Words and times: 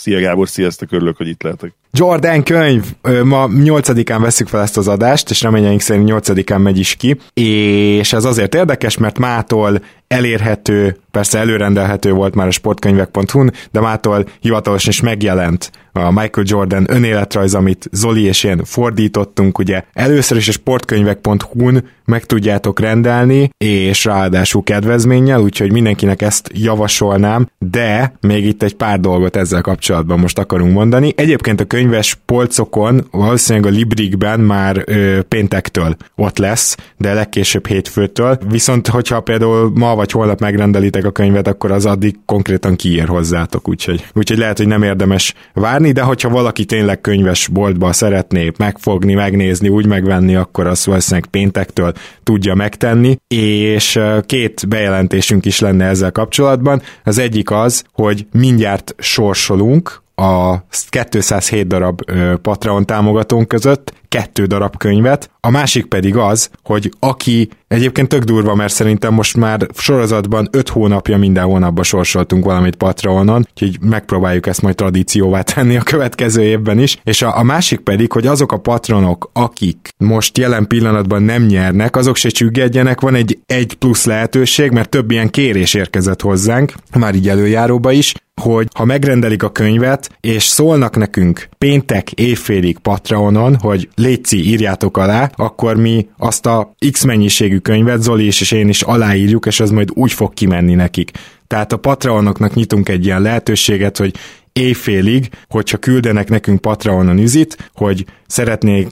Szia 0.00 0.20
Gábor, 0.20 0.48
sziasztok, 0.48 0.92
örülök, 0.92 1.16
hogy 1.16 1.28
itt 1.28 1.42
lehetek. 1.42 1.74
Jordan 1.92 2.42
könyv! 2.42 2.84
Ma 3.24 3.48
8-án 3.48 4.18
veszük 4.20 4.48
fel 4.48 4.62
ezt 4.62 4.76
az 4.76 4.88
adást, 4.88 5.30
és 5.30 5.42
reményeink 5.42 5.80
szerint 5.80 6.10
8-án 6.12 6.62
megy 6.62 6.78
is 6.78 6.94
ki, 6.94 7.16
és 7.34 8.12
ez 8.12 8.24
azért 8.24 8.54
érdekes, 8.54 8.98
mert 8.98 9.18
mától 9.18 9.82
elérhető, 10.06 10.96
persze 11.10 11.38
előrendelhető 11.38 12.12
volt 12.12 12.34
már 12.34 12.46
a 12.46 12.50
sportkönyvek.hu-n, 12.50 13.52
de 13.70 13.80
mától 13.80 14.24
hivatalosan 14.40 14.90
is 14.90 15.00
megjelent 15.00 15.70
a 15.92 16.10
Michael 16.10 16.46
Jordan 16.48 16.86
önéletrajz, 16.88 17.54
amit 17.54 17.88
Zoli 17.92 18.22
és 18.22 18.44
én 18.44 18.64
fordítottunk, 18.64 19.58
ugye 19.58 19.82
először 19.92 20.36
is 20.36 20.48
a 20.48 20.52
sportkönyvek.hu-n 20.52 21.88
meg 22.04 22.24
tudjátok 22.24 22.80
rendelni, 22.80 23.50
és 23.58 24.04
ráadásul 24.04 24.62
kedvezménnyel, 24.62 25.40
úgyhogy 25.40 25.72
mindenkinek 25.72 26.22
ezt 26.22 26.50
javasolnám, 26.54 27.48
de 27.58 28.12
még 28.20 28.46
itt 28.46 28.62
egy 28.62 28.74
pár 28.74 29.00
dolgot 29.00 29.36
ezzel 29.36 29.60
kapcsolatban 29.60 29.88
most 30.16 30.38
akarunk 30.38 30.72
mondani. 30.72 31.12
Egyébként 31.16 31.60
a 31.60 31.64
könyves 31.64 32.18
polcokon, 32.24 33.06
valószínűleg 33.10 33.72
a 33.72 33.76
Librikben 33.76 34.40
már 34.40 34.82
ö, 34.86 35.20
péntektől 35.28 35.96
ott 36.16 36.38
lesz, 36.38 36.76
de 36.96 37.14
legkésőbb 37.14 37.66
hétfőtől, 37.66 38.38
viszont 38.48 38.88
hogyha 38.88 39.20
például 39.20 39.72
ma 39.74 39.94
vagy 39.94 40.10
holnap 40.10 40.40
megrendelitek 40.40 41.04
a 41.04 41.10
könyvet, 41.10 41.48
akkor 41.48 41.70
az 41.70 41.86
addig 41.86 42.16
konkrétan 42.26 42.76
kiír 42.76 43.06
hozzátok, 43.06 43.68
úgyhogy, 43.68 44.04
úgyhogy 44.14 44.38
lehet, 44.38 44.56
hogy 44.56 44.66
nem 44.66 44.82
érdemes 44.82 45.34
várni, 45.54 45.92
de 45.92 46.02
hogyha 46.02 46.28
valaki 46.28 46.64
tényleg 46.64 47.00
könyves 47.00 47.48
boltba 47.48 47.92
szeretné 47.92 48.50
megfogni, 48.58 49.14
megnézni, 49.14 49.68
úgy 49.68 49.86
megvenni, 49.86 50.34
akkor 50.34 50.66
azt 50.66 50.84
valószínűleg 50.84 51.30
péntektől 51.30 51.92
tudja 52.22 52.54
megtenni, 52.54 53.16
és 53.28 53.98
két 54.26 54.68
bejelentésünk 54.68 55.44
is 55.44 55.60
lenne 55.60 55.84
ezzel 55.84 56.12
kapcsolatban. 56.12 56.82
Az 57.04 57.18
egyik 57.18 57.50
az, 57.50 57.84
hogy 57.92 58.26
mindjárt 58.32 58.94
sorsolunk 58.98 59.79
a 60.14 60.56
207 60.88 61.66
darab 61.66 62.00
Patreon 62.42 62.86
támogatónk 62.86 63.48
között 63.48 63.99
kettő 64.10 64.44
darab 64.44 64.76
könyvet, 64.76 65.30
a 65.40 65.50
másik 65.50 65.86
pedig 65.86 66.16
az, 66.16 66.50
hogy 66.62 66.90
aki 66.98 67.48
egyébként 67.68 68.08
tök 68.08 68.22
durva, 68.22 68.54
mert 68.54 68.72
szerintem 68.72 69.14
most 69.14 69.36
már 69.36 69.66
sorozatban 69.74 70.48
5 70.52 70.68
hónapja 70.68 71.18
minden 71.18 71.44
hónapban 71.44 71.84
sorsoltunk 71.84 72.44
valamit 72.44 72.76
Patreonon, 72.76 73.46
úgyhogy 73.50 73.78
megpróbáljuk 73.80 74.46
ezt 74.46 74.62
majd 74.62 74.74
tradícióvá 74.74 75.42
tenni 75.42 75.76
a 75.76 75.82
következő 75.82 76.42
évben 76.42 76.78
is, 76.78 76.98
és 77.04 77.22
a, 77.22 77.38
a 77.38 77.42
másik 77.42 77.80
pedig, 77.80 78.12
hogy 78.12 78.26
azok 78.26 78.52
a 78.52 78.58
patronok, 78.58 79.30
akik 79.32 79.88
most 79.96 80.38
jelen 80.38 80.66
pillanatban 80.66 81.22
nem 81.22 81.42
nyernek, 81.42 81.96
azok 81.96 82.16
se 82.16 82.28
csüggedjenek, 82.28 83.00
van 83.00 83.14
egy 83.14 83.38
egy 83.46 83.74
plusz 83.74 84.04
lehetőség, 84.04 84.70
mert 84.70 84.88
több 84.88 85.10
ilyen 85.10 85.30
kérés 85.30 85.74
érkezett 85.74 86.20
hozzánk, 86.20 86.72
már 86.98 87.14
így 87.14 87.28
előjáróba 87.28 87.92
is, 87.92 88.14
hogy 88.40 88.68
ha 88.74 88.84
megrendelik 88.84 89.42
a 89.42 89.50
könyvet, 89.50 90.10
és 90.20 90.44
szólnak 90.44 90.96
nekünk 90.96 91.48
péntek 91.58 92.12
évfélig 92.12 92.78
Patreonon, 92.78 93.56
hogy 93.56 93.88
létszi, 94.00 94.48
írjátok 94.48 94.96
alá, 94.96 95.30
akkor 95.36 95.76
mi 95.76 96.08
azt 96.18 96.46
a 96.46 96.74
X 96.90 97.04
mennyiségű 97.04 97.58
könyvet, 97.58 98.02
Zoli 98.02 98.26
is 98.26 98.40
és 98.40 98.52
én 98.52 98.68
is 98.68 98.82
aláírjuk, 98.82 99.46
és 99.46 99.60
az 99.60 99.70
majd 99.70 99.90
úgy 99.94 100.12
fog 100.12 100.34
kimenni 100.34 100.74
nekik. 100.74 101.10
Tehát 101.46 101.72
a 101.72 101.76
Patreonoknak 101.76 102.54
nyitunk 102.54 102.88
egy 102.88 103.04
ilyen 103.04 103.22
lehetőséget, 103.22 103.96
hogy 103.96 104.14
éjfélig, 104.52 105.28
hogyha 105.48 105.76
küldenek 105.76 106.28
nekünk 106.28 106.60
Patreonon 106.60 107.18
üzit, 107.18 107.70
hogy 107.74 108.04
szeretnék 108.26 108.88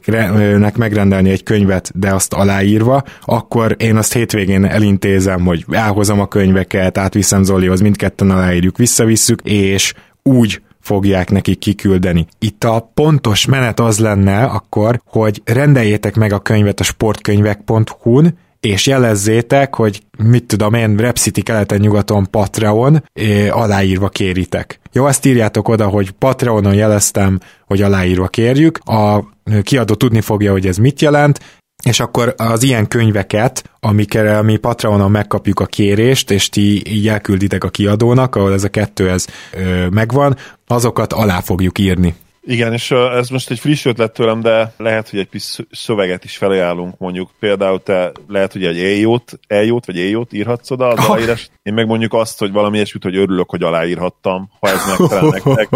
megrendelni 0.76 1.30
egy 1.30 1.42
könyvet, 1.42 1.90
de 1.94 2.14
azt 2.14 2.32
aláírva, 2.32 3.02
akkor 3.24 3.76
én 3.78 3.96
azt 3.96 4.12
hétvégén 4.12 4.64
elintézem, 4.64 5.44
hogy 5.44 5.64
elhozom 5.70 6.20
a 6.20 6.28
könyveket, 6.28 6.98
átviszem 6.98 7.42
Zolihoz, 7.42 7.80
mindketten 7.80 8.30
aláírjuk, 8.30 8.76
visszavisszük, 8.76 9.40
és 9.42 9.94
úgy 10.22 10.60
fogják 10.80 11.30
nekik 11.30 11.58
kiküldeni. 11.58 12.26
Itt 12.38 12.64
a 12.64 12.90
pontos 12.94 13.46
menet 13.46 13.80
az 13.80 13.98
lenne 13.98 14.44
akkor, 14.44 15.00
hogy 15.04 15.42
rendeljétek 15.44 16.14
meg 16.14 16.32
a 16.32 16.38
könyvet 16.38 16.80
a 16.80 16.84
sportkönyvek.hu-n, 16.84 18.38
és 18.60 18.86
jelezzétek, 18.86 19.74
hogy 19.74 20.02
mit 20.24 20.44
tudom 20.44 20.74
én, 20.74 20.96
Repcity 20.96 21.40
keleten-nyugaton 21.40 22.26
Patreon 22.30 23.04
aláírva 23.50 24.08
kéritek. 24.08 24.80
Jó, 24.92 25.04
azt 25.04 25.26
írjátok 25.26 25.68
oda, 25.68 25.86
hogy 25.86 26.10
Patreonon 26.10 26.74
jeleztem, 26.74 27.40
hogy 27.66 27.82
aláírva 27.82 28.26
kérjük, 28.28 28.78
a 28.78 29.24
kiadó 29.62 29.94
tudni 29.94 30.20
fogja, 30.20 30.52
hogy 30.52 30.66
ez 30.66 30.76
mit 30.76 31.00
jelent, 31.00 31.40
és 31.84 32.00
akkor 32.00 32.34
az 32.36 32.62
ilyen 32.62 32.88
könyveket, 32.88 33.70
amikre 33.80 34.42
mi 34.42 34.56
Patreonon 34.56 35.10
megkapjuk 35.10 35.60
a 35.60 35.66
kérést, 35.66 36.30
és 36.30 36.48
ti 36.48 36.92
így 36.94 37.08
elkülditek 37.08 37.64
a 37.64 37.68
kiadónak, 37.68 38.36
ahol 38.36 38.52
ez 38.52 38.64
a 38.64 38.68
kettő 38.68 39.10
ez 39.10 39.26
ö, 39.52 39.88
megvan, 39.88 40.36
azokat 40.66 41.12
alá 41.12 41.40
fogjuk 41.40 41.78
írni. 41.78 42.14
Igen, 42.50 42.72
és 42.72 42.90
ez 42.90 43.28
most 43.28 43.50
egy 43.50 43.58
friss 43.58 43.84
ötlet 43.84 44.12
tőlem, 44.12 44.40
de 44.40 44.72
lehet, 44.76 45.08
hogy 45.08 45.18
egy 45.18 45.28
kis 45.28 45.58
szöveget 45.70 46.24
is 46.24 46.36
felajánlunk, 46.36 46.98
mondjuk. 46.98 47.30
Például 47.38 47.82
te 47.82 48.12
lehet, 48.28 48.52
hogy 48.52 48.64
egy 48.64 48.78
eljót, 48.78 49.38
eljót 49.46 49.86
vagy 49.86 49.98
eljót 49.98 50.32
írhatsz 50.32 50.70
oda 50.70 50.86
az 50.86 51.06
aláírás. 51.06 51.50
Én 51.62 51.74
meg 51.74 51.86
mondjuk 51.86 52.12
azt, 52.12 52.38
hogy 52.38 52.52
valami 52.52 52.76
ilyesmit, 52.76 53.02
hogy 53.02 53.16
örülök, 53.16 53.50
hogy 53.50 53.62
aláírhattam, 53.62 54.50
ha 54.60 54.68
ez 54.68 54.86
megfelel 54.86 55.28
nektek, 55.42 55.68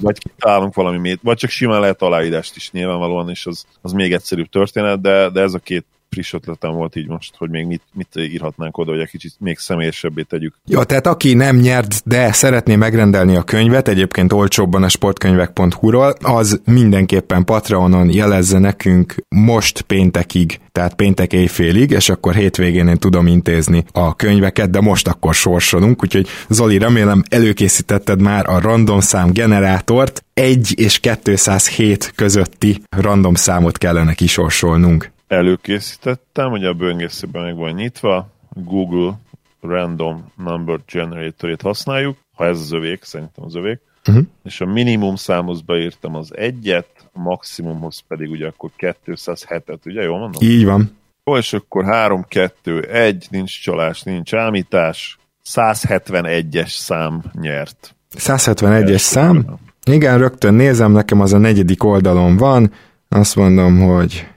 vagy 0.00 0.18
találunk 0.38 0.74
valami, 0.74 1.18
vagy 1.22 1.36
csak 1.36 1.50
simán 1.50 1.80
lehet 1.80 2.02
aláírást 2.02 2.56
is 2.56 2.70
nyilvánvalóan, 2.70 3.30
és 3.30 3.46
az, 3.46 3.66
az 3.82 3.92
még 3.92 4.12
egyszerűbb 4.12 4.48
történet, 4.48 5.00
de, 5.00 5.30
de 5.30 5.40
ez 5.40 5.54
a 5.54 5.58
két 5.58 5.84
friss 6.10 6.32
ötletem 6.32 6.72
volt 6.72 6.96
így 6.96 7.08
most, 7.08 7.34
hogy 7.36 7.50
még 7.50 7.66
mit, 7.66 7.82
mit 7.92 8.08
írhatnánk 8.16 8.78
oda, 8.78 8.90
hogy 8.90 9.00
egy 9.00 9.10
kicsit 9.10 9.32
még 9.38 9.58
személyesebbé 9.58 10.22
tegyük. 10.22 10.54
Jó, 10.66 10.82
tehát 10.82 11.06
aki 11.06 11.34
nem 11.34 11.56
nyert, 11.56 12.02
de 12.04 12.32
szeretné 12.32 12.76
megrendelni 12.76 13.36
a 13.36 13.42
könyvet, 13.42 13.88
egyébként 13.88 14.32
olcsóbban 14.32 14.82
a 14.82 14.88
sportkönyvek.hu-ról, 14.88 16.14
az 16.22 16.60
mindenképpen 16.64 17.44
Patreonon 17.44 18.12
jelezze 18.12 18.58
nekünk 18.58 19.14
most 19.28 19.80
péntekig, 19.80 20.60
tehát 20.72 20.94
péntek 20.94 21.32
éjfélig, 21.32 21.90
és 21.90 22.08
akkor 22.08 22.34
hétvégén 22.34 22.88
én 22.88 22.98
tudom 22.98 23.26
intézni 23.26 23.84
a 23.92 24.16
könyveket, 24.16 24.70
de 24.70 24.80
most 24.80 25.08
akkor 25.08 25.34
sorsolunk, 25.34 26.02
úgyhogy 26.02 26.28
Zoli, 26.48 26.78
remélem 26.78 27.22
előkészítetted 27.28 28.20
már 28.20 28.48
a 28.48 28.60
random 28.60 29.00
szám 29.00 29.32
generátort, 29.32 30.24
1 30.34 30.74
és 30.76 31.00
207 31.22 32.12
közötti 32.14 32.82
random 32.88 33.34
számot 33.34 33.78
kellene 33.78 34.14
kisorsolnunk 34.14 35.10
előkészítettem, 35.30 36.50
hogy 36.50 36.64
a 36.64 36.74
böngészőben 36.74 37.42
meg 37.42 37.56
van 37.56 37.72
nyitva, 37.72 38.28
Google 38.48 39.18
Random 39.60 40.32
Number 40.36 40.80
Generator-ét 40.92 41.62
használjuk, 41.62 42.16
ha 42.34 42.44
ez 42.46 42.60
az 42.60 42.72
övék, 42.72 43.04
szerintem 43.04 43.44
az 43.44 43.54
övék, 43.54 43.80
uh-huh. 44.06 44.24
és 44.44 44.60
a 44.60 44.66
minimum 44.66 45.16
számhoz 45.16 45.60
beírtam 45.60 46.14
az 46.14 46.36
egyet, 46.36 46.88
a 47.12 47.20
maximumhoz 47.20 48.02
pedig 48.08 48.30
ugye 48.30 48.46
akkor 48.46 48.70
207-et, 48.78 49.86
ugye 49.86 50.02
jól 50.02 50.18
mondom? 50.18 50.42
Így 50.42 50.64
van. 50.64 50.98
Jó, 51.24 51.36
és 51.36 51.52
akkor 51.52 51.84
3, 51.84 52.24
2, 52.28 52.82
1, 52.82 53.26
nincs 53.30 53.62
csalás, 53.62 54.02
nincs 54.02 54.34
ámítás, 54.34 55.18
171-es 55.54 56.68
szám 56.68 57.22
nyert. 57.32 57.94
171-es 58.18 58.98
szám? 58.98 59.44
Igen, 59.84 60.18
rögtön 60.18 60.54
nézem, 60.54 60.92
nekem 60.92 61.20
az 61.20 61.32
a 61.32 61.38
negyedik 61.38 61.84
oldalon 61.84 62.36
van, 62.36 62.72
azt 63.08 63.36
mondom, 63.36 63.78
hogy 63.78 64.28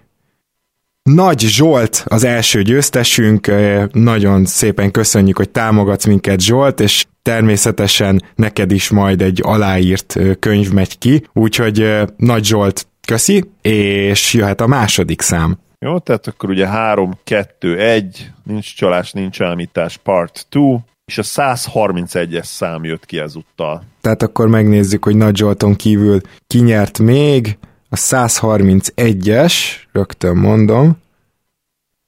nagy 1.03 1.39
Zsolt 1.39 2.03
az 2.07 2.23
első 2.23 2.61
győztesünk, 2.61 3.51
nagyon 3.91 4.45
szépen 4.45 4.91
köszönjük, 4.91 5.37
hogy 5.37 5.49
támogatsz 5.49 6.05
minket 6.05 6.39
Zsolt, 6.39 6.79
és 6.79 7.05
természetesen 7.21 8.23
neked 8.35 8.71
is 8.71 8.89
majd 8.89 9.21
egy 9.21 9.39
aláírt 9.43 10.19
könyv 10.39 10.71
megy 10.71 10.97
ki, 10.97 11.27
úgyhogy 11.33 12.01
Nagy 12.17 12.45
Zsolt 12.45 12.87
köszi, 13.07 13.43
és 13.61 14.33
jöhet 14.33 14.61
a 14.61 14.67
második 14.67 15.21
szám. 15.21 15.57
Jó, 15.79 15.99
tehát 15.99 16.27
akkor 16.27 16.49
ugye 16.49 16.67
3, 16.67 17.17
2, 17.23 17.79
1, 17.79 18.31
nincs 18.43 18.75
csalás, 18.75 19.11
nincs 19.11 19.41
ámítás, 19.41 19.97
part 19.97 20.45
2, 20.49 20.75
és 21.05 21.17
a 21.17 21.23
131-es 21.23 22.43
szám 22.43 22.83
jött 22.83 23.05
ki 23.05 23.17
ezúttal. 23.17 23.83
Tehát 24.01 24.23
akkor 24.23 24.47
megnézzük, 24.47 25.03
hogy 25.03 25.15
Nagy 25.15 25.35
Zsolton 25.35 25.75
kívül 25.75 26.21
kinyert 26.47 26.99
még, 26.99 27.57
a 27.93 27.95
131-es, 27.95 29.53
rögtön 29.91 30.35
mondom, 30.35 30.97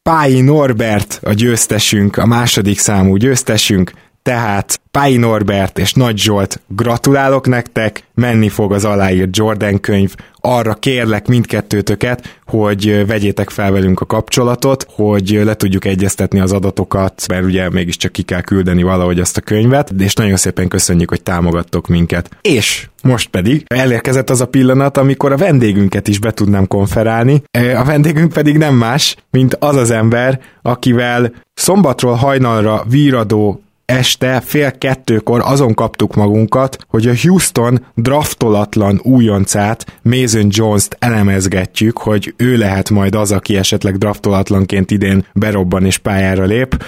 Pályi 0.01 0.41
Norbert 0.41 1.19
a 1.23 1.33
győztesünk, 1.33 2.17
a 2.17 2.25
második 2.25 2.79
számú 2.79 3.15
győztesünk, 3.15 3.91
tehát 4.25 4.81
Pályi 4.91 5.17
Norbert 5.17 5.79
és 5.79 5.93
Nagy 5.93 6.17
Zsolt, 6.17 6.61
gratulálok 6.67 7.47
nektek, 7.47 8.03
menni 8.13 8.49
fog 8.49 8.73
az 8.73 8.85
aláírt 8.85 9.37
Jordan 9.37 9.79
könyv, 9.79 10.15
arra 10.39 10.73
kérlek 10.73 11.27
mindkettőtöket, 11.27 12.39
hogy 12.45 13.07
vegyétek 13.07 13.49
fel 13.49 13.71
velünk 13.71 14.01
a 14.01 14.05
kapcsolatot, 14.05 14.85
hogy 14.89 15.41
le 15.43 15.55
tudjuk 15.55 15.85
egyeztetni 15.85 16.39
az 16.39 16.51
adatokat, 16.51 17.23
mert 17.27 17.43
ugye 17.43 17.69
mégiscsak 17.69 18.11
ki 18.11 18.21
kell 18.21 18.41
küldeni 18.41 18.83
valahogy 18.83 19.19
azt 19.19 19.37
a 19.37 19.41
könyvet, 19.41 19.91
és 19.97 20.13
nagyon 20.13 20.35
szépen 20.35 20.67
köszönjük, 20.67 21.09
hogy 21.09 21.23
támogattok 21.23 21.87
minket. 21.87 22.29
És 22.41 22.87
most 23.03 23.29
pedig 23.29 23.63
elérkezett 23.67 24.29
az 24.29 24.41
a 24.41 24.47
pillanat, 24.47 24.97
amikor 24.97 25.31
a 25.31 25.37
vendégünket 25.37 26.07
is 26.07 26.19
be 26.19 26.31
tudnám 26.31 26.67
konferálni. 26.67 27.43
A 27.51 27.83
vendégünk 27.83 28.33
pedig 28.33 28.57
nem 28.57 28.75
más, 28.75 29.15
mint 29.31 29.55
az 29.59 29.75
az 29.75 29.91
ember, 29.91 30.39
akivel 30.61 31.31
szombatról 31.53 32.13
hajnalra 32.13 32.83
víradó 32.89 33.59
este 33.85 34.39
fél 34.39 34.71
kettőkor 34.71 35.41
azon 35.43 35.73
kaptuk 35.73 36.15
magunkat, 36.15 36.77
hogy 36.87 37.07
a 37.07 37.13
Houston 37.21 37.85
draftolatlan 37.95 38.99
újoncát, 39.03 39.99
Mason 40.01 40.47
Jones-t 40.49 40.95
elemezgetjük, 40.99 41.97
hogy 41.97 42.33
ő 42.37 42.57
lehet 42.57 42.89
majd 42.89 43.15
az, 43.15 43.31
aki 43.31 43.57
esetleg 43.57 43.97
draftolatlanként 43.97 44.91
idén 44.91 45.25
berobban 45.33 45.85
és 45.85 45.97
pályára 45.97 46.43
lép. 46.43 46.83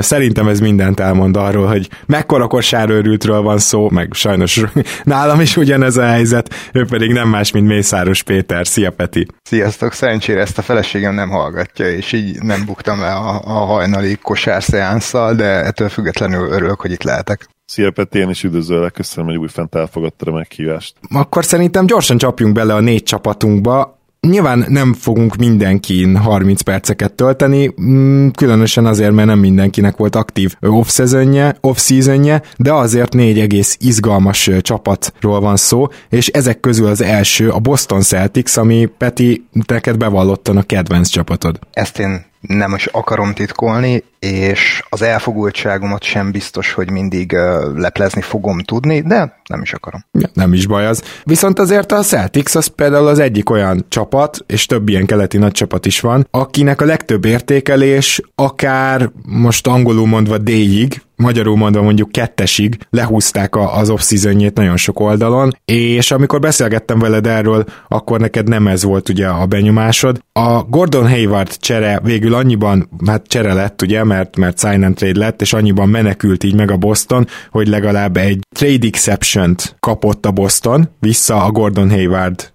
Szerintem 0.00 0.48
ez 0.48 0.60
mindent 0.60 1.00
elmond 1.00 1.36
arról, 1.36 1.66
hogy 1.66 1.88
mekkora 2.06 2.46
kosárőrültről 2.46 3.42
van 3.42 3.58
szó, 3.58 3.90
meg 3.90 4.12
sajnos 4.12 4.60
nálam 5.04 5.40
is 5.40 5.56
ugyanez 5.56 5.96
a 5.96 6.06
helyzet, 6.06 6.54
ő 6.72 6.84
pedig 6.84 7.12
nem 7.12 7.28
más, 7.28 7.50
mint 7.50 7.66
Mészáros 7.66 8.22
Péter. 8.22 8.66
Szia 8.66 8.90
Peti! 8.90 9.26
Sziasztok! 9.42 9.92
Szerencsére 9.92 10.40
ezt 10.40 10.58
a 10.58 10.62
feleségem 10.62 11.14
nem 11.14 11.28
hallgatja, 11.28 11.90
és 11.90 12.12
így 12.12 12.42
nem 12.42 12.64
buktam 12.66 13.00
le 13.00 13.12
a, 13.12 13.40
a 13.44 13.64
hajnali 13.64 14.16
kosárszеánszal, 14.16 15.34
de 15.34 15.44
ettől 15.44 15.88
függetlenül 15.88 16.50
örülök, 16.50 16.80
hogy 16.80 16.92
itt 16.92 17.02
lehetek. 17.02 17.48
Szia 17.64 17.90
Peti, 17.90 18.18
én 18.18 18.28
is 18.28 18.42
üdvözöllek, 18.42 18.92
köszönöm, 18.92 19.30
hogy 19.30 19.38
újfent 19.38 19.74
elfogadtad 19.74 20.28
a 20.28 20.32
meghívást. 20.32 20.94
Akkor 21.14 21.44
szerintem 21.44 21.86
gyorsan 21.86 22.18
csapjunk 22.18 22.54
bele 22.54 22.74
a 22.74 22.80
négy 22.80 23.02
csapatunkba. 23.02 23.97
Nyilván 24.20 24.64
nem 24.68 24.94
fogunk 24.94 25.36
mindenkin 25.36 26.16
30 26.16 26.60
perceket 26.60 27.12
tölteni, 27.12 27.74
mm, 27.82 28.28
különösen 28.28 28.86
azért, 28.86 29.12
mert 29.12 29.28
nem 29.28 29.38
mindenkinek 29.38 29.96
volt 29.96 30.16
aktív 30.16 30.54
off-seasonje, 30.60 31.56
off-seasonje, 31.60 32.42
de 32.56 32.72
azért 32.72 33.12
négy 33.12 33.38
egész 33.38 33.76
izgalmas 33.80 34.50
csapatról 34.60 35.40
van 35.40 35.56
szó, 35.56 35.86
és 36.08 36.28
ezek 36.28 36.60
közül 36.60 36.86
az 36.86 37.02
első 37.02 37.48
a 37.48 37.58
Boston 37.58 38.00
Celtics, 38.00 38.56
ami 38.56 38.88
Peti, 38.98 39.44
neked 39.66 39.96
bevallottan 39.96 40.56
a 40.56 40.62
kedvenc 40.62 41.08
csapatod. 41.08 41.58
Ezt 41.72 41.98
én 41.98 42.24
nem 42.40 42.74
is 42.74 42.86
akarom 42.86 43.32
titkolni, 43.32 44.04
és 44.18 44.82
az 44.88 45.02
elfogultságomat 45.02 46.02
sem 46.02 46.30
biztos, 46.30 46.72
hogy 46.72 46.90
mindig 46.90 47.32
leplezni 47.74 48.20
fogom 48.20 48.58
tudni, 48.58 49.00
de 49.00 49.40
nem 49.48 49.62
is 49.62 49.72
akarom. 49.72 50.04
Nem 50.32 50.52
is 50.52 50.66
baj 50.66 50.86
az. 50.86 51.02
Viszont 51.24 51.58
azért 51.58 51.92
a 51.92 52.02
Celtics 52.02 52.54
az 52.54 52.66
például 52.66 53.06
az 53.06 53.18
egyik 53.18 53.50
olyan 53.50 53.84
csapat, 53.88 54.38
és 54.46 54.66
több 54.66 54.88
ilyen 54.88 55.06
keleti 55.06 55.38
nagy 55.38 55.52
csapat 55.52 55.86
is 55.86 56.00
van, 56.00 56.26
akinek 56.30 56.80
a 56.80 56.84
legtöbb 56.84 57.24
értékelés 57.24 58.20
akár 58.34 59.10
most 59.26 59.66
angolul 59.66 60.06
mondva 60.06 60.38
D-ig, 60.38 61.02
magyarul 61.18 61.56
mondva 61.56 61.82
mondjuk 61.82 62.12
kettesig 62.12 62.78
lehúzták 62.90 63.56
az 63.56 63.90
off 63.90 64.10
nagyon 64.54 64.76
sok 64.76 65.00
oldalon, 65.00 65.56
és 65.64 66.10
amikor 66.10 66.40
beszélgettem 66.40 66.98
veled 66.98 67.26
erről, 67.26 67.64
akkor 67.88 68.20
neked 68.20 68.48
nem 68.48 68.66
ez 68.66 68.82
volt 68.82 69.08
ugye 69.08 69.26
a 69.26 69.46
benyomásod. 69.46 70.18
A 70.32 70.62
Gordon 70.62 71.08
Hayward 71.08 71.56
csere 71.56 72.00
végül 72.02 72.34
annyiban, 72.34 72.88
hát 73.06 73.26
csere 73.26 73.52
lett 73.52 73.82
ugye, 73.82 74.04
mert, 74.04 74.36
mert 74.36 74.58
sign 74.58 74.82
and 74.82 74.94
trade 74.94 75.18
lett, 75.18 75.40
és 75.40 75.52
annyiban 75.52 75.88
menekült 75.88 76.44
így 76.44 76.54
meg 76.54 76.70
a 76.70 76.76
Boston, 76.76 77.26
hogy 77.50 77.68
legalább 77.68 78.16
egy 78.16 78.38
trade 78.56 78.86
exception-t 78.86 79.76
kapott 79.80 80.26
a 80.26 80.30
Boston 80.30 80.88
vissza 81.00 81.44
a 81.44 81.50
Gordon 81.50 81.90
Hayward 81.90 82.52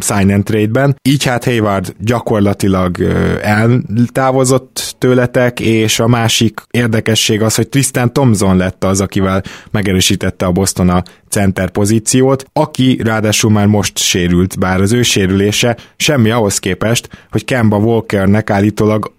sign 0.00 0.32
and 0.32 0.44
trade-ben. 0.44 0.96
Így 1.02 1.24
hát 1.24 1.44
Hayward 1.44 1.94
gyakorlatilag 1.98 3.00
eltávozott 3.42 4.94
tőletek, 4.98 5.60
és 5.60 6.00
a 6.00 6.06
másik 6.06 6.60
érdekesség 6.70 7.42
az, 7.42 7.54
hogy 7.54 7.68
Tristan 7.68 8.12
Thompson 8.12 8.56
lett 8.56 8.84
az, 8.84 9.00
akivel 9.00 9.42
megerősítette 9.70 10.46
a 10.46 10.52
Boston 10.52 10.88
a 10.88 11.02
center 11.28 11.70
pozíciót, 11.70 12.44
aki 12.52 13.00
ráadásul 13.02 13.50
már 13.50 13.66
most 13.66 13.98
sérült, 13.98 14.58
bár 14.58 14.80
az 14.80 14.92
ő 14.92 15.02
sérülése 15.02 15.76
semmi 15.96 16.30
ahhoz 16.30 16.58
képest, 16.58 17.08
hogy 17.30 17.44
Kemba 17.44 17.76
Walkernek 17.76 18.50
állítólag 18.50 19.12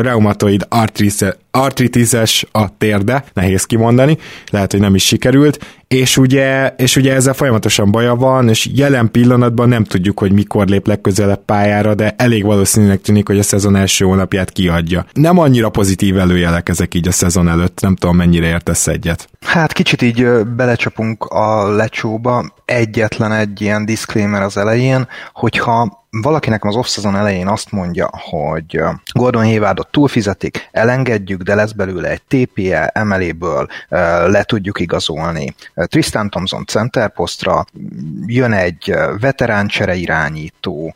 reumatoid 0.00 0.66
artritis 1.50 2.46
a 2.52 2.76
térde, 2.78 3.24
nehéz 3.32 3.64
kimondani, 3.64 4.18
lehet, 4.50 4.70
hogy 4.70 4.80
nem 4.80 4.94
is 4.94 5.06
sikerült, 5.06 5.78
és 5.88 6.16
ugye, 6.16 6.74
és 6.76 6.96
ugye 6.96 7.14
ezzel 7.14 7.32
folyamatosan 7.32 7.90
baja 7.90 8.14
van, 8.14 8.48
és 8.48 8.68
jelen 8.74 9.10
pillanatban 9.10 9.68
nem 9.68 9.84
tudjuk, 9.84 10.18
hogy 10.18 10.32
mikor 10.32 10.66
lép 10.66 10.86
legközelebb 10.86 11.44
pályára, 11.44 11.94
de 11.94 12.14
elég 12.16 12.44
valószínűleg 12.44 13.00
tűnik, 13.00 13.26
hogy 13.26 13.38
a 13.38 13.42
szezon 13.42 13.76
első 13.76 14.04
hónapját 14.04 14.50
kiadja. 14.50 15.06
Nem 15.12 15.38
annyira 15.38 15.68
pozitív 15.68 16.18
előjelek 16.18 16.68
ezek 16.68 16.94
így 16.94 17.08
a 17.08 17.12
szezon 17.12 17.48
előtt, 17.48 17.80
nem 17.80 17.96
tudom 17.96 18.16
mennyire 18.16 18.46
értesz 18.46 18.86
egyet. 18.86 19.28
Hát 19.40 19.72
kicsit 19.72 20.02
így 20.02 20.26
belecsapunk 20.56 21.24
a 21.24 21.68
lecsóba, 21.74 22.54
egyetlen 22.64 23.32
egy 23.32 23.60
ilyen 23.60 23.84
disclaimer 23.84 24.42
az 24.42 24.56
elején, 24.56 25.08
hogyha 25.32 25.99
valakinek 26.10 26.64
az 26.64 26.76
off 26.76 26.96
elején 27.04 27.46
azt 27.46 27.70
mondja, 27.70 28.10
hogy 28.12 28.80
Gordon 29.12 29.44
Haywardot 29.44 29.88
túlfizetik, 29.90 30.68
elengedjük, 30.72 31.42
de 31.42 31.54
lesz 31.54 31.72
belőle 31.72 32.08
egy 32.08 32.22
TPE, 32.22 32.86
emeléből 32.86 33.68
le 34.26 34.42
tudjuk 34.42 34.80
igazolni. 34.80 35.54
Tristan 35.74 36.30
Thompson 36.30 36.64
center 36.66 37.12
posztra, 37.12 37.64
jön 38.26 38.52
egy 38.52 38.94
veterán 39.20 39.66
csere 39.66 39.94
irányító, 39.94 40.94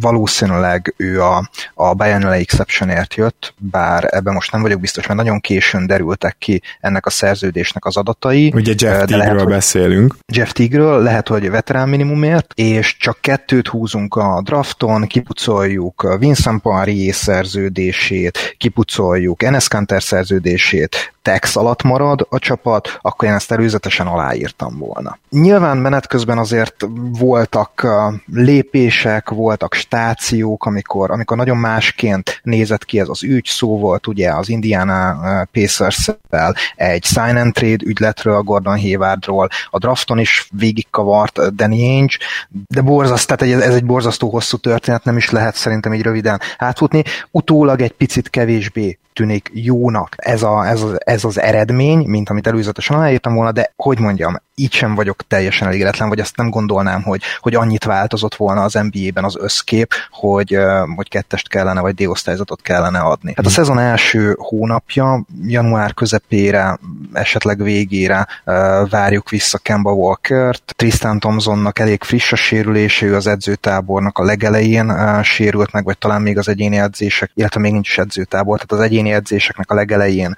valószínűleg 0.00 0.94
ő 0.96 1.22
a, 1.22 1.50
a 1.74 1.94
biannual 1.94 2.32
exceptionért 2.32 3.14
jött, 3.14 3.54
bár 3.58 4.08
ebben 4.10 4.34
most 4.34 4.52
nem 4.52 4.62
vagyok 4.62 4.80
biztos, 4.80 5.06
mert 5.06 5.18
nagyon 5.18 5.40
későn 5.40 5.86
derültek 5.86 6.36
ki 6.38 6.62
ennek 6.80 7.06
a 7.06 7.10
szerződésnek 7.10 7.84
az 7.84 7.96
adatai. 7.96 8.52
Ugye 8.54 8.74
Jeff 8.76 9.04
Teague-ről 9.04 9.44
beszélünk. 9.44 10.16
Jeff 10.32 10.52
Teague-ről, 10.52 11.02
lehet, 11.02 11.28
hogy 11.28 11.50
veterán 11.50 11.88
minimumért, 11.88 12.52
és 12.54 12.96
csak 12.96 13.18
kettőt 13.20 13.68
húzunk 13.68 14.05
dolgozunk 14.08 14.16
a 14.16 14.42
drafton, 14.42 15.06
kipucoljuk 15.06 16.16
Vincent 16.18 16.62
Poirier 16.62 17.14
szerződését, 17.14 18.54
kipucoljuk 18.58 19.42
Enes 19.42 19.68
Kanter 19.68 20.02
szerződését, 20.02 21.14
tex 21.26 21.56
alatt 21.56 21.82
marad 21.82 22.26
a 22.28 22.38
csapat, 22.38 22.98
akkor 23.00 23.28
én 23.28 23.34
ezt 23.34 23.52
előzetesen 23.52 24.06
aláírtam 24.06 24.78
volna. 24.78 25.18
Nyilván 25.30 25.76
menet 25.76 26.06
közben 26.06 26.38
azért 26.38 26.86
voltak 27.18 27.86
lépések, 28.26 29.30
voltak 29.30 29.74
stációk, 29.74 30.66
amikor, 30.66 31.10
amikor 31.10 31.36
nagyon 31.36 31.56
másként 31.56 32.40
nézett 32.42 32.84
ki 32.84 33.00
ez 33.00 33.08
az 33.08 33.22
ügy, 33.22 33.46
szó 33.46 33.78
volt 33.78 34.06
ugye 34.06 34.30
az 34.30 34.48
Indiana 34.48 35.16
pacers 35.52 36.10
egy 36.76 37.04
sign 37.04 37.36
and 37.36 37.52
trade 37.52 37.84
ügyletről, 37.84 38.40
Gordon 38.40 38.80
Haywardról, 38.80 39.48
a 39.70 39.78
drafton 39.78 40.18
is 40.18 40.48
végigkavart 40.52 41.54
Danny 41.54 41.80
Ainge, 41.80 42.16
de 42.68 42.80
borzaszt, 42.80 43.26
tehát 43.26 43.62
ez 43.62 43.74
egy 43.74 43.84
borzasztó 43.84 44.30
hosszú 44.30 44.56
történet, 44.56 45.04
nem 45.04 45.16
is 45.16 45.30
lehet 45.30 45.54
szerintem 45.54 45.94
így 45.94 46.02
röviden 46.02 46.40
átfutni. 46.58 47.02
Utólag 47.30 47.80
egy 47.80 47.92
picit 47.92 48.30
kevésbé 48.30 48.98
tűnik 49.16 49.50
jónak 49.52 50.14
ez, 50.16 50.42
a, 50.42 50.66
ez, 50.66 50.82
a, 50.82 50.96
ez 50.98 51.24
az 51.24 51.40
eredmény, 51.40 51.98
mint 51.98 52.28
amit 52.28 52.46
előzetesen 52.46 52.96
aláírtam 52.96 53.34
volna, 53.34 53.52
de 53.52 53.72
hogy 53.76 53.98
mondjam, 53.98 54.36
így 54.60 54.72
sem 54.72 54.94
vagyok 54.94 55.26
teljesen 55.28 55.68
elégedetlen, 55.68 56.08
vagy 56.08 56.20
azt 56.20 56.36
nem 56.36 56.50
gondolnám, 56.50 57.02
hogy, 57.02 57.22
hogy 57.40 57.54
annyit 57.54 57.84
változott 57.84 58.34
volna 58.34 58.62
az 58.62 58.72
NBA-ben 58.90 59.24
az 59.24 59.36
összkép, 59.40 59.92
hogy, 60.10 60.58
hogy 60.96 61.08
kettest 61.08 61.48
kellene, 61.48 61.80
vagy 61.80 61.94
D-osztályzatot 61.94 62.62
kellene 62.62 62.98
adni. 62.98 63.32
Hát 63.36 63.46
a 63.46 63.50
szezon 63.50 63.78
első 63.78 64.34
hónapja, 64.38 65.24
január 65.42 65.94
közepére, 65.94 66.78
esetleg 67.12 67.62
végére 67.62 68.26
várjuk 68.90 69.30
vissza 69.30 69.58
Kemba 69.58 69.92
Walker-t. 69.92 70.74
Tristan 70.76 71.18
Thompsonnak 71.18 71.78
elég 71.78 72.02
friss 72.02 72.32
a 72.32 72.36
sérülése, 72.36 73.06
ő 73.06 73.14
az 73.14 73.26
edzőtábornak 73.26 74.18
a 74.18 74.24
legelején 74.24 75.22
sérült 75.22 75.72
meg, 75.72 75.84
vagy 75.84 75.98
talán 75.98 76.22
még 76.22 76.38
az 76.38 76.48
egyéni 76.48 76.78
edzések, 76.78 77.30
illetve 77.34 77.60
még 77.60 77.72
nincs 77.72 77.88
is 77.88 77.98
edzőtábor, 77.98 78.54
tehát 78.54 78.84
az 78.84 78.90
egyéni 78.90 79.12
edzéseknek 79.12 79.70
a 79.70 79.74
legelején 79.74 80.36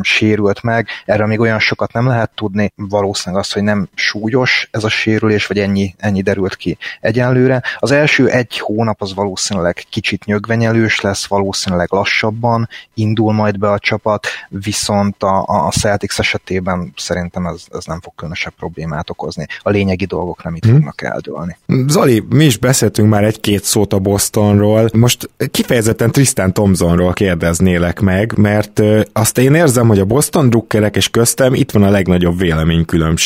sérült 0.00 0.62
meg. 0.62 0.88
Erről 1.04 1.26
még 1.26 1.40
olyan 1.40 1.58
sokat 1.58 1.92
nem 1.92 2.06
lehet 2.06 2.30
tudni, 2.34 2.72
valószínűleg 2.76 3.30
valószínűleg 3.32 3.36
az, 3.36 3.52
hogy 3.52 3.62
nem 3.62 3.88
súlyos 3.94 4.68
ez 4.70 4.84
a 4.84 4.88
sérülés, 4.88 5.46
vagy 5.46 5.58
ennyi, 5.58 5.94
ennyi 5.98 6.22
derült 6.22 6.56
ki 6.56 6.78
egyenlőre. 7.00 7.62
Az 7.78 7.90
első 7.90 8.28
egy 8.28 8.58
hónap 8.58 9.02
az 9.02 9.14
valószínűleg 9.14 9.84
kicsit 9.90 10.24
nyögvenyelős 10.24 11.00
lesz, 11.00 11.26
valószínűleg 11.26 11.88
lassabban 11.90 12.68
indul 12.94 13.32
majd 13.32 13.58
be 13.58 13.70
a 13.70 13.78
csapat, 13.78 14.26
viszont 14.48 15.22
a, 15.22 15.44
a 15.46 15.70
Celtics 15.70 16.18
esetében 16.18 16.92
szerintem 16.96 17.46
ez, 17.46 17.64
ez 17.72 17.84
nem 17.84 18.00
fog 18.00 18.12
különösebb 18.14 18.52
problémát 18.58 19.10
okozni. 19.10 19.46
A 19.62 19.70
lényegi 19.70 20.04
dolgok 20.04 20.44
nem 20.44 20.54
itt 20.54 20.64
hmm. 20.64 20.74
fognak 20.74 21.02
eldőlni. 21.02 21.56
Zoli, 21.86 22.24
mi 22.28 22.44
is 22.44 22.56
beszéltünk 22.56 23.08
már 23.08 23.24
egy-két 23.24 23.64
szót 23.64 23.92
a 23.92 23.98
Bostonról. 23.98 24.88
Most 24.92 25.30
kifejezetten 25.50 26.10
Tristan 26.10 26.52
Thompsonról 26.52 27.12
kérdeznélek 27.12 28.00
meg, 28.00 28.32
mert 28.36 28.82
azt 29.12 29.38
én 29.38 29.54
érzem, 29.54 29.88
hogy 29.88 29.98
a 29.98 30.04
Boston 30.04 30.50
drukkerek 30.50 30.96
és 30.96 31.08
köztem 31.08 31.54
itt 31.54 31.70
van 31.70 31.82
a 31.82 31.90
legnagyobb 31.90 32.38
véleménykülönbség. 32.38 33.21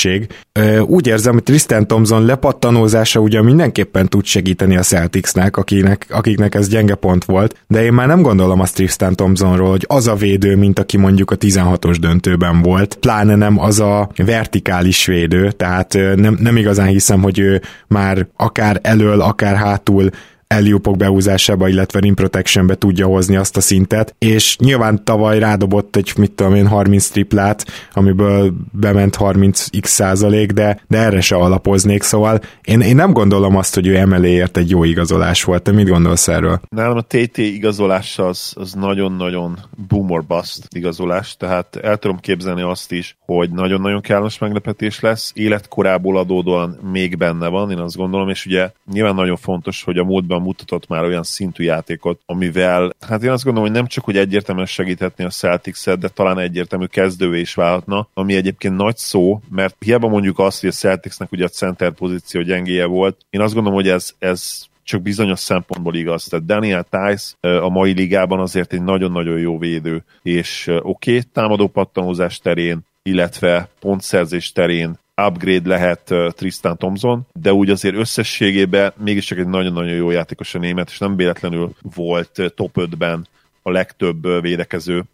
Úgy 0.87 1.07
érzem, 1.07 1.33
hogy 1.33 1.43
Tristan 1.43 1.87
Thompson 1.87 2.25
lepattanózása 2.25 3.21
ugye 3.21 3.43
mindenképpen 3.43 4.09
tud 4.09 4.25
segíteni 4.25 4.76
a 4.76 4.83
Celticsnek, 4.83 5.57
akinek, 5.57 6.07
akiknek 6.09 6.55
ez 6.55 6.69
gyenge 6.69 6.95
pont 6.95 7.25
volt, 7.25 7.65
de 7.67 7.85
én 7.85 7.93
már 7.93 8.07
nem 8.07 8.23
gondolom 8.23 8.61
azt 8.61 8.75
Tristan 8.75 9.15
Thompsonról, 9.15 9.71
hogy 9.71 9.85
az 9.88 10.07
a 10.07 10.15
védő, 10.15 10.57
mint 10.57 10.79
aki 10.79 10.97
mondjuk 10.97 11.31
a 11.31 11.37
16-os 11.37 11.97
döntőben 12.00 12.62
volt, 12.62 12.95
pláne 12.95 13.35
nem 13.35 13.59
az 13.59 13.81
a 13.81 14.09
vertikális 14.17 15.07
védő, 15.07 15.50
tehát 15.50 15.93
nem, 16.15 16.37
nem 16.41 16.57
igazán 16.57 16.87
hiszem, 16.87 17.23
hogy 17.23 17.38
ő 17.38 17.62
már 17.87 18.26
akár 18.37 18.79
elől, 18.83 19.21
akár 19.21 19.57
hátul 19.57 20.11
elliupok 20.47 20.97
behúzásába, 20.97 21.69
illetve 21.69 22.00
rim 22.00 22.15
protectionbe 22.15 22.75
tudja 22.75 23.07
hozni 23.07 23.37
azt 23.37 23.57
a 23.57 23.61
szintet, 23.61 24.15
és 24.19 24.57
nyilván 24.59 25.05
tavaly 25.05 25.38
rádobott 25.38 25.97
egy, 25.97 26.12
mit 26.17 26.33
tudom 26.33 26.55
én, 26.55 26.67
30 26.67 27.09
triplát, 27.09 27.67
amiből 27.93 28.55
bement 28.73 29.17
30x 29.21 29.85
százalék, 29.85 30.53
de, 30.53 30.81
de 30.88 30.99
erre 30.99 31.21
se 31.21 31.37
alapoznék, 31.37 32.03
szóval 32.03 32.41
én, 32.65 32.81
én 32.81 32.95
nem 32.95 33.12
gondolom 33.12 33.57
azt, 33.57 33.75
hogy 33.75 33.87
ő 33.87 33.97
emeléért 33.97 34.57
egy 34.57 34.71
jó 34.71 34.85
igazolás 34.85 35.45
volt. 35.45 35.62
Te 35.62 35.73
mit 35.73 35.88
gondolsz 35.88 36.29
erről? 36.29 36.61
Nálam 36.69 36.97
a 36.97 37.03
TT 37.03 37.38
igazolás 37.38 38.19
az, 38.19 38.53
az 38.57 38.73
nagyon-nagyon 38.73 39.59
boom 39.88 40.11
or 40.11 40.25
bust 40.25 40.69
igazolás, 40.71 41.37
tehát 41.37 41.76
el 41.76 41.97
tudom 41.97 42.19
képzelni 42.19 42.62
azt 42.62 42.93
is, 42.93 43.17
hogy 43.21 43.50
nagyon-nagyon 43.50 44.00
kellemes 44.00 44.38
meglepetés 44.38 45.00
lesz, 45.00 45.33
életkorából 45.35 46.19
adódóan 46.19 46.79
még 46.93 47.17
benne 47.17 47.49
van, 47.49 47.71
én 47.71 47.79
azt 47.79 47.97
gondolom, 47.97 48.29
és 48.29 48.47
ugye 48.47 48.71
nyilván 48.93 49.15
nagyon 49.15 49.37
fontos, 49.37 49.83
hogy 49.83 49.99
a 49.99 50.05
múltban 50.05 50.36
múltban 50.37 50.43
mutatott 50.43 50.88
már 50.88 51.05
olyan 51.05 51.23
szintű 51.23 51.64
játékot, 51.64 52.21
amivel, 52.26 52.95
hát 53.00 53.23
én 53.23 53.31
azt 53.31 53.45
gondolom, 53.45 53.69
hogy 53.69 53.78
nem 53.78 53.87
csak, 53.87 54.05
hogy 54.05 54.16
egyértelműen 54.16 54.66
segíthetni 54.66 55.25
a 55.25 55.31
Celtics-et, 55.31 55.99
de 55.99 56.09
talán 56.09 56.38
egyértelmű 56.38 56.87
kezdővé 56.87 57.40
is 57.40 57.55
válhatna, 57.55 58.09
ami 58.14 58.35
egyébként 58.35 58.76
nagy 58.76 58.97
szó, 58.97 59.40
mert 59.50 59.76
hiába 59.78 60.09
mondjuk 60.09 60.38
azt, 60.38 60.61
hogy 60.61 60.69
a 60.69 60.73
Celticsnek 60.73 61.33
ugye 61.33 61.45
a 61.45 61.49
center 61.49 61.93
pozíció 61.93 62.40
gyengéje 62.40 62.85
volt, 62.85 63.16
én 63.31 63.40
azt 63.40 63.55
gondolom, 63.55 63.78
hogy 63.78 63.88
ez, 63.88 64.11
ez 64.19 64.64
csak 64.83 65.02
bizonyos 65.02 65.40
szempontból 65.40 65.95
igaz. 65.95 66.25
Tehát 66.25 66.47
Daniel 66.47 66.87
Tice 66.90 67.59
a 67.59 67.69
mai 67.69 67.93
ligában 67.93 68.40
azért 68.40 68.73
egy 68.73 68.83
nagyon-nagyon 68.83 69.38
jó 69.38 69.59
védő, 69.59 70.05
és 70.23 70.66
oké, 70.66 71.11
okay, 71.11 71.23
támadó 71.33 71.66
pattanózás 71.66 72.38
terén, 72.38 72.81
illetve 73.02 73.69
pontszerzés 73.81 74.52
terén 74.52 74.99
upgrade 75.23 75.68
lehet 75.68 76.14
Tristan 76.35 76.76
Thompson, 76.76 77.26
de 77.32 77.52
úgy 77.52 77.70
azért 77.70 77.96
összességében 77.96 78.92
mégiscsak 78.96 79.38
egy 79.38 79.49
nagyon-nagyon 79.49 79.94
jó 79.94 80.11
játékos 80.11 80.54
a 80.54 80.58
német, 80.58 80.88
és 80.90 80.99
nem 80.99 81.16
véletlenül 81.16 81.73
volt 81.94 82.52
top 82.54 82.70
5-ben 82.75 83.26
a 83.62 83.70
legtöbb 83.70 84.40
védekező 84.40 85.04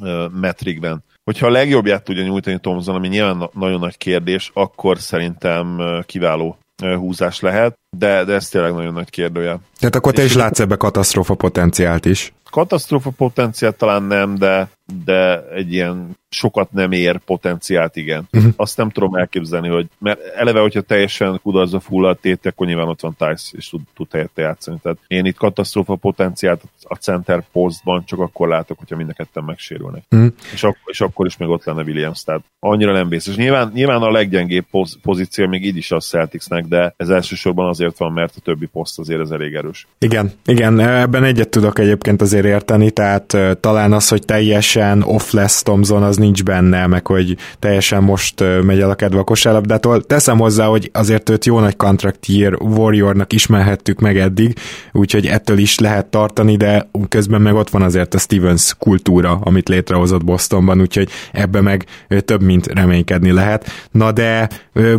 metrikben. 0.41 1.05
Hogyha 1.25 1.47
a 1.47 1.51
legjobbját 1.51 2.05
tudja 2.05 2.23
nyújtani 2.23 2.61
Thompson, 2.61 2.95
ami 2.95 3.09
nyilván 3.09 3.49
nagyon 3.53 3.81
nagy 3.81 3.97
kérdés, 3.97 4.51
akkor 4.55 4.99
szerintem 4.99 5.83
kiváló 6.07 6.59
húzás 6.97 7.41
lehet, 7.41 7.79
de, 7.97 8.25
de 8.25 8.35
ez 8.35 8.49
tényleg 8.49 8.73
nagyon 8.73 8.93
nagy 8.93 9.11
kérdője. 9.11 9.59
Tehát 9.79 9.95
akkor 9.95 10.13
te 10.13 10.23
és 10.23 10.29
is 10.29 10.37
látsz 10.37 10.61
ebbe 10.61 10.77
katasztrófa 10.77 11.35
potenciált 11.35 12.05
is? 12.05 12.33
Katasztrófa 12.51 13.11
potenciált 13.11 13.77
talán 13.77 14.03
nem, 14.03 14.35
de, 14.35 14.69
de 15.05 15.49
egy 15.55 15.73
ilyen 15.73 16.21
sokat 16.29 16.73
nem 16.73 16.93
ér 16.93 17.19
potenciált, 17.19 17.97
igen. 17.97 18.29
Uh-huh. 18.33 18.53
Azt 18.57 18.77
nem 18.77 18.91
tudom 18.91 19.15
elképzelni, 19.15 19.69
hogy, 19.69 19.87
mert 19.99 20.21
eleve, 20.37 20.61
hogyha 20.61 20.81
teljesen 20.81 21.41
kudarcba 21.43 21.81
fulladt 21.81 22.21
tét, 22.21 22.47
akkor 22.47 22.67
nyilván 22.67 22.89
ott 22.89 23.01
van 23.01 23.17
Tice, 23.19 23.57
és 23.57 23.69
tud, 23.69 23.81
tud 23.97 24.07
helyette 24.11 24.43
játszani. 24.43 24.77
Tehát 24.83 24.99
én 25.07 25.25
itt 25.25 25.37
katasztrófa 25.37 25.95
potenciált 25.95 26.63
a 26.83 26.95
center 26.95 27.45
postban 27.53 28.05
csak 28.05 28.19
akkor 28.19 28.49
látok, 28.49 28.79
hogyha 28.79 28.97
mind 28.97 29.09
a 29.09 29.13
ketten 29.13 29.45
megsérülnek. 29.45 30.03
Uh-huh. 30.11 30.33
És, 30.53 30.63
ak- 30.63 30.79
és 30.85 31.01
akkor 31.01 31.27
is 31.27 31.37
még 31.37 31.49
ott 31.49 31.65
lenne 31.65 31.83
Williams, 31.83 32.25
tehát 32.25 32.43
annyira 32.61 32.93
nem 32.93 33.09
biztos. 33.09 33.37
Nyilván, 33.37 33.71
nyilván 33.75 34.03
a 34.03 34.11
leggyengébb 34.11 34.65
poz- 34.71 34.99
pozíció 35.03 35.47
még 35.47 35.65
így 35.65 35.77
is 35.77 35.91
a 35.91 36.01
Celticsnek, 36.01 36.65
de 36.65 36.95
ez 36.97 37.09
elsősorban 37.09 37.69
azért 37.69 37.99
van, 37.99 38.13
mert 38.13 38.35
a 38.37 38.41
többi 38.41 38.67
poszt 38.67 38.99
azért 38.99 39.21
ez 39.21 39.31
elég 39.31 39.55
erős. 39.55 39.87
Igen, 39.99 40.33
igen, 40.45 40.81
ebben 40.81 41.25
egyet 41.25 41.49
tudok 41.49 41.79
egyébként 41.79 42.21
azért 42.21 42.45
érteni, 42.45 42.91
tehát 42.91 43.37
talán 43.61 43.93
az, 43.93 44.09
hogy 44.09 44.25
teljesen 44.25 44.82
off 45.05 45.31
lesz 45.31 45.63
Thompson, 45.63 46.03
az 46.03 46.17
nincs 46.17 46.45
benne, 46.45 46.87
meg 46.87 47.07
hogy 47.07 47.37
teljesen 47.59 48.03
most 48.03 48.45
megy 48.63 48.81
el 48.81 48.91
a 48.91 48.95
kedve 48.95 49.19
a 49.19 49.25
kosárlabdától. 49.25 50.03
Teszem 50.03 50.39
hozzá, 50.39 50.67
hogy 50.67 50.91
azért 50.93 51.31
őt 51.31 51.45
jó 51.45 51.59
nagy 51.59 51.77
contract 51.77 52.27
year 52.27 52.55
Warriornak 52.63 53.33
ismerhettük 53.33 54.01
meg 54.01 54.19
eddig, 54.19 54.59
úgyhogy 54.93 55.27
ettől 55.27 55.59
is 55.59 55.79
lehet 55.79 56.07
tartani, 56.07 56.57
de 56.57 56.91
közben 57.09 57.43
meg 57.43 57.55
ott 57.55 57.71
van 57.71 57.83
azért 57.83 58.15
a 58.15 58.19
Stevens 58.19 58.75
kultúra, 58.79 59.39
amit 59.43 59.69
létrehozott 59.69 60.25
Bostonban, 60.25 60.81
úgyhogy 60.81 61.09
ebbe 61.33 61.61
meg 61.61 61.85
több 62.25 62.43
mint 62.43 62.67
reménykedni 62.67 63.33
lehet. 63.33 63.71
Na 63.91 64.13
de 64.13 64.49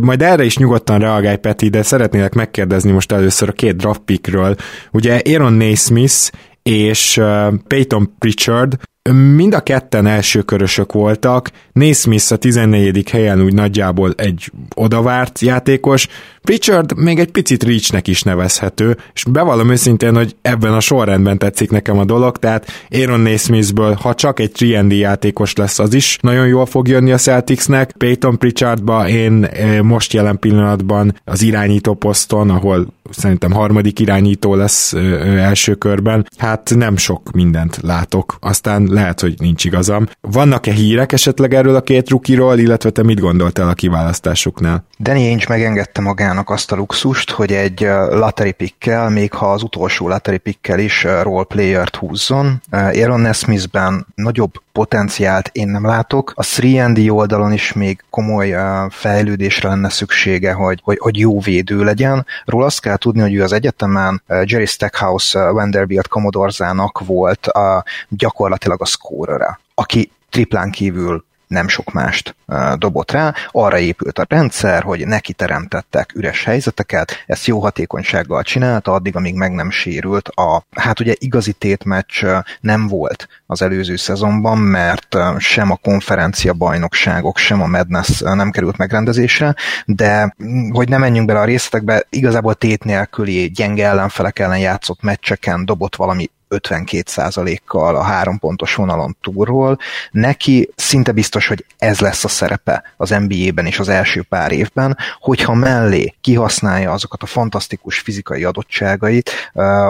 majd 0.00 0.22
erre 0.22 0.44
is 0.44 0.56
nyugodtan 0.56 0.98
reagálj, 0.98 1.36
Peti, 1.36 1.68
de 1.68 1.82
szeretnélek 1.82 2.34
megkérdezni 2.34 2.90
most 2.90 3.12
először 3.12 3.48
a 3.48 3.52
két 3.52 3.76
draft 3.76 4.00
pickről. 4.04 4.54
Ugye 4.92 5.20
Aaron 5.24 5.52
Naismith 5.52 6.30
és 6.62 7.20
Peyton 7.66 8.14
Pritchard 8.18 8.76
Mind 9.12 9.54
a 9.54 9.60
ketten 9.60 10.06
első 10.06 10.42
körösök 10.42 10.92
voltak, 10.92 11.50
Naismith 11.72 12.32
a 12.32 12.36
14. 12.36 13.10
helyen 13.10 13.42
úgy 13.42 13.54
nagyjából 13.54 14.12
egy 14.16 14.50
odavárt 14.74 15.38
játékos, 15.38 16.08
Richard 16.44 16.96
még 16.98 17.18
egy 17.18 17.30
picit 17.30 17.62
Reachnek 17.62 18.08
is 18.08 18.22
nevezhető, 18.22 18.96
és 19.14 19.24
bevallom 19.30 19.70
őszintén, 19.70 20.14
hogy 20.14 20.36
ebben 20.42 20.72
a 20.72 20.80
sorrendben 20.80 21.38
tetszik 21.38 21.70
nekem 21.70 21.98
a 21.98 22.04
dolog, 22.04 22.36
tehát 22.36 22.86
Aaron 22.90 23.20
Naismithből, 23.20 23.94
ha 23.94 24.14
csak 24.14 24.40
egy 24.40 24.72
3 24.72 24.90
játékos 24.90 25.54
lesz, 25.54 25.78
az 25.78 25.94
is 25.94 26.18
nagyon 26.20 26.46
jól 26.46 26.66
fog 26.66 26.88
jönni 26.88 27.12
a 27.12 27.16
Celticsnek. 27.16 27.92
Peyton 27.98 28.38
Pritchardba 28.38 29.08
én 29.08 29.44
eh, 29.44 29.82
most 29.82 30.12
jelen 30.12 30.38
pillanatban 30.38 31.20
az 31.24 31.42
irányító 31.42 31.94
poszton, 31.94 32.50
ahol 32.50 32.86
szerintem 33.10 33.52
harmadik 33.52 33.98
irányító 33.98 34.54
lesz 34.54 34.92
eh, 34.92 35.46
első 35.46 35.74
körben, 35.74 36.28
hát 36.38 36.72
nem 36.74 36.96
sok 36.96 37.30
mindent 37.32 37.78
látok. 37.82 38.36
Aztán 38.40 38.86
lehet, 38.90 39.20
hogy 39.20 39.34
nincs 39.38 39.64
igazam. 39.64 40.06
Vannak-e 40.20 40.72
hírek 40.72 41.12
esetleg 41.12 41.54
erről 41.54 41.74
a 41.74 41.82
két 41.82 42.10
rukiról, 42.10 42.58
illetve 42.58 42.90
te 42.90 43.02
mit 43.02 43.20
gondoltál 43.20 43.68
a 43.68 43.74
kiválasztásuknál? 43.74 44.86
Danny 44.98 45.26
Ainge 45.26 45.44
megengedte 45.48 46.00
magának 46.34 46.54
azt 46.54 46.72
a 46.72 46.76
luxust, 46.76 47.30
hogy 47.30 47.52
egy 47.52 47.80
lottery 48.10 48.52
pickkel, 48.52 49.08
még 49.10 49.32
ha 49.32 49.52
az 49.52 49.62
utolsó 49.62 50.08
lottery 50.08 50.38
pickkel 50.38 50.78
is 50.78 51.02
role 51.02 51.44
player-t 51.44 51.96
húzzon. 51.96 52.62
Aaron 52.70 53.20
Nesmithben 53.20 54.06
nagyobb 54.14 54.52
potenciált 54.72 55.50
én 55.52 55.68
nem 55.68 55.86
látok. 55.86 56.32
A 56.34 56.42
3D 56.42 57.10
oldalon 57.10 57.52
is 57.52 57.72
még 57.72 58.04
komoly 58.10 58.56
fejlődésre 58.90 59.68
lenne 59.68 59.88
szüksége, 59.88 60.52
hogy, 60.52 60.80
hogy, 60.82 60.98
hogy 61.00 61.18
jó 61.18 61.40
védő 61.40 61.84
legyen. 61.84 62.26
Róla 62.44 62.64
azt 62.64 62.80
kell 62.80 62.96
tudni, 62.96 63.20
hogy 63.20 63.34
ő 63.34 63.42
az 63.42 63.52
egyetemen 63.52 64.22
Jerry 64.26 64.66
Stackhouse 64.66 65.50
Vanderbilt 65.50 66.08
Commodore-zának 66.08 67.00
volt 67.06 67.46
a, 67.46 67.84
gyakorlatilag 68.08 68.82
a 68.82 68.86
scorere, 68.86 69.60
aki 69.74 70.10
triplán 70.30 70.70
kívül 70.70 71.24
nem 71.46 71.68
sok 71.68 71.92
mást 71.92 72.36
dobott 72.76 73.10
rá. 73.10 73.34
Arra 73.50 73.78
épült 73.78 74.18
a 74.18 74.26
rendszer, 74.28 74.82
hogy 74.82 75.06
neki 75.06 75.32
teremtettek 75.32 76.12
üres 76.14 76.44
helyzeteket, 76.44 77.24
ezt 77.26 77.46
jó 77.46 77.60
hatékonysággal 77.60 78.42
csinálta, 78.42 78.92
addig, 78.92 79.16
amíg 79.16 79.34
meg 79.34 79.52
nem 79.52 79.70
sérült. 79.70 80.28
A, 80.28 80.62
hát 80.70 81.00
ugye 81.00 81.14
igazi 81.18 81.52
tétmeccs 81.52 82.24
nem 82.60 82.88
volt 82.88 83.28
az 83.46 83.62
előző 83.62 83.96
szezonban, 83.96 84.58
mert 84.58 85.16
sem 85.38 85.70
a 85.70 85.76
konferencia 85.76 86.52
bajnokságok, 86.52 87.36
sem 87.36 87.62
a 87.62 87.66
Madness 87.66 88.20
nem 88.20 88.50
került 88.50 88.76
megrendezésre, 88.76 89.54
de 89.86 90.34
hogy 90.70 90.88
nem 90.88 91.00
menjünk 91.00 91.26
bele 91.26 91.40
a 91.40 91.44
részletekbe, 91.44 92.06
igazából 92.10 92.54
tét 92.54 92.84
nélküli 92.84 93.50
gyenge 93.50 93.86
ellenfelek 93.86 94.38
ellen 94.38 94.58
játszott 94.58 95.02
meccseken 95.02 95.64
dobott 95.64 95.96
valami 95.96 96.30
52%-kal 96.62 97.96
a 97.96 98.02
három 98.02 98.38
pontos 98.38 98.74
vonalon 98.74 99.16
túlról. 99.22 99.78
Neki 100.10 100.70
szinte 100.76 101.12
biztos, 101.12 101.48
hogy 101.48 101.64
ez 101.78 102.00
lesz 102.00 102.24
a 102.24 102.28
szerepe 102.28 102.94
az 102.96 103.10
NBA-ben 103.10 103.66
és 103.66 103.78
az 103.78 103.88
első 103.88 104.22
pár 104.22 104.52
évben, 104.52 104.96
hogyha 105.20 105.54
mellé 105.54 106.14
kihasználja 106.20 106.92
azokat 106.92 107.22
a 107.22 107.26
fantasztikus 107.26 107.98
fizikai 107.98 108.44
adottságait, 108.44 109.30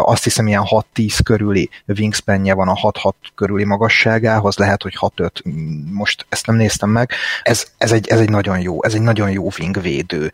azt 0.03 0.25
hiszem 0.25 0.47
ilyen 0.47 0.63
6-10 0.95 1.19
körüli 1.25 1.71
wingspanje 1.99 2.55
van 2.55 2.69
a 2.69 2.75
6-6 2.75 3.13
körüli 3.35 3.65
magasságához, 3.65 4.57
lehet, 4.57 4.83
hogy 4.83 4.97
6-5, 5.01 5.31
most 5.93 6.27
ezt 6.29 6.47
nem 6.47 6.57
néztem 6.57 6.91
meg. 6.91 7.11
Ez, 7.43 7.67
ez, 7.79 7.93
egy, 7.93 8.09
ez 8.09 8.21
egy 8.21 8.31
nagyon 8.31 8.61
jó, 8.61 8.85
ez 8.85 8.95
egy 8.95 9.01
nagyon 9.01 9.31
jó 9.31 9.49
wingvédő 9.59 10.33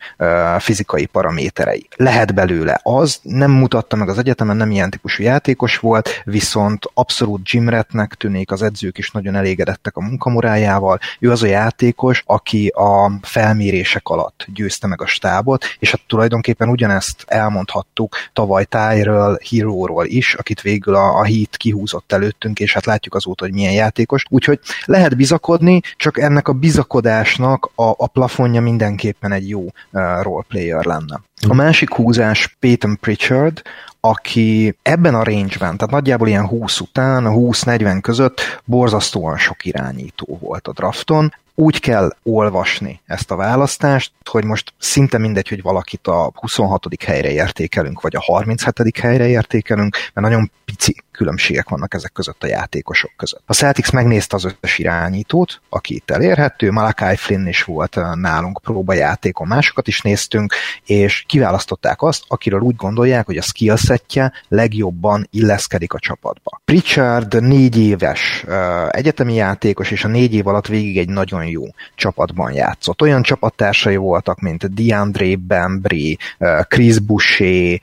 fizikai 0.59 1.05
paraméterei. 1.05 1.87
Lehet 1.95 2.33
belőle 2.33 2.79
az, 2.83 3.19
nem 3.21 3.51
mutatta 3.51 3.95
meg 3.95 4.09
az 4.09 4.17
egyetemen, 4.17 4.57
nem 4.57 4.71
ilyen 4.71 4.89
típusú 4.89 5.23
játékos 5.23 5.77
volt, 5.77 6.20
viszont 6.23 6.89
abszolút 6.93 7.43
gymretnek 7.43 8.13
tűnik, 8.13 8.51
az 8.51 8.61
edzők 8.61 8.97
is 8.97 9.11
nagyon 9.11 9.35
elégedettek 9.35 9.95
a 9.95 10.01
munkamorájával. 10.01 10.99
Ő 11.19 11.31
az 11.31 11.43
a 11.43 11.47
játékos, 11.47 12.23
aki 12.25 12.67
a 12.67 13.11
felmérések 13.21 14.07
alatt 14.07 14.45
győzte 14.53 14.87
meg 14.87 15.01
a 15.01 15.05
stábot, 15.05 15.65
és 15.79 15.91
hát 15.91 16.01
tulajdonképpen 16.07 16.69
ugyanezt 16.69 17.23
elmondhattuk 17.27 18.15
tavaly 18.33 18.65
Tyről, 18.65 19.39
Hero-ról 19.49 20.05
is, 20.05 20.33
akit 20.33 20.61
végül 20.61 20.95
a, 20.95 21.19
a 21.19 21.25
Heat 21.25 21.57
kihúzott 21.57 22.11
előttünk, 22.11 22.59
és 22.59 22.73
hát 22.73 22.85
látjuk 22.85 23.15
azóta, 23.15 23.43
hogy 23.43 23.53
milyen 23.53 23.73
játékos. 23.73 24.25
Úgyhogy 24.29 24.59
lehet 24.85 25.15
bizakodni, 25.15 25.81
csak 25.97 26.19
ennek 26.19 26.47
a 26.47 26.53
bizakodásnak 26.53 27.71
a, 27.75 27.83
a 27.97 28.07
plafonja 28.07 28.61
mindenképpen 28.61 29.31
egy 29.31 29.49
jó 29.49 29.61
uh, 29.61 30.21
roleplayer 30.21 30.85
lenne. 30.85 31.21
A 31.47 31.53
másik 31.53 31.93
húzás 31.93 32.57
Peyton 32.59 32.97
Pritchard, 32.99 33.61
aki 34.01 34.77
ebben 34.81 35.15
a 35.15 35.23
range-ben, 35.23 35.77
tehát 35.77 35.89
nagyjából 35.89 36.27
ilyen 36.27 36.47
20 36.47 36.79
után, 36.79 37.23
20-40 37.27 37.99
között 38.01 38.41
borzasztóan 38.65 39.37
sok 39.37 39.65
irányító 39.65 40.37
volt 40.41 40.67
a 40.67 40.71
drafton, 40.71 41.33
úgy 41.55 41.79
kell 41.79 42.15
olvasni 42.23 43.01
ezt 43.05 43.31
a 43.31 43.35
választást, 43.35 44.11
hogy 44.29 44.43
most 44.43 44.73
szinte 44.77 45.17
mindegy, 45.17 45.47
hogy 45.47 45.61
valakit 45.61 46.07
a 46.07 46.31
26. 46.33 46.85
helyre 47.05 47.31
értékelünk, 47.31 48.01
vagy 48.01 48.15
a 48.15 48.21
37. 48.21 48.97
helyre 48.97 49.27
értékelünk, 49.27 49.95
mert 50.13 50.27
nagyon 50.27 50.51
pici 50.65 50.95
különbségek 51.11 51.69
vannak 51.69 51.93
ezek 51.93 52.11
között 52.11 52.43
a 52.43 52.47
játékosok 52.47 53.11
között. 53.15 53.43
A 53.45 53.53
Celtics 53.53 53.91
megnézte 53.91 54.35
az 54.35 54.45
összes 54.45 54.77
irányítót, 54.77 55.61
aki 55.69 55.95
itt 55.95 56.11
elérhető, 56.11 56.71
Malakai 56.71 57.15
Flynn 57.15 57.47
is 57.47 57.63
volt 57.63 57.99
nálunk 58.13 58.59
próbajátékon, 58.63 59.47
másokat 59.47 59.87
is 59.87 60.01
néztünk, 60.01 60.53
és 60.85 61.23
kiválasztották 61.27 62.01
azt, 62.01 62.23
akiről 62.27 62.59
úgy 62.59 62.75
gondolják, 62.75 63.25
hogy 63.25 63.37
a 63.37 63.41
skillsetje 63.41 64.31
legjobban 64.47 65.27
illeszkedik 65.31 65.93
a 65.93 65.99
csapatba. 65.99 66.61
Pritchard 66.65 67.41
négy 67.41 67.77
éves 67.77 68.45
egyetemi 68.89 69.33
játékos, 69.33 69.91
és 69.91 70.03
a 70.03 70.07
négy 70.07 70.33
év 70.33 70.47
alatt 70.47 70.67
végig 70.67 70.97
egy 70.97 71.09
nagyon 71.09 71.40
jó 71.47 71.63
csapatban 71.95 72.51
játszott. 72.51 73.01
Olyan 73.01 73.21
csapattársai 73.21 73.95
voltak, 73.95 74.39
mint 74.39 74.73
DeAndre 74.73 75.35
Bembry, 75.35 76.17
Chris 76.67 76.99
Boucher, 76.99 77.79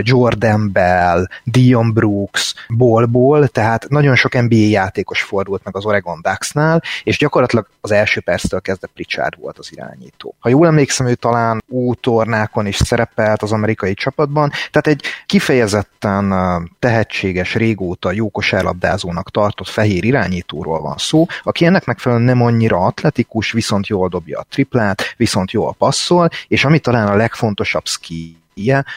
Jordan 0.00 0.72
Bell, 0.72 1.26
Dion 1.44 1.92
Brooks, 1.92 2.54
Ballból, 2.76 3.48
tehát 3.48 3.88
nagyon 3.88 4.14
sok 4.14 4.42
NBA 4.42 4.54
játékos 4.54 5.22
fordult 5.22 5.64
meg 5.64 5.76
az 5.76 5.84
Oregon 5.84 6.20
Ducksnál, 6.22 6.82
és 7.02 7.18
gyakorlatilag 7.18 7.68
az 7.80 7.90
első 7.90 8.20
perctől 8.20 8.60
kezdve 8.60 8.88
Pritchard 8.94 9.40
volt 9.40 9.58
az 9.58 9.72
irányító. 9.72 10.34
Ha 10.38 10.48
jól 10.48 10.66
emlékszem, 10.66 11.06
ő 11.06 11.14
talán 11.14 11.62
útornákon 11.68 12.66
is 12.66 12.76
szerepelt 12.76 13.42
az 13.42 13.52
amerikai 13.52 13.94
csapatban, 13.94 14.50
tehát 14.70 14.86
egy 14.86 15.04
kifejezetten 15.26 16.34
tehetséges, 16.78 17.54
régóta 17.54 18.12
jó 18.12 18.28
kosárlabdázónak 18.28 19.30
tartott 19.30 19.68
fehér 19.68 20.04
irányítóról 20.04 20.80
van 20.80 20.94
szó, 20.96 21.26
aki 21.42 21.64
ennek 21.64 21.84
megfelelően 21.84 22.26
nem 22.26 22.42
annyira 22.42 22.78
atletikus, 22.96 23.52
viszont 23.52 23.86
jól 23.86 24.08
dobja 24.08 24.38
a 24.38 24.46
triplát, 24.50 25.14
viszont 25.16 25.50
jól 25.50 25.74
passzol, 25.78 26.28
és 26.48 26.64
ami 26.64 26.78
talán 26.78 27.08
a 27.08 27.16
legfontosabb 27.16 27.86
ski 27.86 28.36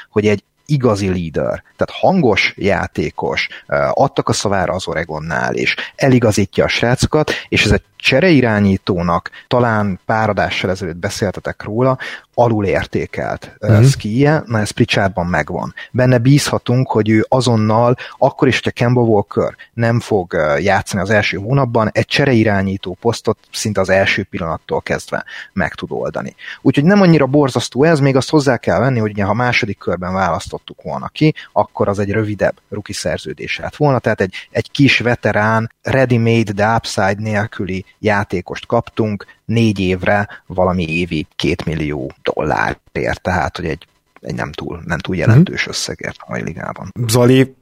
hogy 0.10 0.28
egy 0.28 0.44
igazi 0.66 1.10
líder, 1.10 1.64
tehát 1.78 2.02
hangos 2.02 2.54
játékos, 2.58 3.48
adtak 3.90 4.30
a 4.30 4.34
szavára 4.34 4.74
az 4.74 4.88
Oregonnál, 4.88 5.56
és 5.56 5.76
eligazítja 5.96 6.64
a 6.64 6.68
srácokat, 6.68 7.32
és 7.50 7.66
ez 7.66 7.72
egy 7.72 7.84
csereirányítónak, 8.00 9.30
talán 9.48 10.00
pár 10.06 10.30
adással 10.30 10.70
ezelőtt 10.70 10.96
beszéltetek 10.96 11.64
róla, 11.64 11.98
alul 12.34 12.66
értékelt 12.66 13.58
mm-hmm. 13.66 13.84
skije, 13.84 14.44
na 14.46 14.60
ez 14.60 14.70
Pritchardban 14.70 15.26
megvan. 15.26 15.74
Benne 15.92 16.18
bízhatunk, 16.18 16.92
hogy 16.92 17.10
ő 17.10 17.26
azonnal, 17.30 17.96
akkor 18.18 18.48
is, 18.48 18.56
hogyha 18.56 18.72
Kemba 18.72 19.02
Walker 19.02 19.56
nem 19.74 20.00
fog 20.00 20.34
játszani 20.60 21.02
az 21.02 21.10
első 21.10 21.38
hónapban, 21.38 21.90
egy 21.92 22.06
csereirányító 22.06 22.98
posztot 23.02 23.38
szinte 23.52 23.82
az 23.82 23.90
első 23.90 24.24
pillanattól 24.24 24.82
kezdve 24.82 25.26
meg 25.54 25.74
tud 25.74 25.92
oldani. 25.92 26.36
Úgyhogy 26.62 26.84
nem 26.84 27.02
annyira 27.02 27.26
borzasztó 27.26 27.84
ez, 27.84 28.00
még 28.00 28.16
azt 28.16 28.30
hozzá 28.30 28.58
kell 28.58 28.80
venni, 28.80 29.00
hogy 29.00 29.12
ugye, 29.12 29.24
ha 29.24 29.34
második 29.34 29.78
körben 29.78 30.14
választottuk 30.14 30.82
volna 30.82 31.08
ki, 31.08 31.34
akkor 31.54 31.88
az 31.88 32.00
egy 32.00 32.12
rövidebb 32.12 32.56
ruki 32.70 32.94
szerződés 32.94 33.58
lett 33.58 33.76
volna, 33.76 34.00
tehát 34.00 34.22
egy, 34.22 34.34
egy 34.52 34.72
kis 34.72 35.00
veterán, 35.00 35.72
ready-made, 35.82 36.52
de 36.52 36.76
upside 36.76 37.16
nélküli 37.18 37.86
játékost 38.00 38.66
kaptunk 38.66 39.26
négy 39.46 39.80
évre 39.80 40.28
valami 40.46 40.98
évi 40.98 41.28
két 41.36 41.66
millió 41.66 42.12
dollárért, 42.24 43.22
tehát 43.22 43.58
hogy 43.58 43.66
egy 43.66 43.88
egy 44.22 44.36
nem 44.36 44.52
túl, 44.52 44.82
nem 44.86 44.98
túl 44.98 45.16
jelentős 45.16 45.62
mhm. 45.62 45.70
összegért 45.70 46.18
a 46.20 46.26
mai 46.30 46.44
ligában. 46.44 46.92
Zoli, 47.08 47.56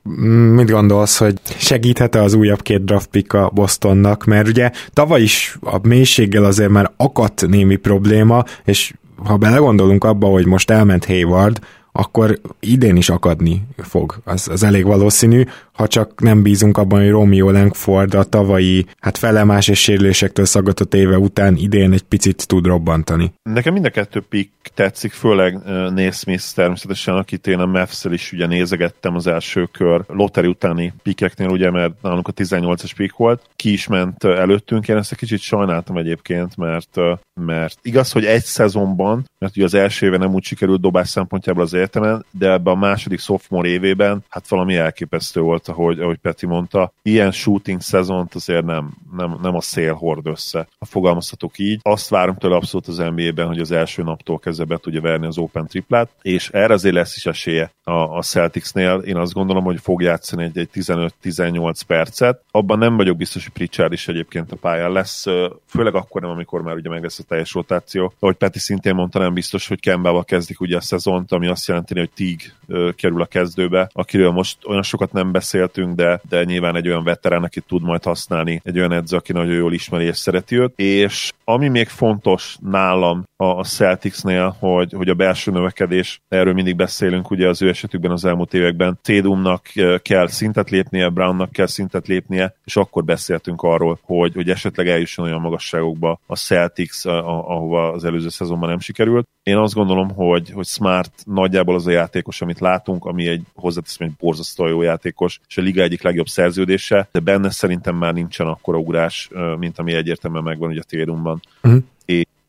mit 0.53 0.69
gondolsz, 0.69 1.17
hogy 1.17 1.39
segíthet-e 1.57 2.21
az 2.21 2.33
újabb 2.33 2.61
két 2.61 2.83
draft 2.83 3.07
pick 3.07 3.33
a 3.33 3.49
Bostonnak? 3.53 4.25
Mert 4.25 4.47
ugye 4.47 4.71
tavaly 4.93 5.21
is 5.21 5.57
a 5.61 5.87
mélységgel 5.87 6.43
azért 6.43 6.69
már 6.69 6.91
akadt 6.97 7.47
némi 7.47 7.75
probléma, 7.75 8.43
és 8.65 8.93
ha 9.23 9.37
belegondolunk 9.37 10.03
abba, 10.03 10.27
hogy 10.27 10.45
most 10.45 10.69
elment 10.69 11.05
Hayward, 11.05 11.59
akkor 11.91 12.39
idén 12.59 12.95
is 12.95 13.09
akadni 13.09 13.67
fog. 13.77 14.15
Az, 14.23 14.47
az 14.47 14.63
elég 14.63 14.85
valószínű, 14.85 15.43
ha 15.77 15.87
csak 15.87 16.21
nem 16.21 16.41
bízunk 16.41 16.77
abban, 16.77 16.99
hogy 16.99 17.09
Romeo 17.09 17.51
Langford 17.51 18.13
a 18.13 18.23
tavalyi 18.23 18.85
hát 18.99 19.17
felemás 19.17 19.67
és 19.67 19.79
sérülésektől 19.79 20.45
szaggatott 20.45 20.93
éve 20.93 21.17
után 21.17 21.55
idén 21.55 21.91
egy 21.91 22.03
picit 22.03 22.47
tud 22.47 22.65
robbantani. 22.65 23.33
Nekem 23.43 23.73
mind 23.73 23.85
a 23.85 23.89
kettő 23.89 24.21
pick 24.29 24.51
tetszik, 24.73 25.11
főleg 25.11 25.55
uh, 25.55 26.11
Smith 26.11 26.43
természetesen, 26.55 27.15
akit 27.15 27.47
én 27.47 27.59
a 27.59 27.65
mavs 27.65 28.05
is 28.09 28.31
ugye 28.31 28.47
nézegettem 28.47 29.15
az 29.15 29.27
első 29.27 29.69
kör 29.71 30.03
lottery 30.07 30.47
utáni 30.47 30.93
pikeknél, 31.03 31.47
ugye, 31.47 31.71
mert 31.71 32.01
nálunk 32.01 32.27
a 32.27 32.33
18-as 32.33 32.91
pick 32.95 33.15
volt, 33.15 33.41
ki 33.55 33.71
is 33.71 33.87
ment 33.87 34.23
előttünk, 34.23 34.87
én 34.87 34.97
ezt 34.97 35.11
egy 35.11 35.17
kicsit 35.17 35.39
sajnáltam 35.39 35.97
egyébként, 35.97 36.57
mert, 36.57 36.99
mert 37.33 37.77
igaz, 37.81 38.11
hogy 38.11 38.25
egy 38.25 38.43
szezonban, 38.43 39.25
mert 39.39 39.55
ugye 39.55 39.65
az 39.65 39.73
első 39.73 40.05
éve 40.05 40.17
nem 40.17 40.33
úgy 40.33 40.43
sikerült 40.43 40.81
dobás 40.81 41.09
szempontjából 41.09 41.63
az 41.63 41.73
egyetemen, 41.73 42.25
de 42.31 42.51
ebben 42.51 42.73
a 42.73 42.79
második 42.79 43.19
sophomore 43.19 43.67
évében 43.67 44.23
hát 44.29 44.47
valami 44.47 44.75
elképesztő 44.75 45.41
volt, 45.41 45.66
ahogy, 45.67 45.99
ahogy 45.99 46.17
Peti 46.17 46.45
mondta. 46.45 46.91
Ilyen 47.01 47.31
shooting 47.31 47.81
szezont 47.81 48.35
azért 48.35 48.65
nem, 48.65 48.93
nem, 49.17 49.37
nem 49.41 49.55
a 49.55 49.61
szél 49.61 49.93
hord 49.93 50.27
össze, 50.27 50.67
ha 50.79 50.85
fogalmazhatok 50.85 51.59
így. 51.59 51.79
Azt 51.83 52.09
várom 52.09 52.37
tőle 52.37 52.55
abszolút 52.55 52.87
az 52.87 52.97
NBA-ben, 52.97 53.47
hogy 53.47 53.59
az 53.59 53.71
első 53.71 54.03
naptól 54.03 54.39
kezdve 54.39 54.65
be 54.65 54.77
tudja 54.77 55.01
verni 55.01 55.25
az 55.25 55.37
open 55.37 55.67
triplát, 55.67 56.09
és 56.21 56.49
erre 56.49 56.73
azért 56.73 56.95
lesz 56.95 57.15
is 57.15 57.25
esélye 57.25 57.71
a, 57.83 57.91
a 57.91 58.21
Celticsnél. 58.21 59.01
Én 59.05 59.17
azt 59.17 59.33
gondolom, 59.33 59.63
hogy 59.63 59.79
fog 59.81 60.01
játszani 60.01 60.43
egy, 60.43 60.57
egy 60.57 60.69
15-18 60.73 61.79
percet. 61.87 62.41
Abban 62.51 62.77
nem 62.77 62.95
vagyok 62.95 63.17
biztos, 63.17 63.43
hogy 63.43 63.53
Pritchard 63.53 63.91
is 63.91 64.07
egyébként 64.07 64.51
a 64.51 64.55
pályán 64.55 64.91
lesz, 64.91 65.25
főleg 65.65 65.95
akkor 65.95 66.21
nem, 66.21 66.29
amikor 66.29 66.61
már 66.61 66.75
ugye 66.75 66.89
meg 66.89 67.03
lesz 67.03 67.19
a 67.19 67.23
teljes 67.23 67.53
rotáció. 67.53 68.13
Ahogy 68.19 68.35
Peti 68.35 68.59
szintén 68.59 68.95
mondta, 68.95 69.19
nem 69.19 69.33
biztos, 69.33 69.67
hogy 69.67 69.79
Kembával 69.79 70.23
kezdik 70.23 70.59
ugye 70.59 70.77
a 70.77 70.81
szezont, 70.81 71.31
ami 71.31 71.47
azt 71.47 71.67
jelenti, 71.67 71.99
hogy 71.99 72.09
Tig 72.09 72.53
kerül 72.95 73.21
a 73.21 73.25
kezdőbe, 73.25 73.89
akiről 73.93 74.31
most 74.31 74.57
olyan 74.65 74.83
sokat 74.83 75.11
nem 75.11 75.31
beszéltünk, 75.57 75.95
de, 75.95 76.21
de 76.29 76.43
nyilván 76.43 76.75
egy 76.75 76.87
olyan 76.87 77.03
veterán, 77.03 77.43
aki 77.43 77.61
tud 77.61 77.81
majd 77.81 78.03
használni, 78.03 78.61
egy 78.63 78.77
olyan 78.77 78.91
edző, 78.91 79.17
aki 79.17 79.33
nagyon 79.33 79.53
jól 79.53 79.73
ismeri 79.73 80.05
és 80.05 80.17
szereti 80.17 80.59
őt. 80.59 80.73
És 80.75 81.31
ami 81.43 81.67
még 81.67 81.87
fontos 81.87 82.57
nálam 82.61 83.23
a 83.35 83.63
Celticsnél, 83.63 84.55
hogy, 84.59 84.93
hogy 84.93 85.09
a 85.09 85.13
belső 85.13 85.51
növekedés, 85.51 86.21
erről 86.27 86.53
mindig 86.53 86.75
beszélünk, 86.75 87.31
ugye 87.31 87.47
az 87.47 87.61
ő 87.61 87.69
esetükben 87.69 88.11
az 88.11 88.25
elmúlt 88.25 88.53
években 88.53 88.99
Tédumnak 89.01 89.67
kell 90.01 90.27
szintet 90.27 90.69
lépnie, 90.69 91.09
Brownnak 91.09 91.51
kell 91.51 91.65
szintet 91.65 92.07
lépnie, 92.07 92.55
és 92.65 92.75
akkor 92.75 93.03
beszéltünk 93.03 93.61
arról, 93.61 93.99
hogy, 94.01 94.33
hogy 94.33 94.49
esetleg 94.49 94.87
eljusson 94.87 95.25
olyan 95.25 95.41
magasságokba 95.41 96.19
a 96.25 96.35
Celtics, 96.35 97.05
ahova 97.05 97.91
az 97.91 98.03
előző 98.03 98.29
szezonban 98.29 98.69
nem 98.69 98.79
sikerült. 98.79 99.27
Én 99.47 99.57
azt 99.57 99.73
gondolom, 99.73 100.09
hogy, 100.09 100.49
hogy 100.49 100.65
Smart 100.65 101.11
nagyjából 101.25 101.75
az 101.75 101.87
a 101.87 101.91
játékos, 101.91 102.41
amit 102.41 102.59
látunk, 102.59 103.05
ami 103.05 103.27
egy 103.27 103.41
hozzáteszem 103.55 104.07
egy 104.07 104.13
borzasztó 104.19 104.67
jó 104.67 104.81
játékos, 104.81 105.39
és 105.47 105.57
a 105.57 105.61
liga 105.61 105.81
egyik 105.81 106.01
legjobb 106.01 106.27
szerződése, 106.27 107.07
de 107.11 107.19
benne 107.19 107.49
szerintem 107.49 107.95
már 107.95 108.13
nincsen 108.13 108.47
akkora 108.47 108.77
ugrás, 108.77 109.29
mint 109.59 109.79
ami 109.79 109.93
egyértelműen 109.93 110.43
megvan 110.43 110.69
ugye 110.69 110.79
a 110.79 110.83
Tédumban. 110.83 111.41
Uh-huh 111.63 111.83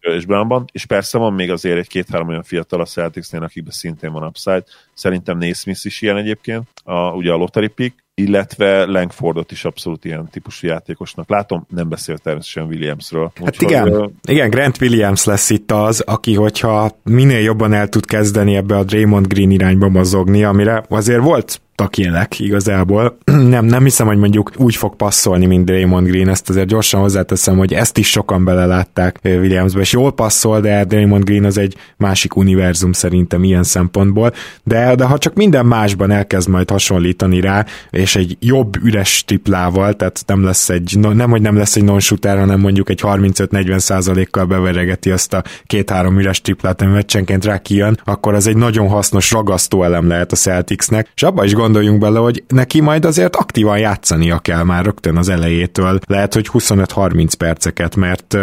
és 0.00 0.26
Brownban, 0.26 0.64
és 0.72 0.86
persze 0.86 1.18
van 1.18 1.32
még 1.32 1.50
azért 1.50 1.78
egy-két-három 1.78 2.28
olyan 2.28 2.42
fiatal 2.42 2.80
a 2.80 2.84
Celticsnél, 2.84 3.42
akikben 3.42 3.72
szintén 3.72 4.12
van 4.12 4.26
upside. 4.26 4.64
Szerintem 4.94 5.38
Naismith 5.38 5.86
is 5.86 6.02
ilyen 6.02 6.16
egyébként, 6.16 6.68
a, 6.84 7.10
ugye 7.10 7.32
a 7.32 7.36
lottery 7.36 7.68
pick, 7.68 8.04
illetve 8.18 8.84
Langfordot 8.84 9.52
is 9.52 9.64
abszolút 9.64 10.04
ilyen 10.04 10.28
típusú 10.30 10.66
játékosnak 10.66 11.28
látom, 11.28 11.66
nem 11.68 11.88
beszél 11.88 12.18
természetesen 12.18 12.68
Williamsről. 12.68 13.32
Hát 13.34 13.48
Úgyhogy, 13.48 13.70
igen, 13.70 13.88
uh, 13.88 14.10
igen, 14.28 14.50
Grant 14.50 14.80
Williams 14.80 15.24
lesz 15.24 15.50
itt 15.50 15.72
az, 15.72 16.00
aki, 16.00 16.34
hogyha 16.34 16.90
minél 17.02 17.40
jobban 17.40 17.72
el 17.72 17.88
tud 17.88 18.06
kezdeni 18.06 18.56
ebbe 18.56 18.76
a 18.76 18.84
Draymond 18.84 19.26
Green 19.26 19.50
irányba 19.50 19.88
mozogni, 19.88 20.44
amire 20.44 20.84
azért 20.88 21.22
volt 21.22 21.60
takélek 21.78 22.40
igazából. 22.40 23.18
nem, 23.54 23.64
nem 23.64 23.82
hiszem, 23.82 24.06
hogy 24.06 24.16
mondjuk 24.16 24.50
úgy 24.56 24.76
fog 24.76 24.96
passzolni, 24.96 25.46
mint 25.46 25.64
Draymond 25.64 26.06
Green, 26.06 26.28
ezt 26.28 26.48
azért 26.48 26.66
gyorsan 26.66 27.00
hozzáteszem, 27.00 27.56
hogy 27.56 27.74
ezt 27.74 27.98
is 27.98 28.10
sokan 28.10 28.44
belelátták 28.44 29.18
Williamsbe, 29.22 29.80
és 29.80 29.92
jól 29.92 30.12
passzol, 30.12 30.60
de 30.60 30.84
Draymond 30.84 31.24
Green 31.24 31.44
az 31.44 31.58
egy 31.58 31.76
másik 31.96 32.36
univerzum 32.36 32.92
szerintem 32.92 33.44
ilyen 33.44 33.62
szempontból, 33.62 34.32
de, 34.64 34.94
de 34.94 35.04
ha 35.04 35.18
csak 35.18 35.34
minden 35.34 35.66
másban 35.66 36.10
elkezd 36.10 36.48
majd 36.48 36.70
hasonlítani 36.70 37.40
rá, 37.40 37.64
és 37.90 38.16
egy 38.16 38.36
jobb 38.40 38.76
üres 38.84 39.24
triplával, 39.24 39.94
tehát 39.94 40.22
nem 40.26 40.44
lesz 40.44 40.68
egy, 40.68 40.98
nem, 40.98 41.30
hogy 41.30 41.42
nem 41.42 41.56
lesz 41.56 41.76
egy 41.76 41.84
non-shooter, 41.84 42.38
hanem 42.38 42.60
mondjuk 42.60 42.90
egy 42.90 43.00
35-40 43.02 43.78
százalékkal 43.78 44.44
beveregeti 44.44 45.10
azt 45.10 45.34
a 45.34 45.42
két-három 45.66 46.18
üres 46.18 46.40
triplát, 46.40 46.82
ami 46.82 46.92
meccsenként 46.92 47.44
rá 47.44 47.58
kijön, 47.58 48.00
akkor 48.04 48.34
az 48.34 48.46
egy 48.46 48.56
nagyon 48.56 48.88
hasznos 48.88 49.30
ragasztó 49.30 49.82
elem 49.82 50.08
lehet 50.08 50.32
a 50.32 50.36
Celticsnek, 50.36 51.08
és 51.14 51.22
abban 51.22 51.44
is 51.44 51.54
gondoljunk 51.68 52.00
bele, 52.00 52.18
hogy 52.18 52.44
neki 52.48 52.80
majd 52.80 53.04
azért 53.04 53.36
aktívan 53.36 53.78
játszania 53.78 54.38
kell 54.38 54.62
már 54.62 54.84
rögtön 54.84 55.16
az 55.16 55.28
elejétől, 55.28 55.98
lehet, 56.06 56.34
hogy 56.34 56.48
25-30 56.52 57.32
perceket, 57.38 57.96
mert 57.96 58.36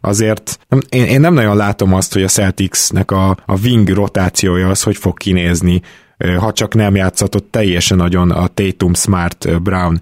azért 0.00 0.58
én, 0.88 1.04
én 1.04 1.20
nem 1.20 1.34
nagyon 1.34 1.56
látom 1.56 1.94
azt, 1.94 2.12
hogy 2.12 2.22
a 2.22 2.28
Celticsnek 2.28 3.10
a, 3.10 3.30
a 3.46 3.58
wing 3.62 3.88
rotációja 3.88 4.68
az 4.68 4.82
hogy 4.82 4.96
fog 4.96 5.18
kinézni, 5.18 5.80
ha 6.38 6.52
csak 6.52 6.74
nem 6.74 6.94
játszatott 6.94 7.50
teljesen 7.50 7.96
nagyon 7.96 8.30
a 8.30 8.46
Tatum, 8.46 8.94
Smart, 8.94 9.62
Brown 9.62 10.00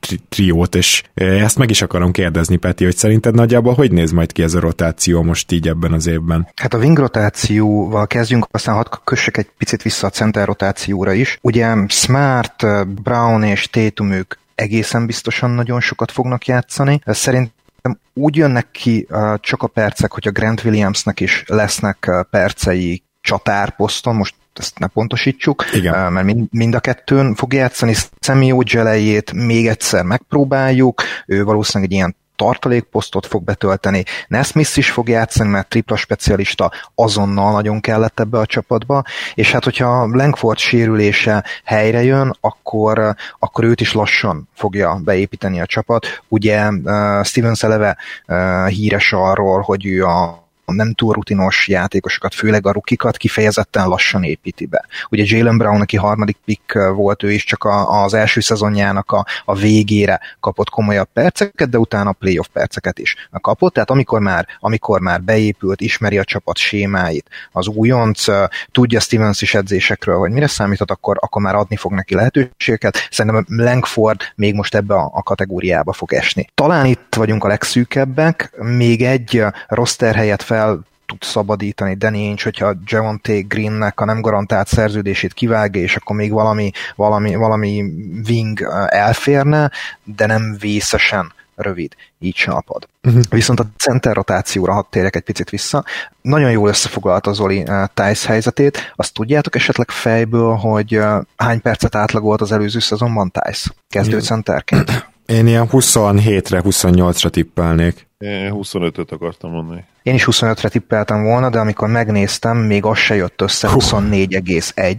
tri- 0.00 0.22
triót, 0.28 0.74
és 0.74 1.02
ezt 1.14 1.58
meg 1.58 1.70
is 1.70 1.82
akarom 1.82 2.12
kérdezni, 2.12 2.56
Peti, 2.56 2.84
hogy 2.84 2.96
szerinted 2.96 3.34
nagyjából 3.34 3.74
hogy 3.74 3.92
néz 3.92 4.10
majd 4.10 4.32
ki 4.32 4.42
ez 4.42 4.54
a 4.54 4.60
rotáció 4.60 5.22
most 5.22 5.52
így 5.52 5.68
ebben 5.68 5.92
az 5.92 6.06
évben? 6.06 6.48
Hát 6.54 6.74
a 6.74 6.78
wing 6.78 6.98
rotációval 6.98 8.06
kezdjünk, 8.06 8.46
aztán 8.50 8.74
hadd 8.74 8.86
kössek 9.04 9.36
egy 9.36 9.50
picit 9.58 9.82
vissza 9.82 10.06
a 10.06 10.10
center 10.10 10.46
rotációra 10.46 11.12
is. 11.12 11.38
Ugye 11.40 11.74
Smart, 11.88 12.66
Brown 13.02 13.42
és 13.42 13.68
Tatum 13.70 14.10
ők 14.10 14.34
egészen 14.54 15.06
biztosan 15.06 15.50
nagyon 15.50 15.80
sokat 15.80 16.10
fognak 16.10 16.46
játszani. 16.46 17.00
Szerintem 17.04 17.98
úgy 18.14 18.36
jönnek 18.36 18.70
ki 18.70 19.06
csak 19.40 19.62
a 19.62 19.66
percek, 19.66 20.12
hogy 20.12 20.28
a 20.28 20.30
Grant 20.30 20.64
Williamsnek 20.64 21.20
is 21.20 21.44
lesznek 21.46 22.10
percei 22.30 23.02
csatárposzton, 23.20 24.14
most 24.14 24.34
ezt 24.58 24.78
ne 24.78 24.86
pontosítsuk, 24.86 25.64
Igen. 25.74 26.12
mert 26.12 26.26
mind, 26.50 26.74
a 26.74 26.80
kettőn 26.80 27.34
fog 27.34 27.52
játszani. 27.52 27.94
Személyó 28.20 28.58
Gelejét 28.58 29.32
még 29.32 29.66
egyszer 29.66 30.04
megpróbáljuk, 30.04 31.02
ő 31.26 31.44
valószínűleg 31.44 31.90
egy 31.90 31.96
ilyen 31.96 32.16
tartalékposztot 32.36 33.26
fog 33.26 33.44
betölteni, 33.44 34.04
Nesmith 34.28 34.78
is 34.78 34.90
fog 34.90 35.08
játszani, 35.08 35.50
mert 35.50 35.68
tripla 35.68 35.96
specialista 35.96 36.70
azonnal 36.94 37.52
nagyon 37.52 37.80
kellett 37.80 38.20
ebbe 38.20 38.38
a 38.38 38.46
csapatba, 38.46 39.02
és 39.34 39.52
hát 39.52 39.64
hogyha 39.64 40.06
Langford 40.06 40.58
sérülése 40.58 41.44
helyre 41.64 42.02
jön, 42.02 42.36
akkor, 42.40 43.14
akkor 43.38 43.64
őt 43.64 43.80
is 43.80 43.92
lassan 43.92 44.48
fogja 44.54 45.00
beépíteni 45.04 45.60
a 45.60 45.66
csapat. 45.66 46.06
Ugye 46.28 46.68
uh, 46.68 47.24
Steven 47.24 47.54
eleve 47.60 47.96
uh, 48.26 48.68
híres 48.68 49.12
arról, 49.12 49.60
hogy 49.60 49.86
ő 49.86 50.04
a 50.04 50.45
nem 50.74 50.92
túl 50.92 51.12
rutinos 51.12 51.68
játékosokat, 51.68 52.34
főleg 52.34 52.66
a 52.66 52.72
rukikat 52.72 53.16
kifejezetten 53.16 53.88
lassan 53.88 54.22
építi 54.22 54.66
be. 54.66 54.86
Ugye 55.10 55.24
Jalen 55.26 55.58
Brown, 55.58 55.80
aki 55.80 55.96
harmadik 55.96 56.36
pick 56.44 56.72
volt, 56.94 57.22
ő 57.22 57.32
is 57.32 57.44
csak 57.44 57.64
a, 57.64 58.02
az 58.02 58.14
első 58.14 58.40
szezonjának 58.40 59.12
a, 59.12 59.26
a 59.44 59.54
végére 59.54 60.20
kapott 60.40 60.70
komolyabb 60.70 61.08
perceket, 61.12 61.68
de 61.68 61.78
utána 61.78 62.10
a 62.10 62.12
playoff 62.12 62.46
perceket 62.52 62.98
is 62.98 63.14
kapott, 63.46 63.72
tehát 63.72 63.90
amikor 63.90 64.20
már, 64.20 64.46
amikor 64.60 65.00
már 65.00 65.22
beépült, 65.22 65.80
ismeri 65.80 66.18
a 66.18 66.24
csapat 66.24 66.56
sémáit, 66.56 67.28
az 67.52 67.66
újonc, 67.66 68.24
tudja 68.72 69.00
Stevens 69.00 69.42
is 69.42 69.54
edzésekről, 69.54 70.18
hogy 70.18 70.30
mire 70.30 70.46
számíthat, 70.46 70.90
akkor, 70.90 71.16
akkor 71.20 71.42
már 71.42 71.54
adni 71.54 71.76
fog 71.76 71.92
neki 71.92 72.14
lehetőségeket. 72.14 73.08
Szerintem 73.10 73.44
Langford 73.48 74.20
még 74.34 74.54
most 74.54 74.74
ebbe 74.74 74.94
a, 74.94 75.10
a 75.12 75.22
kategóriába 75.22 75.92
fog 75.92 76.12
esni. 76.12 76.46
Talán 76.54 76.86
itt 76.86 77.14
vagyunk 77.16 77.44
a 77.44 77.48
legszűkebbek, 77.48 78.52
még 78.56 79.02
egy 79.02 79.42
roster 79.68 80.14
helyet 80.14 80.42
fel 80.42 80.55
fel 80.56 80.80
tud 81.06 81.22
szabadítani 81.22 81.94
Danny 81.94 82.14
Ainge, 82.14 82.42
hogyha 82.42 82.74
Javonte 82.84 83.40
Greennek 83.40 84.00
a 84.00 84.04
nem 84.04 84.20
garantált 84.20 84.68
szerződését 84.68 85.32
kivágja, 85.32 85.82
és 85.82 85.96
akkor 85.96 86.16
még 86.16 86.32
valami, 86.32 86.70
valami, 86.96 87.34
valami 87.34 87.84
wing 88.28 88.62
elférne, 88.86 89.70
de 90.04 90.26
nem 90.26 90.56
vészesen 90.60 91.32
rövid, 91.54 91.94
így 92.18 92.34
csalpad. 92.34 92.88
Uh-huh. 93.02 93.22
Viszont 93.30 93.60
a 93.60 93.66
center 93.76 94.14
rotációra 94.14 94.72
hadd 94.72 94.84
térjek 94.90 95.16
egy 95.16 95.22
picit 95.22 95.50
vissza. 95.50 95.84
Nagyon 96.22 96.50
jól 96.50 96.68
összefoglalta 96.68 97.32
Zoli 97.32 97.62
uh, 97.62 97.84
Tice 97.94 98.28
helyzetét. 98.28 98.92
Azt 98.96 99.14
tudjátok 99.14 99.54
esetleg 99.54 99.90
fejből, 99.90 100.54
hogy 100.54 100.96
uh, 100.96 101.22
hány 101.36 101.60
percet 101.60 101.94
átlagolt 101.94 102.40
az 102.40 102.52
előző 102.52 102.78
szezonban 102.78 103.30
Tice 103.30 103.70
kezdő 103.88 104.20
centerként? 104.20 105.08
Én 105.26 105.46
ilyen 105.46 105.68
27-re, 105.72 106.62
28-ra 106.64 107.30
tippelnék. 107.30 108.05
Én 108.18 108.52
25-öt 108.54 109.12
akartam 109.12 109.50
mondani. 109.50 109.84
Én 110.02 110.14
is 110.14 110.26
25-re 110.30 110.68
tippeltem 110.68 111.22
volna, 111.22 111.50
de 111.50 111.58
amikor 111.58 111.88
megnéztem, 111.88 112.56
még 112.56 112.84
az 112.84 112.98
se 112.98 113.14
jött 113.14 113.40
össze, 113.40 113.68
24,1 113.70 114.96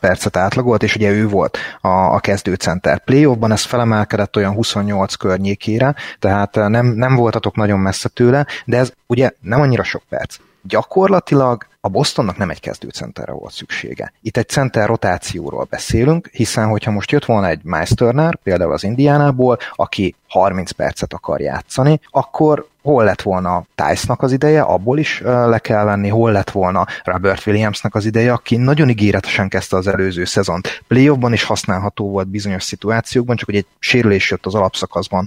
percet 0.00 0.36
átlagolt, 0.36 0.82
és 0.82 0.94
ugye 0.94 1.10
ő 1.10 1.28
volt 1.28 1.58
a, 1.80 1.88
a 1.88 2.18
kezdőcenter 2.18 3.04
playoffban, 3.04 3.52
ez 3.52 3.62
felemelkedett 3.62 4.36
olyan 4.36 4.54
28 4.54 5.14
környékére, 5.14 5.94
tehát 6.18 6.54
nem, 6.54 6.86
nem 6.86 7.14
voltatok 7.14 7.56
nagyon 7.56 7.78
messze 7.78 8.08
tőle, 8.08 8.46
de 8.64 8.76
ez 8.76 8.92
ugye 9.06 9.30
nem 9.40 9.60
annyira 9.60 9.82
sok 9.82 10.02
perc. 10.08 10.36
Gyakorlatilag 10.62 11.66
a 11.84 11.88
Bostonnak 11.88 12.36
nem 12.36 12.50
egy 12.50 12.60
kezdőcenterre 12.60 13.32
volt 13.32 13.52
szüksége. 13.52 14.12
Itt 14.22 14.36
egy 14.36 14.48
center 14.48 14.86
rotációról 14.86 15.66
beszélünk, 15.70 16.28
hiszen 16.32 16.66
hogyha 16.66 16.90
most 16.90 17.10
jött 17.10 17.24
volna 17.24 17.48
egy 17.48 17.60
Miles 17.62 17.88
Turner, 17.88 18.38
például 18.42 18.72
az 18.72 18.84
Indiánából, 18.84 19.58
aki 19.74 20.14
30 20.28 20.70
percet 20.70 21.12
akar 21.12 21.40
játszani, 21.40 22.00
akkor 22.10 22.66
hol 22.82 23.04
lett 23.04 23.22
volna 23.22 23.66
Tice-nak 23.74 24.22
az 24.22 24.32
ideje, 24.32 24.62
abból 24.62 24.98
is 24.98 25.20
le 25.24 25.58
kell 25.58 25.84
venni, 25.84 26.08
hol 26.08 26.32
lett 26.32 26.50
volna 26.50 26.86
Robert 27.04 27.46
Williamsnak 27.46 27.94
az 27.94 28.04
ideje, 28.04 28.32
aki 28.32 28.56
nagyon 28.56 28.88
ígéretesen 28.88 29.48
kezdte 29.48 29.76
az 29.76 29.86
előző 29.86 30.24
szezont. 30.24 30.82
Playoffban 30.88 31.32
is 31.32 31.42
használható 31.42 32.10
volt 32.10 32.28
bizonyos 32.28 32.62
szituációkban, 32.62 33.36
csak 33.36 33.46
hogy 33.46 33.56
egy 33.56 33.66
sérülés 33.78 34.30
jött 34.30 34.46
az 34.46 34.54
alapszakaszban 34.54 35.26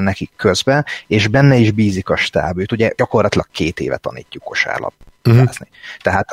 nekik 0.00 0.30
közbe, 0.36 0.84
és 1.06 1.26
benne 1.26 1.56
is 1.56 1.70
bízik 1.70 2.08
a 2.08 2.16
stáb. 2.16 2.58
Őt 2.58 2.72
ugye 2.72 2.92
gyakorlatilag 2.96 3.46
két 3.52 3.80
éve 3.80 3.96
tanítjuk 3.96 4.44
kosárlap 5.28 5.56
Uh-huh. 5.58 6.02
Tehát 6.02 6.28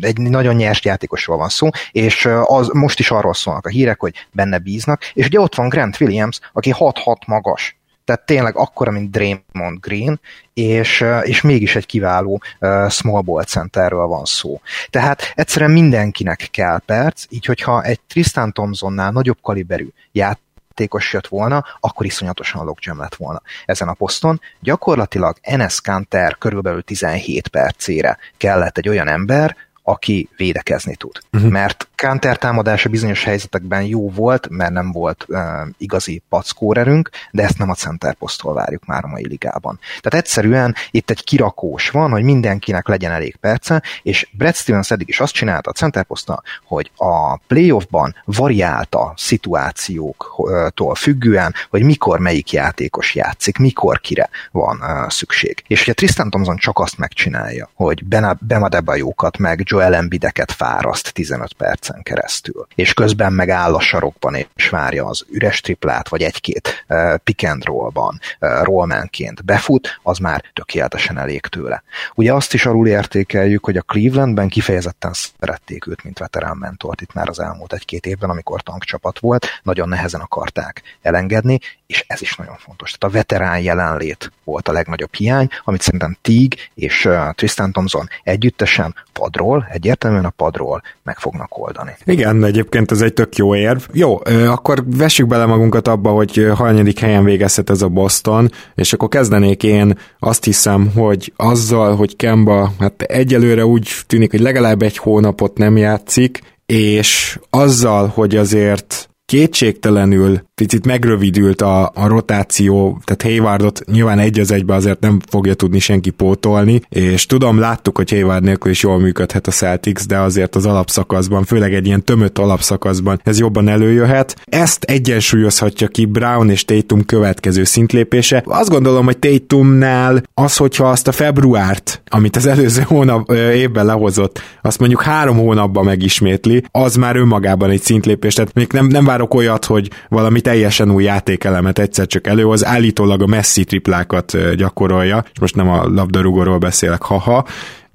egy 0.00 0.18
nagyon 0.18 0.54
nyers 0.54 0.84
játékosról 0.84 1.36
van 1.36 1.48
szó, 1.48 1.68
és 1.90 2.28
az 2.42 2.68
most 2.72 2.98
is 2.98 3.10
arról 3.10 3.34
szólnak 3.34 3.66
a 3.66 3.68
hírek, 3.68 4.00
hogy 4.00 4.14
benne 4.32 4.58
bíznak, 4.58 5.10
és 5.14 5.26
ugye 5.26 5.40
ott 5.40 5.54
van 5.54 5.68
Grant 5.68 6.00
Williams, 6.00 6.40
aki 6.52 6.74
6-6 6.78 7.26
magas, 7.26 7.80
tehát 8.04 8.26
tényleg 8.26 8.56
akkora, 8.56 8.90
mint 8.90 9.10
Draymond 9.10 9.80
Green, 9.80 10.20
és, 10.54 11.04
és 11.22 11.40
mégis 11.40 11.76
egy 11.76 11.86
kiváló 11.86 12.42
uh, 12.60 12.90
small 12.90 13.20
ball 13.20 13.44
centerről 13.44 14.06
van 14.06 14.24
szó. 14.24 14.60
Tehát 14.90 15.32
egyszerűen 15.34 15.70
mindenkinek 15.70 16.48
kell 16.50 16.80
perc, 16.86 17.24
így 17.28 17.44
hogyha 17.44 17.82
egy 17.82 18.00
Tristan 18.00 18.52
Thompsonnál 18.52 19.10
nagyobb 19.10 19.38
kaliberű 19.42 19.88
ját, 20.12 20.38
játékos 20.80 21.12
jött 21.12 21.26
volna, 21.26 21.64
akkor 21.80 22.06
iszonyatosan 22.06 22.64
logjam 22.64 22.98
lett 22.98 23.14
volna 23.14 23.42
ezen 23.64 23.88
a 23.88 23.92
poszton. 23.92 24.40
Gyakorlatilag 24.60 25.36
Enes 25.40 25.80
Kanter 25.80 26.38
körülbelül 26.38 26.82
17 26.82 27.48
percére 27.48 28.18
kellett 28.36 28.78
egy 28.78 28.88
olyan 28.88 29.08
ember, 29.08 29.56
aki 29.82 30.28
védekezni 30.36 30.94
tud. 30.94 31.18
Uh-huh. 31.32 31.50
Mert 31.50 31.88
counter 31.94 32.38
támadása 32.38 32.88
bizonyos 32.88 33.24
helyzetekben 33.24 33.82
jó 33.82 34.10
volt, 34.10 34.48
mert 34.50 34.72
nem 34.72 34.92
volt 34.92 35.24
uh, 35.28 35.40
igazi 35.78 36.22
packórerünk, 36.28 37.10
de 37.30 37.42
ezt 37.42 37.58
nem 37.58 37.70
a 37.70 37.74
center 37.74 38.14
posztól 38.14 38.54
várjuk 38.54 38.86
már 38.86 39.04
a 39.04 39.08
mai 39.08 39.26
ligában. 39.26 39.78
Tehát 40.00 40.26
egyszerűen 40.26 40.74
itt 40.90 41.10
egy 41.10 41.24
kirakós 41.24 41.90
van, 41.90 42.10
hogy 42.10 42.22
mindenkinek 42.22 42.88
legyen 42.88 43.12
elég 43.12 43.36
perce, 43.36 43.82
és 44.02 44.28
Brad 44.32 44.54
Stevens 44.54 44.90
eddig 44.90 45.08
is 45.08 45.20
azt 45.20 45.32
csinálta 45.32 45.70
a 45.70 45.72
center 45.72 46.04
poszttal, 46.04 46.42
hogy 46.64 46.90
a 46.96 47.36
playoffban 47.36 48.14
variálta 48.24 49.12
szituációktól 49.16 50.94
függően, 50.94 51.54
hogy 51.70 51.82
mikor 51.82 52.18
melyik 52.18 52.52
játékos 52.52 53.14
játszik, 53.14 53.58
mikor 53.58 54.00
kire 54.00 54.28
van 54.50 54.76
uh, 54.80 55.10
szükség. 55.10 55.62
És 55.66 55.82
ugye 55.82 55.92
Tristan 55.92 56.30
Thompson 56.30 56.56
csak 56.56 56.78
azt 56.78 56.98
megcsinálja, 56.98 57.70
hogy 57.74 58.04
Bema 58.40 58.68
Debajókat, 58.68 59.38
meg 59.38 59.62
Joel 59.70 59.94
Embideket 59.94 60.52
fáraszt 60.52 61.12
15 61.12 61.52
percen 61.52 62.02
keresztül, 62.02 62.66
és 62.74 62.94
közben 62.94 63.32
megáll 63.32 63.74
a 63.74 63.80
sarokban, 63.80 64.34
és 64.54 64.68
várja 64.68 65.06
az 65.06 65.24
üres 65.30 65.60
triplát, 65.60 66.08
vagy 66.08 66.22
egy-két 66.22 66.84
uh, 66.88 67.16
pick 67.16 67.48
and 67.48 67.64
rollban, 67.64 68.20
uh, 68.40 68.62
rollmanként 68.62 69.44
befut, 69.44 70.00
az 70.02 70.18
már 70.18 70.44
tökéletesen 70.52 71.18
elég 71.18 71.40
tőle. 71.40 71.82
Ugye 72.14 72.32
azt 72.32 72.54
is 72.54 72.66
alul 72.66 72.86
értékeljük, 72.88 73.64
hogy 73.64 73.76
a 73.76 73.82
Clevelandben 73.82 74.48
kifejezetten 74.48 75.12
szerették 75.12 75.86
őt, 75.86 76.04
mint 76.04 76.18
veterán 76.18 76.56
mentort 76.56 77.00
itt 77.00 77.12
már 77.12 77.28
az 77.28 77.40
elmúlt 77.40 77.72
egy-két 77.72 78.06
évben, 78.06 78.30
amikor 78.30 78.62
tankcsapat 78.62 79.18
volt, 79.18 79.46
nagyon 79.62 79.88
nehezen 79.88 80.20
akarták 80.20 80.82
elengedni, 81.02 81.58
és 81.86 82.04
ez 82.06 82.22
is 82.22 82.36
nagyon 82.36 82.56
fontos. 82.56 82.92
Tehát 82.92 83.14
a 83.14 83.18
veterán 83.18 83.60
jelenlét 83.60 84.32
volt 84.44 84.68
a 84.68 84.72
legnagyobb 84.72 85.14
hiány, 85.14 85.48
amit 85.64 85.82
szerintem 85.82 86.16
Tig 86.22 86.54
és 86.74 87.04
uh, 87.04 87.30
Tristan 87.32 87.72
Thompson 87.72 88.08
együttesen 88.22 88.94
padról, 89.12 89.59
egyértelműen 89.70 90.24
a 90.24 90.30
padról 90.30 90.82
meg 91.02 91.18
fognak 91.18 91.58
oldani. 91.58 91.96
Igen, 92.04 92.44
egyébként 92.44 92.90
ez 92.90 93.00
egy 93.00 93.12
tök 93.12 93.36
jó 93.36 93.54
érv. 93.54 93.82
Jó, 93.92 94.18
akkor 94.46 94.84
vessük 94.96 95.26
bele 95.26 95.46
magunkat 95.46 95.88
abba, 95.88 96.10
hogy 96.10 96.50
hanyadik 96.54 96.98
helyen 96.98 97.24
végezhet 97.24 97.70
ez 97.70 97.82
a 97.82 97.88
Boston, 97.88 98.50
és 98.74 98.92
akkor 98.92 99.08
kezdenék 99.08 99.62
én 99.62 99.98
azt 100.18 100.44
hiszem, 100.44 100.90
hogy 100.94 101.32
azzal, 101.36 101.96
hogy 101.96 102.16
Kemba 102.16 102.72
hát 102.78 103.02
egyelőre 103.02 103.66
úgy 103.66 103.90
tűnik, 104.06 104.30
hogy 104.30 104.40
legalább 104.40 104.82
egy 104.82 104.96
hónapot 104.96 105.58
nem 105.58 105.76
játszik, 105.76 106.40
és 106.66 107.38
azzal, 107.50 108.06
hogy 108.14 108.36
azért 108.36 109.08
kétségtelenül 109.26 110.40
picit 110.60 110.86
megrövidült 110.86 111.62
a, 111.62 111.90
a 111.94 112.06
rotáció, 112.06 113.00
tehát 113.04 113.22
Haywardot 113.22 113.80
nyilván 113.92 114.18
egy 114.18 114.40
az 114.40 114.50
egybe 114.50 114.74
azért 114.74 115.00
nem 115.00 115.18
fogja 115.30 115.54
tudni 115.54 115.78
senki 115.78 116.10
pótolni, 116.10 116.80
és 116.88 117.26
tudom, 117.26 117.58
láttuk, 117.58 117.96
hogy 117.96 118.10
Hayward 118.10 118.42
nélkül 118.42 118.70
is 118.70 118.82
jól 118.82 118.98
működhet 118.98 119.46
a 119.46 119.50
Celtics, 119.50 120.06
de 120.06 120.18
azért 120.18 120.56
az 120.56 120.66
alapszakaszban, 120.66 121.44
főleg 121.44 121.74
egy 121.74 121.86
ilyen 121.86 122.04
tömött 122.04 122.38
alapszakaszban 122.38 123.20
ez 123.24 123.38
jobban 123.38 123.68
előjöhet. 123.68 124.36
Ezt 124.44 124.84
egyensúlyozhatja 124.84 125.88
ki 125.88 126.04
Brown 126.04 126.50
és 126.50 126.64
Tatum 126.64 127.04
következő 127.04 127.64
szintlépése. 127.64 128.42
Azt 128.46 128.70
gondolom, 128.70 129.04
hogy 129.04 129.18
Tatumnál 129.18 130.22
az, 130.34 130.56
hogyha 130.56 130.90
azt 130.90 131.08
a 131.08 131.12
februárt, 131.12 132.02
amit 132.08 132.36
az 132.36 132.46
előző 132.46 132.82
hónap 132.82 133.32
évben 133.32 133.86
lehozott, 133.86 134.40
azt 134.62 134.78
mondjuk 134.78 135.02
három 135.02 135.36
hónapban 135.36 135.84
megismétli, 135.84 136.62
az 136.70 136.94
már 136.94 137.16
önmagában 137.16 137.70
egy 137.70 137.82
szintlépés. 137.82 138.34
Tehát 138.34 138.54
még 138.54 138.72
nem, 138.72 138.86
nem 138.86 139.04
várok 139.04 139.34
olyat, 139.34 139.64
hogy 139.64 139.90
valamit 140.08 140.48
teljesen 140.50 140.90
új 140.90 141.04
játékelemet 141.04 141.78
egyszer 141.78 142.06
csak 142.06 142.26
előhoz, 142.26 142.66
állítólag 142.66 143.22
a 143.22 143.26
messzi 143.26 143.64
triplákat 143.64 144.56
gyakorolja, 144.56 145.24
és 145.32 145.40
most 145.40 145.56
nem 145.56 145.68
a 145.68 145.88
labdarúgóról 145.88 146.58
beszélek, 146.58 147.02
haha, 147.02 147.46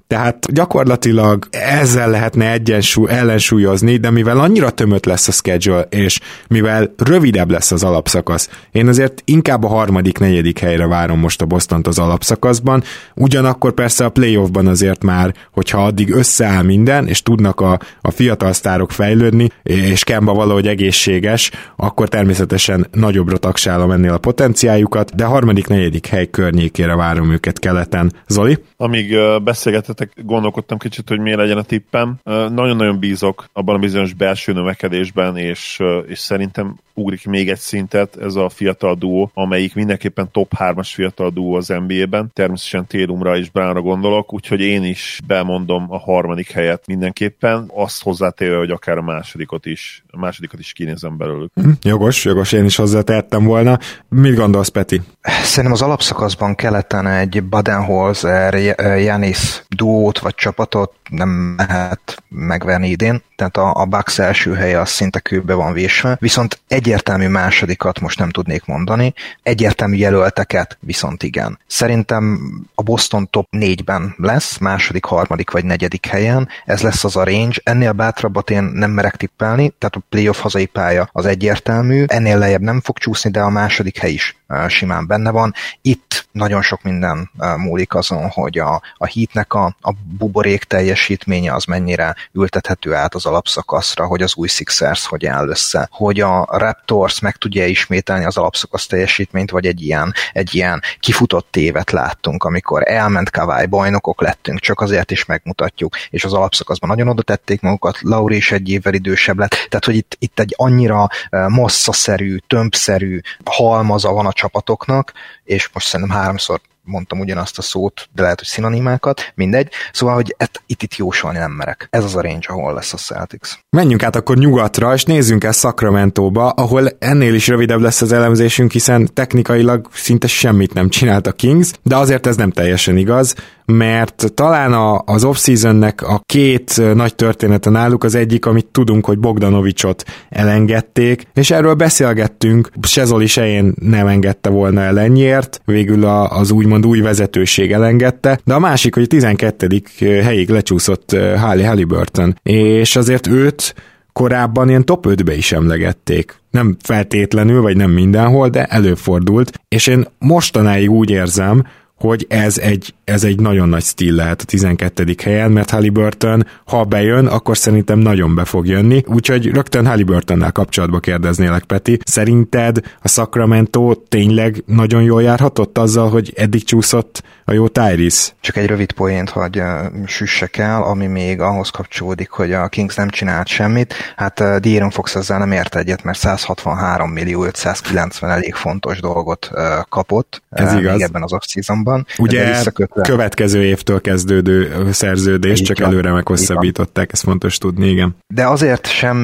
tehát 0.06 0.52
gyakorlatilag 0.52 1.46
ezzel 1.50 2.10
lehetne 2.10 2.52
egyensúly, 2.52 3.10
ellensúlyozni, 3.10 3.96
de 3.96 4.10
mivel 4.10 4.38
annyira 4.40 4.70
tömött 4.70 5.04
lesz 5.04 5.28
a 5.28 5.32
schedule, 5.32 5.80
és 5.80 6.20
mivel 6.48 6.94
rövidebb 6.96 7.50
lesz 7.50 7.72
az 7.72 7.84
alapszakasz, 7.84 8.50
én 8.72 8.88
azért 8.88 9.22
inkább 9.24 9.64
a 9.64 9.68
harmadik, 9.68 10.18
negyedik 10.18 10.58
helyre 10.58 10.86
várom 10.86 11.18
most 11.18 11.42
a 11.42 11.46
boston 11.46 11.80
az 11.84 11.98
alapszakaszban, 11.98 12.82
ugyanakkor 13.14 13.72
persze 13.72 14.04
a 14.04 14.08
playoffban 14.08 14.66
azért 14.66 15.02
már, 15.02 15.34
hogyha 15.52 15.84
addig 15.84 16.14
összeáll 16.14 16.62
minden, 16.62 17.06
és 17.06 17.22
tudnak 17.22 17.60
a, 17.60 17.78
a 18.00 18.10
fiatal 18.10 18.52
sztárok 18.52 18.92
fejlődni, 18.92 19.48
és 19.62 20.04
Kemba 20.04 20.34
valahogy 20.34 20.66
egészséges, 20.66 21.50
akkor 21.76 22.08
természetesen 22.08 22.86
nagyobbra 22.92 23.36
tagsálom 23.36 23.90
ennél 23.90 24.12
a 24.12 24.18
potenciáljukat, 24.18 25.14
de 25.14 25.24
harmadik, 25.24 25.66
negyedik 25.66 26.06
hely 26.06 26.30
környékére 26.30 26.96
várom 26.96 27.32
őket 27.32 27.58
keleten. 27.58 28.12
Zoli? 28.26 28.58
Amíg 28.76 29.16
beszélgetett 29.44 29.95
beszélgetek, 29.96 30.24
gondolkodtam 30.26 30.78
kicsit, 30.78 31.08
hogy 31.08 31.18
mi 31.18 31.34
legyen 31.34 31.58
a 31.58 31.62
tippem. 31.62 32.16
Nagyon-nagyon 32.24 32.98
bízok 32.98 33.48
abban 33.52 33.74
a 33.74 33.78
bizonyos 33.78 34.12
belső 34.12 34.52
növekedésben, 34.52 35.36
és, 35.36 35.82
és 36.06 36.18
szerintem 36.18 36.76
ugrik 36.96 37.26
még 37.26 37.48
egy 37.48 37.58
szintet 37.58 38.16
ez 38.16 38.34
a 38.34 38.48
fiatal 38.48 38.94
duó, 38.94 39.30
amelyik 39.34 39.74
mindenképpen 39.74 40.30
top 40.30 40.52
3-as 40.58 40.90
fiatal 40.94 41.30
duó 41.30 41.54
az 41.54 41.68
NBA-ben. 41.68 42.30
Természetesen 42.32 42.86
Télumra 42.86 43.36
és 43.36 43.50
Brownra 43.50 43.80
gondolok, 43.80 44.32
úgyhogy 44.32 44.60
én 44.60 44.84
is 44.84 45.20
bemondom 45.26 45.86
a 45.88 45.98
harmadik 45.98 46.50
helyet 46.50 46.86
mindenképpen, 46.86 47.70
azt 47.74 48.02
hozzátéve, 48.02 48.56
hogy 48.56 48.70
akár 48.70 48.98
a 48.98 49.02
másodikot 49.02 49.66
is, 49.66 50.04
a 50.10 50.18
másodikat 50.18 50.60
is 50.60 50.72
kinézem 50.72 51.16
belőlük. 51.16 51.50
Hm, 51.54 51.70
jogos, 51.82 52.24
jogos, 52.24 52.52
én 52.52 52.64
is 52.64 52.76
hozzátettem 52.76 53.44
volna. 53.44 53.78
Mit 54.08 54.34
gondolsz, 54.34 54.68
Peti? 54.68 55.00
Szerintem 55.42 55.72
az 55.72 55.82
alapszakaszban 55.82 56.54
keleten 56.54 57.06
egy 57.06 57.44
Badenholzer, 57.44 58.54
Janis 58.98 59.64
duót 59.86 60.18
vagy 60.18 60.34
csapatot 60.34 60.92
nem 61.10 61.54
lehet 61.56 62.22
megverni 62.28 62.88
idén, 62.88 63.22
tehát 63.36 63.56
a, 63.56 63.74
a 63.74 63.84
Bucks 63.84 64.18
első 64.18 64.54
helye 64.54 64.80
az 64.80 64.88
szinte 64.88 65.18
kőbe 65.18 65.54
van 65.54 65.72
vésve, 65.72 66.16
viszont 66.20 66.60
egyértelmű 66.68 67.28
másodikat 67.28 68.00
most 68.00 68.18
nem 68.18 68.30
tudnék 68.30 68.64
mondani, 68.64 69.14
egyértelmű 69.42 69.96
jelölteket 69.96 70.78
viszont 70.80 71.22
igen. 71.22 71.58
Szerintem 71.66 72.40
a 72.74 72.82
Boston 72.82 73.30
top 73.30 73.46
4-ben 73.56 74.14
lesz, 74.16 74.58
második, 74.58 75.04
harmadik 75.04 75.50
vagy 75.50 75.64
negyedik 75.64 76.06
helyen, 76.06 76.48
ez 76.64 76.80
lesz 76.80 77.04
az 77.04 77.16
a 77.16 77.24
range, 77.24 77.56
ennél 77.62 77.92
bátrabbat 77.92 78.50
én 78.50 78.62
nem 78.62 78.90
merek 78.90 79.16
tippelni, 79.16 79.74
tehát 79.78 79.96
a 79.96 80.02
playoff 80.08 80.40
hazai 80.40 80.66
pálya 80.66 81.08
az 81.12 81.26
egyértelmű, 81.26 82.04
ennél 82.06 82.38
lejjebb 82.38 82.62
nem 82.62 82.80
fog 82.80 82.98
csúszni, 82.98 83.30
de 83.30 83.40
a 83.40 83.50
második 83.50 83.98
hely 83.98 84.12
is 84.12 84.36
simán 84.68 85.06
benne 85.06 85.30
van. 85.30 85.54
Itt 85.82 86.28
nagyon 86.32 86.62
sok 86.62 86.82
minden 86.82 87.30
múlik 87.56 87.94
azon, 87.94 88.28
hogy 88.28 88.58
a, 88.58 88.82
a 88.96 89.06
hitnek 89.06 89.54
a, 89.54 89.76
a 89.80 89.92
buborék 90.18 90.64
teljesítménye 90.64 91.54
az 91.54 91.64
mennyire 91.64 92.14
ültethető 92.32 92.94
át 92.94 93.14
az 93.14 93.26
alapszakaszra, 93.26 94.06
hogy 94.06 94.22
az 94.22 94.34
új 94.36 94.48
Sixers 94.48 95.06
hogy 95.06 95.26
áll 95.26 95.48
össze, 95.48 95.88
hogy 95.90 96.20
a 96.20 96.46
Raptors 96.50 97.20
meg 97.20 97.36
tudja 97.36 97.66
ismételni 97.66 98.24
az 98.24 98.36
alapszakasz 98.36 98.86
teljesítményt, 98.86 99.50
vagy 99.50 99.66
egy 99.66 99.82
ilyen, 99.82 100.14
egy 100.32 100.54
ilyen 100.54 100.82
kifutott 101.00 101.56
évet 101.56 101.90
láttunk, 101.90 102.44
amikor 102.44 102.82
elment 102.88 103.30
Kawai 103.30 103.66
bajnokok 103.66 104.20
lettünk, 104.20 104.60
csak 104.60 104.80
azért 104.80 105.10
is 105.10 105.24
megmutatjuk, 105.24 105.96
és 106.10 106.24
az 106.24 106.32
alapszakaszban 106.32 106.88
nagyon 106.88 107.08
oda 107.08 107.22
tették 107.22 107.60
magukat, 107.60 107.98
Lauri 108.00 108.36
is 108.36 108.52
egy 108.52 108.68
évvel 108.68 108.94
idősebb 108.94 109.38
lett, 109.38 109.50
tehát 109.50 109.84
hogy 109.84 109.96
itt, 109.96 110.16
itt 110.18 110.38
egy 110.38 110.54
annyira 110.56 111.08
masszaszerű, 111.48 112.36
tömbszerű 112.46 113.20
halmaza 113.44 114.12
van 114.12 114.26
a 114.26 114.32
csapatoknak, 114.36 115.12
és 115.44 115.68
most 115.72 115.86
szerintem 115.86 116.16
háromszor 116.16 116.60
mondtam 116.86 117.20
ugyanazt 117.20 117.58
a 117.58 117.62
szót, 117.62 118.08
de 118.14 118.22
lehet, 118.22 118.38
hogy 118.38 118.48
szinonimákat, 118.48 119.32
mindegy. 119.34 119.68
Szóval, 119.92 120.14
hogy 120.14 120.34
et, 120.38 120.62
itt, 120.66 120.82
itt 120.82 120.96
jósolni 120.96 121.38
nem 121.38 121.50
merek. 121.50 121.86
Ez 121.90 122.04
az 122.04 122.16
a 122.16 122.20
range, 122.20 122.46
ahol 122.48 122.74
lesz 122.74 122.92
a 122.92 122.96
Celtics. 122.96 123.50
Menjünk 123.70 124.02
át 124.02 124.16
akkor 124.16 124.36
nyugatra, 124.36 124.94
és 124.94 125.04
nézzünk 125.04 125.44
el 125.44 125.52
Sacramento-ba, 125.52 126.48
ahol 126.48 126.88
ennél 126.98 127.34
is 127.34 127.48
rövidebb 127.48 127.80
lesz 127.80 128.02
az 128.02 128.12
elemzésünk, 128.12 128.72
hiszen 128.72 129.08
technikailag 129.14 129.88
szinte 129.92 130.26
semmit 130.26 130.74
nem 130.74 130.88
csinált 130.88 131.26
a 131.26 131.32
Kings, 131.32 131.70
de 131.82 131.96
azért 131.96 132.26
ez 132.26 132.36
nem 132.36 132.50
teljesen 132.50 132.96
igaz 132.96 133.34
mert 133.66 134.32
talán 134.34 134.72
a, 134.72 135.02
az 135.04 135.24
off-seasonnek 135.24 136.02
a 136.02 136.20
két 136.26 136.94
nagy 136.94 137.14
története 137.14 137.70
náluk 137.70 138.04
az 138.04 138.14
egyik, 138.14 138.46
amit 138.46 138.66
tudunk, 138.66 139.04
hogy 139.04 139.18
Bogdanovicsot 139.18 140.04
elengedték, 140.28 141.26
és 141.34 141.50
erről 141.50 141.74
beszélgettünk, 141.74 142.70
Sezoli 142.82 143.26
se 143.26 143.64
nem 143.74 144.06
engedte 144.06 144.48
volna 144.48 144.80
el 144.80 145.00
ennyiért, 145.00 145.60
végül 145.64 146.04
a, 146.04 146.30
az 146.30 146.50
úgymond 146.50 146.86
új 146.86 147.00
vezetőség 147.00 147.72
elengedte, 147.72 148.40
de 148.44 148.54
a 148.54 148.58
másik, 148.58 148.94
hogy 148.94 149.06
12. 149.06 149.82
helyig 150.00 150.48
lecsúszott 150.48 151.16
Harley 151.36 151.66
Halliburton, 151.66 152.38
és 152.42 152.96
azért 152.96 153.26
őt 153.26 153.74
korábban 154.12 154.68
ilyen 154.68 154.84
top 154.84 155.06
5-be 155.08 155.36
is 155.36 155.52
emlegették. 155.52 156.34
Nem 156.50 156.76
feltétlenül, 156.82 157.60
vagy 157.62 157.76
nem 157.76 157.90
mindenhol, 157.90 158.48
de 158.48 158.64
előfordult, 158.64 159.60
és 159.68 159.86
én 159.86 160.06
mostanáig 160.18 160.90
úgy 160.90 161.10
érzem, 161.10 161.64
hogy 161.96 162.26
ez 162.28 162.58
egy, 162.58 162.94
ez 163.04 163.24
egy 163.24 163.40
nagyon 163.40 163.68
nagy 163.68 163.82
stíl 163.82 164.14
lehet 164.14 164.40
a 164.40 164.44
12. 164.44 165.14
helyen, 165.22 165.52
mert 165.52 165.70
Halliburton, 165.70 166.46
ha 166.64 166.84
bejön, 166.84 167.26
akkor 167.26 167.56
szerintem 167.56 167.98
nagyon 167.98 168.34
be 168.34 168.44
fog 168.44 168.66
jönni, 168.66 169.02
úgyhogy 169.06 169.46
rögtön 169.46 169.86
Halliburtonnál 169.86 170.52
kapcsolatba 170.52 170.98
kérdeznélek, 170.98 171.64
Peti. 171.64 171.98
Szerinted 172.04 172.80
a 173.02 173.08
Sacramento 173.08 173.94
tényleg 173.94 174.62
nagyon 174.66 175.02
jól 175.02 175.22
járhatott 175.22 175.78
azzal, 175.78 176.08
hogy 176.08 176.32
eddig 176.36 176.64
csúszott 176.64 177.22
a 177.48 177.52
jó 177.52 177.68
Tyrese? 177.68 178.32
Csak 178.40 178.56
egy 178.56 178.66
rövid 178.66 178.92
poént, 178.92 179.30
hogy 179.30 179.58
uh, 179.58 179.66
süssek 180.06 180.56
el, 180.56 180.82
ami 180.82 181.06
még 181.06 181.40
ahhoz 181.40 181.70
kapcsolódik, 181.70 182.30
hogy 182.30 182.52
a 182.52 182.68
Kings 182.68 182.94
nem 182.94 183.08
csinált 183.08 183.46
semmit. 183.46 183.94
Hát 184.16 184.40
uh, 184.40 184.46
De'Aaron 184.46 184.90
Fox 184.92 185.14
ezzel 185.14 185.38
nem 185.38 185.52
ért 185.52 185.76
egyet, 185.76 186.04
mert 186.04 186.18
163 186.18 187.10
millió 187.10 187.44
590 187.44 188.30
elég 188.30 188.54
fontos 188.54 189.00
dolgot 189.00 189.50
uh, 189.52 189.60
kapott. 189.88 190.42
Ez 190.50 190.72
uh, 190.72 190.80
igaz. 190.80 191.02
ebben 191.02 191.22
az 191.22 191.32
off 191.32 191.42
van. 191.66 192.06
Ugye 192.18 192.62
következő 193.02 193.64
évtől 193.64 194.00
kezdődő 194.00 194.86
szerződés, 194.92 195.60
csak 195.60 195.78
van, 195.78 195.88
előre 195.88 196.12
meghosszabbították, 196.12 197.12
ezt 197.12 197.22
fontos 197.22 197.58
tudni, 197.58 197.88
igen. 197.88 198.16
De 198.26 198.46
azért 198.46 198.86
sem 198.86 199.16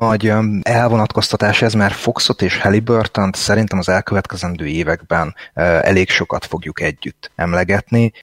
nagy 0.00 0.32
elvonatkoztatás 0.62 1.62
ez, 1.62 1.72
mert 1.72 1.94
Foxot 1.94 2.42
és 2.42 2.58
Halliburton 2.58 3.30
szerintem 3.34 3.78
az 3.78 3.88
elkövetkezendő 3.88 4.66
években 4.66 5.34
elég 5.54 6.10
sokat 6.10 6.46
fogjuk 6.46 6.80
együtt 6.80 7.30
emlegetni. 7.36 7.57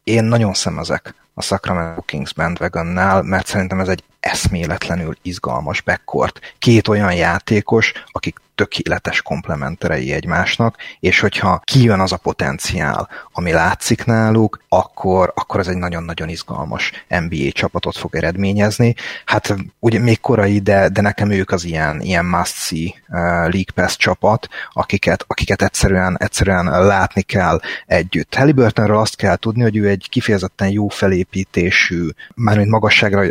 Én 0.03 0.23
nagyon 0.23 0.53
szemezek 0.53 1.15
a 1.33 1.41
Sacramento 1.41 2.01
Kings 2.01 2.33
bandwagonnál, 2.33 3.21
mert 3.21 3.47
szerintem 3.47 3.79
ez 3.79 3.87
egy 3.87 4.03
eszméletlenül 4.19 5.17
izgalmas 5.21 5.81
backcourt. 5.81 6.39
Két 6.59 6.87
olyan 6.87 7.13
játékos, 7.13 7.91
akik 8.11 8.41
tökéletes 8.55 9.21
komplementerei 9.21 10.11
egymásnak, 10.11 10.77
és 10.99 11.19
hogyha 11.19 11.61
kijön 11.63 11.99
az 11.99 12.11
a 12.11 12.17
potenciál, 12.17 13.09
ami 13.31 13.51
látszik 13.51 14.05
náluk, 14.05 14.59
akkor, 14.69 15.31
akkor 15.35 15.59
ez 15.59 15.67
egy 15.67 15.77
nagyon-nagyon 15.77 16.29
izgalmas 16.29 16.91
NBA 17.07 17.51
csapatot 17.51 17.97
fog 17.97 18.15
eredményezni. 18.15 18.95
Hát 19.25 19.55
ugye 19.79 19.99
még 19.99 20.19
korai, 20.19 20.59
de, 20.59 20.89
de 20.89 21.01
nekem 21.01 21.31
ők 21.31 21.51
az 21.51 21.63
ilyen, 21.63 22.01
ilyen 22.01 22.25
must-see 22.25 22.93
uh, 23.07 23.17
League 23.25 23.73
Pass 23.75 23.95
csapat, 23.95 24.47
akiket, 24.71 25.23
akiket 25.27 25.61
egyszerűen, 25.61 26.17
egyszerűen 26.19 26.65
látni 26.65 27.21
kell 27.21 27.59
együtt. 27.85 28.35
Halliburtonről 28.35 28.97
azt 28.97 29.15
kell 29.15 29.35
tudni, 29.35 29.61
hogy 29.61 29.77
ő 29.77 29.87
egy 29.87 30.07
kifejezetten 30.09 30.69
jó 30.69 30.87
felépítésű, 30.87 32.07
mármint 32.35 32.69
magasságra 32.69 33.23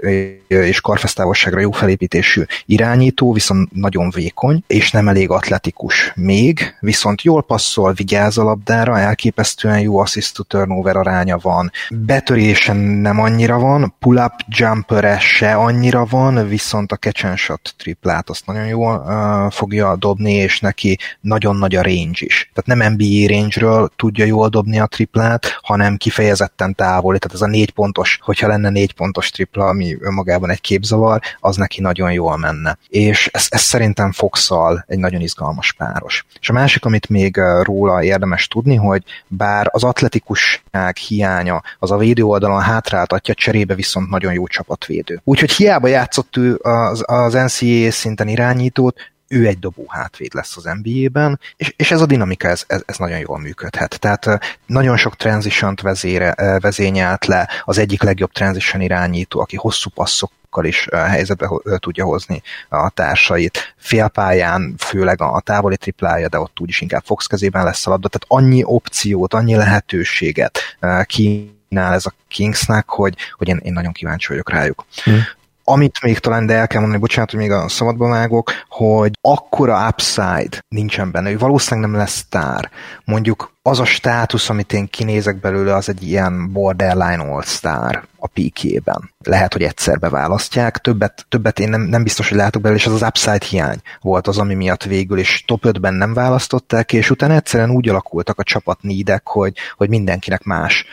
és 0.48 0.80
karfesztávolságra 0.80 1.60
jó 1.60 1.70
felépítésű 1.70 2.42
irányító, 2.66 3.32
viszont 3.32 3.72
nagyon 3.72 4.10
vékony, 4.10 4.64
és 4.66 4.90
nem 4.90 5.08
elég 5.14 5.30
atletikus 5.30 6.12
még, 6.14 6.76
viszont 6.80 7.22
jól 7.22 7.42
passzol, 7.42 7.92
vigyáz 7.92 8.38
a 8.38 8.42
labdára, 8.42 8.98
elképesztően 8.98 9.80
jó 9.80 9.98
assist 9.98 10.34
to 10.34 10.42
turnover 10.42 10.96
aránya 10.96 11.38
van, 11.38 11.70
betörésen 11.90 12.76
nem 12.76 13.20
annyira 13.20 13.58
van, 13.58 13.94
pull-up 13.98 14.32
jumper 14.48 15.20
se 15.20 15.54
annyira 15.54 16.04
van, 16.04 16.48
viszont 16.48 16.92
a 16.92 16.96
catch 16.96 17.24
and 17.24 17.36
shot 17.36 17.74
triplát 17.78 18.30
azt 18.30 18.46
nagyon 18.46 18.66
jól 18.66 18.96
uh, 18.96 19.52
fogja 19.52 19.96
dobni, 19.96 20.32
és 20.32 20.60
neki 20.60 20.98
nagyon 21.20 21.56
nagy 21.56 21.74
a 21.74 21.82
range 21.82 22.18
is. 22.18 22.50
Tehát 22.54 22.80
nem 22.80 22.92
NBA 22.92 23.28
range-ről 23.28 23.90
tudja 23.96 24.24
jól 24.24 24.48
dobni 24.48 24.78
a 24.78 24.86
triplát, 24.86 25.58
hanem 25.62 25.96
kifejezetten 25.96 26.74
távoli, 26.74 27.18
tehát 27.18 27.36
ez 27.36 27.42
a 27.42 27.50
négy 27.50 27.70
pontos, 27.70 28.18
hogyha 28.22 28.48
lenne 28.48 28.70
négy 28.70 28.92
pontos 28.92 29.30
tripla, 29.30 29.64
ami 29.64 29.96
önmagában 30.00 30.50
egy 30.50 30.60
képzavar, 30.60 31.20
az 31.40 31.56
neki 31.56 31.80
nagyon 31.80 32.12
jól 32.12 32.36
menne. 32.36 32.78
És 32.88 33.28
ez, 33.32 33.46
ez 33.48 33.60
szerintem 33.60 34.12
Foxal 34.12 34.84
egy 34.86 35.02
nagyon 35.04 35.20
izgalmas 35.20 35.72
páros. 35.72 36.24
És 36.40 36.48
a 36.48 36.52
másik, 36.52 36.84
amit 36.84 37.08
még 37.08 37.36
róla 37.62 38.02
érdemes 38.02 38.48
tudni, 38.48 38.74
hogy 38.74 39.02
bár 39.26 39.68
az 39.70 39.84
atletikusság 39.84 40.96
hiánya 40.96 41.62
az 41.78 41.90
a 41.90 41.96
védő 41.96 42.22
oldalon 42.22 42.60
hátráltatja, 42.60 43.34
cserébe 43.34 43.74
viszont 43.74 44.10
nagyon 44.10 44.32
jó 44.32 44.46
csapatvédő. 44.46 45.20
Úgyhogy 45.24 45.50
hiába 45.52 45.88
játszott 45.88 46.36
ő 46.36 46.58
az, 46.62 47.02
az 47.06 47.32
NCAA 47.32 47.90
szinten 47.90 48.28
irányítót, 48.28 48.96
ő 49.28 49.46
egy 49.46 49.58
dobó 49.58 49.84
hátvéd 49.88 50.34
lesz 50.34 50.56
az 50.56 50.70
NBA-ben, 50.82 51.40
és, 51.56 51.74
és 51.76 51.90
ez 51.90 52.00
a 52.00 52.06
dinamika, 52.06 52.48
ez, 52.48 52.64
ez, 52.66 52.82
ez 52.86 52.96
nagyon 52.96 53.18
jól 53.18 53.38
működhet. 53.38 54.00
Tehát 54.00 54.58
nagyon 54.66 54.96
sok 54.96 55.16
transition 55.16 55.74
vezére, 55.82 56.34
vezényelt 56.60 57.26
le, 57.26 57.48
az 57.64 57.78
egyik 57.78 58.02
legjobb 58.02 58.32
transition 58.32 58.82
irányító, 58.82 59.40
aki 59.40 59.56
hosszú 59.56 59.90
passzok 59.90 60.30
is 60.62 60.88
helyzetbe 60.92 61.50
tudja 61.78 62.04
hozni 62.04 62.42
a 62.68 62.90
társait. 62.90 63.74
Félpályán 63.76 64.74
főleg 64.78 65.20
a 65.20 65.40
távoli 65.40 65.76
triplája, 65.76 66.28
de 66.28 66.38
ott 66.38 66.60
úgyis 66.60 66.80
inkább 66.80 67.02
Fox 67.04 67.26
kezében 67.26 67.64
lesz 67.64 67.86
a 67.86 67.90
labda, 67.90 68.08
tehát 68.08 68.44
annyi 68.44 68.62
opciót, 68.64 69.34
annyi 69.34 69.54
lehetőséget 69.54 70.58
kínál 71.06 71.92
ez 71.92 72.06
a 72.06 72.12
Kingsnek, 72.28 72.88
hogy, 72.88 73.14
hogy 73.32 73.48
én, 73.48 73.60
én 73.62 73.72
nagyon 73.72 73.92
kíváncsi 73.92 74.28
vagyok 74.28 74.50
rájuk. 74.50 74.84
Hmm. 75.04 75.22
Amit 75.64 76.02
még 76.02 76.18
talán, 76.18 76.46
de 76.46 76.54
el 76.54 76.66
kell 76.66 76.80
mondani, 76.80 77.00
bocsánat, 77.00 77.30
hogy 77.30 77.40
még 77.40 77.50
a 77.50 77.68
szabadba 77.68 78.08
vágok, 78.08 78.52
hogy 78.68 79.12
akkora 79.20 79.88
upside 79.88 80.58
nincsen 80.68 81.10
benne, 81.10 81.30
ő 81.30 81.38
valószínűleg 81.38 81.90
nem 81.90 81.98
lesz 81.98 82.16
sztár. 82.16 82.70
Mondjuk 83.04 83.53
az 83.66 83.80
a 83.80 83.84
státusz, 83.84 84.48
amit 84.48 84.72
én 84.72 84.88
kinézek 84.90 85.40
belőle, 85.40 85.74
az 85.74 85.88
egy 85.88 86.02
ilyen 86.02 86.52
borderline 86.52 87.22
all-star 87.22 88.06
a 88.18 88.26
píkjében. 88.26 89.10
Lehet, 89.24 89.52
hogy 89.52 89.62
egyszer 89.62 89.98
beválasztják, 89.98 90.78
többet, 90.78 91.26
többet 91.28 91.58
én 91.58 91.68
nem, 91.68 91.80
nem 91.80 92.02
biztos, 92.02 92.28
hogy 92.28 92.38
látok 92.38 92.62
belőle, 92.62 92.80
és 92.80 92.86
az 92.86 92.92
az 92.92 93.02
upside 93.02 93.46
hiány 93.48 93.80
volt 94.00 94.26
az, 94.26 94.38
ami 94.38 94.54
miatt 94.54 94.84
végül 94.84 95.18
is 95.18 95.44
top 95.46 95.64
5-ben 95.66 95.94
nem 95.94 96.14
választották, 96.14 96.92
és 96.92 97.10
utána 97.10 97.34
egyszerűen 97.34 97.70
úgy 97.70 97.88
alakultak 97.88 98.38
a 98.38 98.42
csapat 98.42 98.82
nídek, 98.82 99.28
hogy, 99.28 99.52
hogy 99.76 99.88
mindenkinek 99.88 100.42
más, 100.42 100.84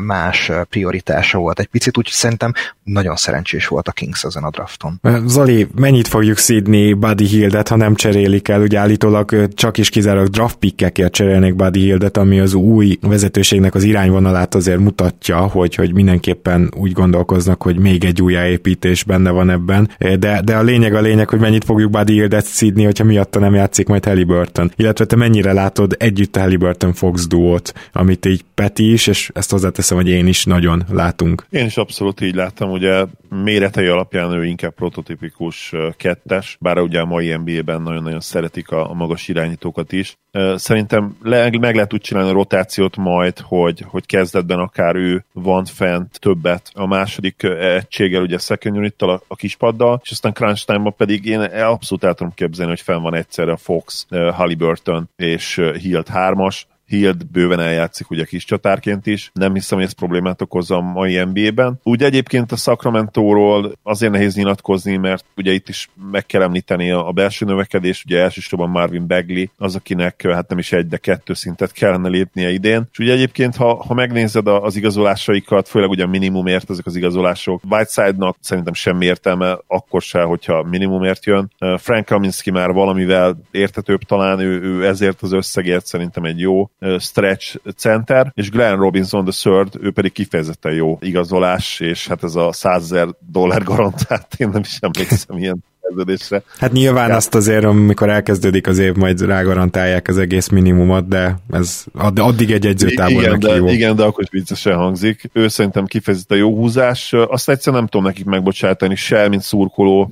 más 0.00 0.50
prioritása 0.68 1.38
volt 1.38 1.58
egy 1.58 1.66
picit, 1.66 1.98
úgyhogy 1.98 2.14
szerintem 2.14 2.52
nagyon 2.82 3.16
szerencsés 3.16 3.66
volt 3.66 3.88
a 3.88 3.92
Kings 3.92 4.24
ezen 4.24 4.44
a 4.44 4.50
drafton. 4.50 5.00
Zoli, 5.24 5.68
mennyit 5.74 6.08
fogjuk 6.08 6.38
szídni 6.38 6.92
Buddy 6.92 7.24
Hildet, 7.24 7.68
ha 7.68 7.76
nem 7.76 7.94
cserélik 7.94 8.48
el? 8.48 8.60
Ugye 8.60 8.78
állítólag 8.78 9.48
csak 9.54 9.78
is 9.78 9.88
kizárólag 9.88 10.28
draft 10.28 10.56
pickekért 10.56 11.12
cserélnék 11.12 11.54
Buddy 11.54 11.80
Hill 11.80 11.98
Fieldet, 12.00 12.16
ami 12.16 12.40
az 12.40 12.54
új 12.54 12.98
vezetőségnek 13.00 13.74
az 13.74 13.82
irányvonalát 13.82 14.54
azért 14.54 14.78
mutatja, 14.78 15.36
hogy, 15.36 15.74
hogy 15.74 15.94
mindenképpen 15.94 16.70
úgy 16.76 16.92
gondolkoznak, 16.92 17.62
hogy 17.62 17.78
még 17.78 18.04
egy 18.04 18.22
újjáépítés 18.22 19.04
benne 19.04 19.30
van 19.30 19.50
ebben, 19.50 19.90
de, 19.98 20.40
de 20.44 20.56
a 20.56 20.62
lényeg 20.62 20.94
a 20.94 21.00
lényeg, 21.00 21.28
hogy 21.28 21.38
mennyit 21.38 21.64
fogjuk 21.64 21.90
Buddy 21.90 22.12
Hildet 22.12 22.44
szídni, 22.44 22.84
hogyha 22.84 23.04
miatta 23.04 23.38
nem 23.38 23.54
játszik 23.54 23.88
majd 23.88 24.04
Halliburton. 24.04 24.70
Illetve 24.76 25.04
te 25.04 25.16
mennyire 25.16 25.52
látod 25.52 25.94
együtt 25.98 26.36
a 26.36 26.40
Halliburton 26.40 26.92
Fox 26.92 27.26
duót, 27.26 27.72
amit 27.92 28.26
így 28.26 28.44
Peti 28.54 28.92
is, 28.92 29.06
és 29.06 29.30
ezt 29.34 29.50
hozzáteszem, 29.50 29.96
hogy 29.96 30.08
én 30.08 30.26
is 30.26 30.44
nagyon 30.44 30.84
látunk. 30.90 31.46
Én 31.50 31.66
is 31.66 31.76
abszolút 31.76 32.20
így 32.20 32.34
láttam, 32.34 32.70
ugye 32.70 33.04
méretei 33.44 33.86
alapján 33.86 34.32
ő 34.32 34.44
inkább 34.44 34.74
prototipikus 34.74 35.74
kettes, 35.96 36.56
bár 36.60 36.78
ugye 36.78 37.00
a 37.00 37.04
mai 37.04 37.36
NBA-ben 37.36 37.82
nagyon-nagyon 37.82 38.20
szeretik 38.20 38.70
a, 38.70 38.90
a 38.90 38.94
magas 38.94 39.28
irányítókat 39.28 39.92
is. 39.92 40.18
Szerintem 40.54 41.16
le, 41.22 41.50
meg 41.60 41.74
lehet 41.74 41.89
lehet 41.90 41.92
úgy 41.92 42.08
csinálni 42.08 42.30
a 42.30 42.42
rotációt 42.42 42.96
majd, 42.96 43.38
hogy, 43.38 43.84
hogy 43.88 44.06
kezdetben 44.06 44.58
akár 44.58 44.94
ő 44.94 45.24
van 45.32 45.64
fent 45.64 46.20
többet 46.20 46.70
a 46.74 46.86
második 46.86 47.42
egységgel, 47.42 48.22
ugye 48.22 48.38
second 48.38 48.76
unit 48.76 49.02
a, 49.02 49.22
a 49.28 49.36
kispaddal, 49.36 50.00
és 50.04 50.10
aztán 50.10 50.32
crunch 50.32 50.66
time 50.66 50.90
pedig 50.96 51.24
én 51.24 51.40
abszolút 51.40 52.04
el 52.04 52.14
tudom 52.14 52.32
képzelni, 52.34 52.70
hogy 52.70 52.80
fenn 52.80 53.02
van 53.02 53.14
egyszerre 53.14 53.52
a 53.52 53.56
Fox, 53.56 54.06
Halliburton 54.10 55.08
és 55.16 55.62
Hilt 55.80 56.08
3-as, 56.12 56.62
Hield 56.90 57.26
bőven 57.26 57.60
eljátszik 57.60 58.10
ugye 58.10 58.24
kis 58.24 58.44
csatárként 58.44 59.06
is. 59.06 59.30
Nem 59.34 59.54
hiszem, 59.54 59.78
hogy 59.78 59.86
ez 59.86 59.92
problémát 59.92 60.42
okoz 60.42 60.70
a 60.70 60.80
mai 60.80 61.24
NBA-ben. 61.24 61.80
Úgy 61.82 62.02
egyébként 62.02 62.52
a 62.52 62.56
Sacramento-ról 62.56 63.72
azért 63.82 64.12
nehéz 64.12 64.34
nyilatkozni, 64.34 64.96
mert 64.96 65.24
ugye 65.36 65.52
itt 65.52 65.68
is 65.68 65.88
meg 66.10 66.26
kell 66.26 66.42
említeni 66.42 66.90
a, 66.90 67.08
a 67.08 67.12
belső 67.12 67.46
növekedés, 67.46 68.04
ugye 68.04 68.20
elsősorban 68.20 68.70
Marvin 68.70 69.06
Bagley, 69.06 69.44
az, 69.56 69.74
akinek 69.74 70.22
hát 70.22 70.48
nem 70.48 70.58
is 70.58 70.72
egy, 70.72 70.86
de 70.86 70.96
kettő 70.96 71.34
szintet 71.34 71.72
kellene 71.72 72.08
lépnie 72.08 72.50
idén. 72.50 72.88
És 72.92 72.98
ugye 72.98 73.12
egyébként, 73.12 73.56
ha, 73.56 73.84
ha 73.84 73.94
megnézed 73.94 74.46
az 74.46 74.76
igazolásaikat, 74.76 75.68
főleg 75.68 75.90
ugye 75.90 76.06
minimumért 76.06 76.70
ezek 76.70 76.86
az 76.86 76.96
igazolások, 76.96 77.62
Whiteside-nak 77.68 78.36
szerintem 78.40 78.72
semmi 78.72 79.04
értelme, 79.04 79.58
akkor 79.66 80.02
se, 80.02 80.22
hogyha 80.22 80.62
minimumért 80.62 81.24
jön. 81.24 81.52
Frank 81.76 82.06
Kaminski 82.06 82.50
már 82.50 82.72
valamivel 82.72 83.40
értetőbb 83.50 84.02
talán, 84.02 84.38
ő, 84.38 84.60
ő 84.60 84.86
ezért 84.86 85.22
az 85.22 85.32
összegért 85.32 85.86
szerintem 85.86 86.24
egy 86.24 86.40
jó 86.40 86.70
stretch 86.98 87.56
center, 87.76 88.32
és 88.34 88.50
Glenn 88.50 88.78
Robinson 88.78 89.24
the 89.24 89.50
third, 89.50 89.84
ő 89.84 89.92
pedig 89.92 90.12
kifejezetten 90.12 90.72
jó 90.72 90.98
igazolás, 91.00 91.80
és 91.80 92.06
hát 92.06 92.24
ez 92.24 92.34
a 92.34 92.52
100 92.52 92.82
ezer 92.82 93.08
dollár 93.18 93.62
garantált, 93.62 94.34
én 94.36 94.48
nem 94.48 94.60
is 94.60 94.78
emlékszem 94.80 95.36
ilyen 95.36 95.64
szerződésre. 95.90 96.42
Hát 96.58 96.72
nyilván 96.72 97.08
ja. 97.08 97.16
azt 97.16 97.34
azért, 97.34 97.64
amikor 97.64 98.08
elkezdődik 98.08 98.66
az 98.66 98.78
év, 98.78 98.94
majd 98.94 99.20
rágarantálják 99.20 100.08
az 100.08 100.18
egész 100.18 100.48
minimumot, 100.48 101.08
de 101.08 101.38
ez 101.50 101.84
addig 102.14 102.50
egy 102.50 102.66
egyzőtábor 102.66 103.22
igen, 103.22 103.38
de, 103.38 103.54
jó. 103.54 103.68
Igen, 103.68 103.96
de 103.96 104.02
akkor 104.02 104.22
is 104.22 104.30
viccesen 104.30 104.76
hangzik. 104.76 105.30
Ő 105.32 105.48
szerintem 105.48 105.84
kifejezetten 105.86 106.38
jó 106.38 106.54
húzás. 106.54 107.12
Azt 107.12 107.48
egyszerűen 107.48 107.82
nem 107.82 107.90
tudom 107.90 108.06
nekik 108.06 108.24
megbocsátani, 108.24 108.94
se 108.94 109.28
mint 109.28 109.42
szurkoló, 109.42 110.10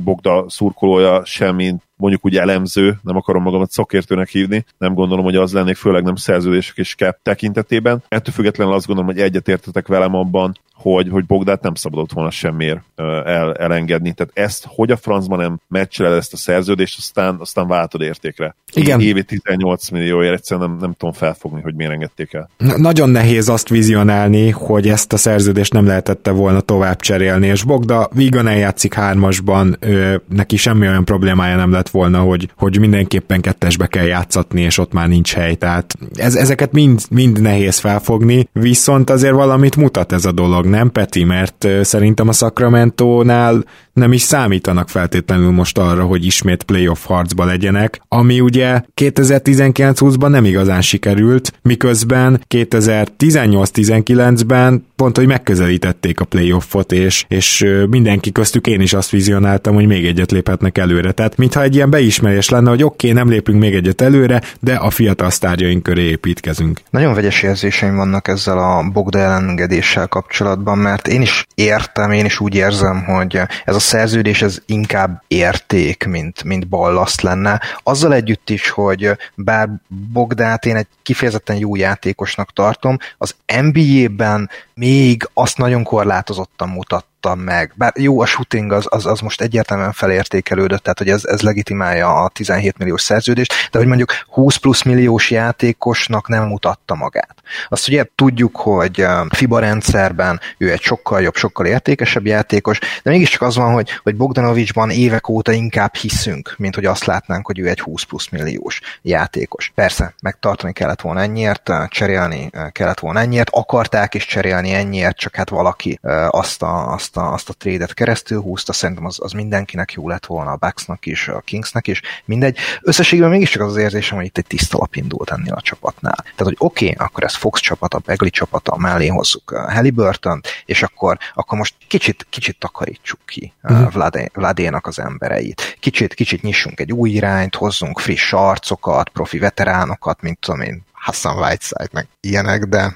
Bogda 0.00 0.44
szurkolója, 0.48 1.24
sem 1.24 1.54
mint 1.54 1.82
mondjuk 1.96 2.24
úgy 2.24 2.36
elemző, 2.36 2.98
nem 3.02 3.16
akarom 3.16 3.42
magamat 3.42 3.70
szakértőnek 3.70 4.28
hívni, 4.28 4.64
nem 4.78 4.94
gondolom, 4.94 5.24
hogy 5.24 5.36
az 5.36 5.52
lennék, 5.52 5.76
főleg 5.76 6.02
nem 6.04 6.16
szerződések 6.16 6.76
és 6.76 6.94
cap 6.94 7.18
tekintetében. 7.22 8.02
Ettől 8.08 8.34
függetlenül 8.34 8.74
azt 8.74 8.86
gondolom, 8.86 9.10
hogy 9.10 9.20
egyetértetek 9.20 9.86
velem 9.86 10.14
abban, 10.14 10.58
hogy, 10.78 11.08
hogy 11.08 11.26
Bogdát 11.26 11.62
nem 11.62 11.74
szabadott 11.74 12.12
volna 12.12 12.30
semmiért 12.30 12.80
el, 12.96 13.54
elengedni. 13.54 14.12
Tehát 14.12 14.32
ezt, 14.34 14.64
hogy 14.68 14.90
a 14.90 14.96
francban 14.96 15.38
nem 15.38 15.60
meccseled 15.68 16.16
ezt 16.16 16.32
a 16.32 16.36
szerződést, 16.36 16.98
aztán, 16.98 17.36
aztán 17.40 17.66
váltod 17.66 18.00
értékre. 18.00 18.54
Igen. 18.72 19.00
Évi 19.00 19.22
18 19.22 19.88
millióért 19.88 20.34
egyszerűen 20.34 20.68
nem, 20.68 20.78
nem 20.80 20.92
tudom 20.92 21.14
felfogni, 21.14 21.60
hogy 21.60 21.74
miért 21.74 21.92
engedték 21.92 22.32
el. 22.32 22.50
Na, 22.56 22.78
nagyon 22.78 23.10
nehéz 23.10 23.48
azt 23.48 23.68
vizionálni, 23.68 24.50
hogy 24.50 24.88
ezt 24.88 25.12
a 25.12 25.16
szerződést 25.16 25.72
nem 25.72 25.86
lehetette 25.86 26.30
volna 26.30 26.60
tovább 26.60 27.00
cserélni, 27.00 27.46
és 27.46 27.64
Bogda 27.64 28.08
vígan 28.12 28.46
eljátszik 28.46 28.94
hármasban, 28.94 29.76
ő, 29.80 30.22
neki 30.28 30.56
semmi 30.56 30.88
olyan 30.88 31.04
problémája 31.04 31.56
nem 31.56 31.72
lett 31.72 31.88
volna, 31.88 32.20
hogy, 32.20 32.50
hogy 32.56 32.78
mindenképpen 32.78 33.40
kettesbe 33.40 33.86
kell 33.86 34.06
játszatni, 34.06 34.60
és 34.60 34.78
ott 34.78 34.92
már 34.92 35.08
nincs 35.08 35.34
hely. 35.34 35.54
Tehát 35.54 35.94
ez, 36.14 36.34
ezeket 36.34 36.72
mind, 36.72 37.00
mind 37.10 37.40
nehéz 37.40 37.78
felfogni, 37.78 38.48
viszont 38.52 39.10
azért 39.10 39.34
valamit 39.34 39.76
mutat 39.76 40.12
ez 40.12 40.24
a 40.24 40.32
dolog 40.32 40.66
nem 40.68 40.92
Peti? 40.92 41.24
Mert 41.24 41.68
szerintem 41.82 42.28
a 42.28 42.32
Sacramento-nál 42.32 43.64
nem 43.98 44.12
is 44.12 44.22
számítanak 44.22 44.88
feltétlenül 44.88 45.50
most 45.50 45.78
arra, 45.78 46.04
hogy 46.04 46.24
ismét 46.24 46.62
playoff 46.62 47.04
harcba 47.04 47.44
legyenek, 47.44 48.00
ami 48.08 48.40
ugye 48.40 48.80
2019-20-ban 49.00 50.28
nem 50.28 50.44
igazán 50.44 50.80
sikerült, 50.80 51.52
miközben 51.62 52.40
2018-19-ben 52.48 54.86
pont, 54.96 55.16
hogy 55.16 55.26
megközelítették 55.26 56.20
a 56.20 56.24
playoffot, 56.24 56.92
és, 56.92 57.24
és 57.28 57.66
mindenki 57.90 58.32
köztük 58.32 58.66
én 58.66 58.80
is 58.80 58.92
azt 58.92 59.10
vizionáltam, 59.10 59.74
hogy 59.74 59.86
még 59.86 60.06
egyet 60.06 60.30
léphetnek 60.30 60.78
előre. 60.78 61.12
Tehát 61.12 61.36
mintha 61.36 61.62
egy 61.62 61.74
ilyen 61.74 61.90
beismerés 61.90 62.48
lenne, 62.48 62.70
hogy 62.70 62.82
oké, 62.82 63.10
okay, 63.10 63.22
nem 63.22 63.32
lépünk 63.32 63.60
még 63.60 63.74
egyet 63.74 64.00
előre, 64.00 64.42
de 64.60 64.74
a 64.74 64.90
fiatal 64.90 65.30
sztárjaink 65.30 65.82
köré 65.82 66.02
építkezünk. 66.02 66.80
Nagyon 66.90 67.14
vegyes 67.14 67.42
érzéseim 67.42 67.96
vannak 67.96 68.28
ezzel 68.28 68.58
a 68.58 68.88
Bogda 68.92 69.18
elengedéssel 69.18 70.06
kapcsolatban, 70.06 70.57
mert 70.64 71.08
én 71.08 71.20
is 71.20 71.46
értem, 71.54 72.12
én 72.12 72.24
is 72.24 72.40
úgy 72.40 72.54
érzem, 72.54 73.04
hogy 73.04 73.40
ez 73.64 73.74
a 73.74 73.78
szerződés 73.78 74.42
ez 74.42 74.58
inkább 74.66 75.22
érték, 75.26 76.06
mint, 76.06 76.44
mint 76.44 76.68
ballaszt 76.68 77.20
lenne. 77.20 77.60
Azzal 77.82 78.14
együtt 78.14 78.50
is, 78.50 78.70
hogy 78.70 79.10
bár 79.34 79.68
Bogdát 80.12 80.66
én 80.66 80.76
egy 80.76 80.86
kifejezetten 81.02 81.56
jó 81.56 81.76
játékosnak 81.76 82.52
tartom, 82.52 82.96
az 83.18 83.34
NBA-ben 83.62 84.50
még 84.74 85.28
azt 85.34 85.58
nagyon 85.58 85.82
korlátozottan 85.82 86.68
mutat 86.68 87.04
mutattam 87.20 87.44
meg. 87.44 87.72
Bár 87.74 87.92
jó, 87.96 88.20
a 88.20 88.26
shooting 88.26 88.72
az, 88.72 88.86
az, 88.88 89.06
az 89.06 89.20
most 89.20 89.40
egyértelműen 89.40 89.92
felértékelődött, 89.92 90.82
tehát 90.82 90.98
hogy 90.98 91.08
ez, 91.08 91.24
ez 91.24 91.40
legitimálja 91.40 92.22
a 92.22 92.28
17 92.28 92.78
milliós 92.78 93.02
szerződést, 93.02 93.54
de 93.70 93.78
hogy 93.78 93.86
mondjuk 93.86 94.12
20 94.28 94.56
plusz 94.56 94.82
milliós 94.82 95.30
játékosnak 95.30 96.28
nem 96.28 96.46
mutatta 96.46 96.94
magát. 96.94 97.34
Azt 97.68 97.88
ugye 97.88 98.04
tudjuk, 98.14 98.56
hogy 98.56 99.06
FIBA 99.28 99.58
rendszerben 99.58 100.40
ő 100.58 100.70
egy 100.70 100.80
sokkal 100.80 101.22
jobb, 101.22 101.34
sokkal 101.34 101.66
értékesebb 101.66 102.26
játékos, 102.26 102.78
de 103.02 103.10
mégiscsak 103.10 103.42
az 103.42 103.56
van, 103.56 103.72
hogy, 103.72 103.90
hogy 104.02 104.16
Bogdanovicsban 104.16 104.90
évek 104.90 105.28
óta 105.28 105.52
inkább 105.52 105.94
hiszünk, 105.94 106.54
mint 106.58 106.74
hogy 106.74 106.84
azt 106.84 107.04
látnánk, 107.04 107.46
hogy 107.46 107.58
ő 107.58 107.68
egy 107.68 107.80
20 107.80 108.02
plusz 108.02 108.28
milliós 108.28 108.80
játékos. 109.02 109.72
Persze, 109.74 110.14
megtartani 110.22 110.72
kellett 110.72 111.00
volna 111.00 111.20
ennyiért, 111.20 111.70
cserélni 111.88 112.50
kellett 112.72 112.98
volna 112.98 113.20
ennyiért, 113.20 113.50
akarták 113.52 114.14
is 114.14 114.26
cserélni 114.26 114.72
ennyiért, 114.72 115.16
csak 115.16 115.34
hát 115.34 115.48
valaki 115.48 115.98
azt 116.30 116.62
a, 116.62 116.92
azt 116.92 117.07
a, 117.16 117.32
azt 117.32 117.48
a 117.48 117.52
trédet 117.52 117.94
keresztül 117.94 118.40
húzta, 118.40 118.72
szerintem 118.72 119.04
az, 119.04 119.16
az 119.20 119.32
mindenkinek 119.32 119.92
jó 119.92 120.08
lett 120.08 120.26
volna, 120.26 120.50
a 120.50 120.56
Bucksnak 120.56 121.06
is, 121.06 121.28
a 121.28 121.40
Kingsnek 121.40 121.86
is, 121.86 122.02
mindegy. 122.24 122.56
Összességében 122.82 123.30
mégiscsak 123.30 123.62
az 123.62 123.68
az 123.68 123.76
érzésem, 123.76 124.16
hogy 124.16 124.26
itt 124.26 124.38
egy 124.38 124.46
tiszta 124.46 124.78
lap 124.78 124.94
indult 124.94 125.30
ennél 125.30 125.52
a 125.52 125.60
csapatnál. 125.60 126.16
Tehát, 126.16 126.38
hogy 126.38 126.56
oké, 126.58 126.84
okay, 126.84 127.06
akkor 127.06 127.24
ez 127.24 127.34
Fox 127.34 127.60
csapata, 127.60 127.98
Begley 127.98 128.30
csapata, 128.30 128.76
mellé 128.76 129.06
hozzuk 129.06 129.50
Halliburton, 129.50 130.40
és 130.64 130.82
akkor, 130.82 131.18
akkor 131.34 131.58
most 131.58 131.74
kicsit, 131.88 132.26
kicsit 132.30 132.58
takarítsuk 132.58 133.20
ki 133.26 133.52
uh-huh. 133.62 133.92
Vladé, 133.92 134.30
Vladénak 134.34 134.86
az 134.86 134.98
embereit. 134.98 135.76
Kicsit, 135.80 136.14
kicsit 136.14 136.42
nyissunk 136.42 136.80
egy 136.80 136.92
új 136.92 137.10
irányt, 137.10 137.54
hozzunk 137.54 137.98
friss 138.00 138.32
arcokat, 138.32 139.08
profi 139.08 139.38
veteránokat, 139.38 140.22
mint 140.22 140.38
tudom 140.38 140.60
én, 140.60 140.86
Hassan 140.92 141.38
Whiteside, 141.38 141.88
meg 141.92 142.08
ilyenek, 142.20 142.64
de 142.64 142.92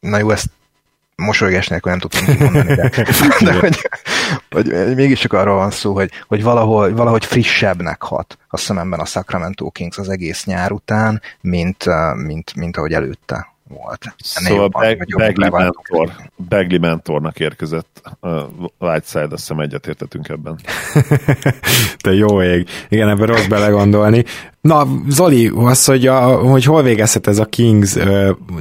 na 0.00 0.18
jó, 0.18 0.30
ezt 0.30 0.50
mosolygás 1.16 1.68
nélkül 1.68 1.90
nem 1.90 2.00
tudtam 2.00 2.36
mondani, 2.38 2.74
de, 2.74 2.90
de 3.44 3.58
hogy, 3.58 3.88
hogy, 4.50 4.94
mégiscsak 4.94 5.32
arról 5.32 5.56
van 5.56 5.70
szó, 5.70 5.94
hogy, 5.94 6.10
hogy 6.26 6.42
valahogy, 6.42 6.94
valahogy 6.94 7.24
frissebbnek 7.24 8.02
hat 8.02 8.38
a 8.48 8.56
szememben 8.56 9.00
a 9.00 9.04
Sacramento 9.04 9.70
Kings 9.70 9.98
az 9.98 10.08
egész 10.08 10.44
nyár 10.44 10.72
után, 10.72 11.22
mint, 11.40 11.84
mint, 12.16 12.54
mint 12.54 12.76
ahogy 12.76 12.92
előtte 12.92 13.54
volt. 13.68 14.14
Ennél 14.34 14.50
szóval 14.50 14.68
Bagley, 14.68 15.50
mentor, 15.50 16.12
Bagley 16.48 16.78
mentornak 16.78 17.40
érkezett 17.40 18.02
uh, 18.20 18.42
Whiteside, 18.78 19.28
azt 19.30 19.30
hiszem 19.30 19.60
egyetértetünk 19.60 20.28
ebben. 20.28 20.58
Te 22.04 22.12
jó 22.12 22.42
ég. 22.42 22.68
Igen, 22.88 23.08
ebben 23.08 23.26
rossz 23.26 23.46
belegondolni. 23.46 24.24
Na, 24.60 24.86
Zoli, 25.08 25.50
az, 25.54 25.84
hogy, 25.84 26.06
a, 26.06 26.36
hogy 26.36 26.64
hol 26.64 26.82
végezhet 26.82 27.26
ez 27.26 27.38
a 27.38 27.44
Kings, 27.44 27.92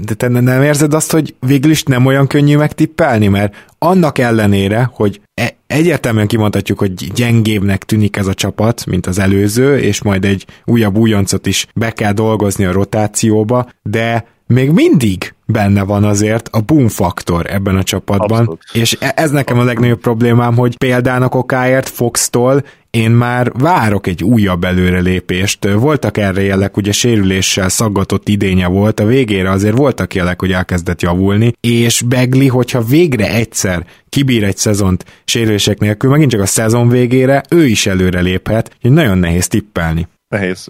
de 0.01 0.13
te 0.17 0.27
nem 0.27 0.61
érzed 0.61 0.93
azt, 0.93 1.11
hogy 1.11 1.35
végül 1.39 1.71
is 1.71 1.83
nem 1.83 2.05
olyan 2.05 2.27
könnyű 2.27 2.57
megtippelni, 2.57 3.27
mert 3.27 3.73
annak 3.77 4.17
ellenére, 4.17 4.89
hogy 4.93 5.21
e- 5.33 5.55
egyértelműen 5.67 6.27
kimondhatjuk, 6.27 6.79
hogy 6.79 6.93
gyengébbnek 6.93 7.83
tűnik 7.83 8.17
ez 8.17 8.27
a 8.27 8.33
csapat, 8.33 8.85
mint 8.85 9.05
az 9.05 9.19
előző, 9.19 9.77
és 9.77 10.03
majd 10.03 10.25
egy 10.25 10.45
újabb 10.65 10.97
újoncot 10.97 11.45
is 11.45 11.67
be 11.75 11.91
kell 11.91 12.13
dolgozni 12.13 12.65
a 12.65 12.71
rotációba, 12.71 13.69
de 13.81 14.25
még 14.47 14.71
mindig 14.71 15.33
benne 15.45 15.83
van 15.83 16.03
azért 16.03 16.49
a 16.51 16.61
boom 16.61 16.87
faktor 16.87 17.45
ebben 17.51 17.75
a 17.75 17.83
csapatban, 17.83 18.39
Abszolút. 18.39 18.61
és 18.73 18.97
e- 18.99 19.13
ez 19.15 19.31
nekem 19.31 19.59
a 19.59 19.63
legnagyobb 19.63 19.99
problémám, 19.99 20.55
hogy 20.55 20.77
példának 20.77 21.35
okáért 21.35 21.89
Fox-tól 21.89 22.63
én 22.89 23.11
már 23.11 23.51
várok 23.51 24.07
egy 24.07 24.23
újabb 24.23 24.63
előrelépést. 24.63 25.67
Voltak 25.73 26.17
erre 26.17 26.41
jelek, 26.41 26.77
ugye 26.77 26.91
sérüléssel 26.91 27.69
szaggatott 27.69 28.27
idénye 28.29 28.67
volt, 28.67 28.99
a 28.99 29.05
végére 29.05 29.49
azért 29.49 29.77
voltak 29.77 30.13
jelek, 30.13 30.39
hogy 30.39 30.51
elkezdett 30.51 31.01
javulni, 31.01 31.53
és 31.59 32.01
Begli, 32.01 32.47
hogyha 32.47 32.81
végre 32.81 33.33
egyszer 33.33 33.85
kibír 34.09 34.43
egy 34.43 34.57
szezont 34.57 35.05
sérülések 35.25 35.79
nélkül, 35.79 36.09
megint 36.09 36.31
csak 36.31 36.41
a 36.41 36.45
szezon 36.45 36.89
végére, 36.89 37.43
ő 37.49 37.65
is 37.65 37.85
előreléphet, 37.85 38.75
hogy 38.81 38.91
nagyon 38.91 39.17
nehéz 39.17 39.47
tippelni 39.47 40.07
nehéz, 40.27 40.67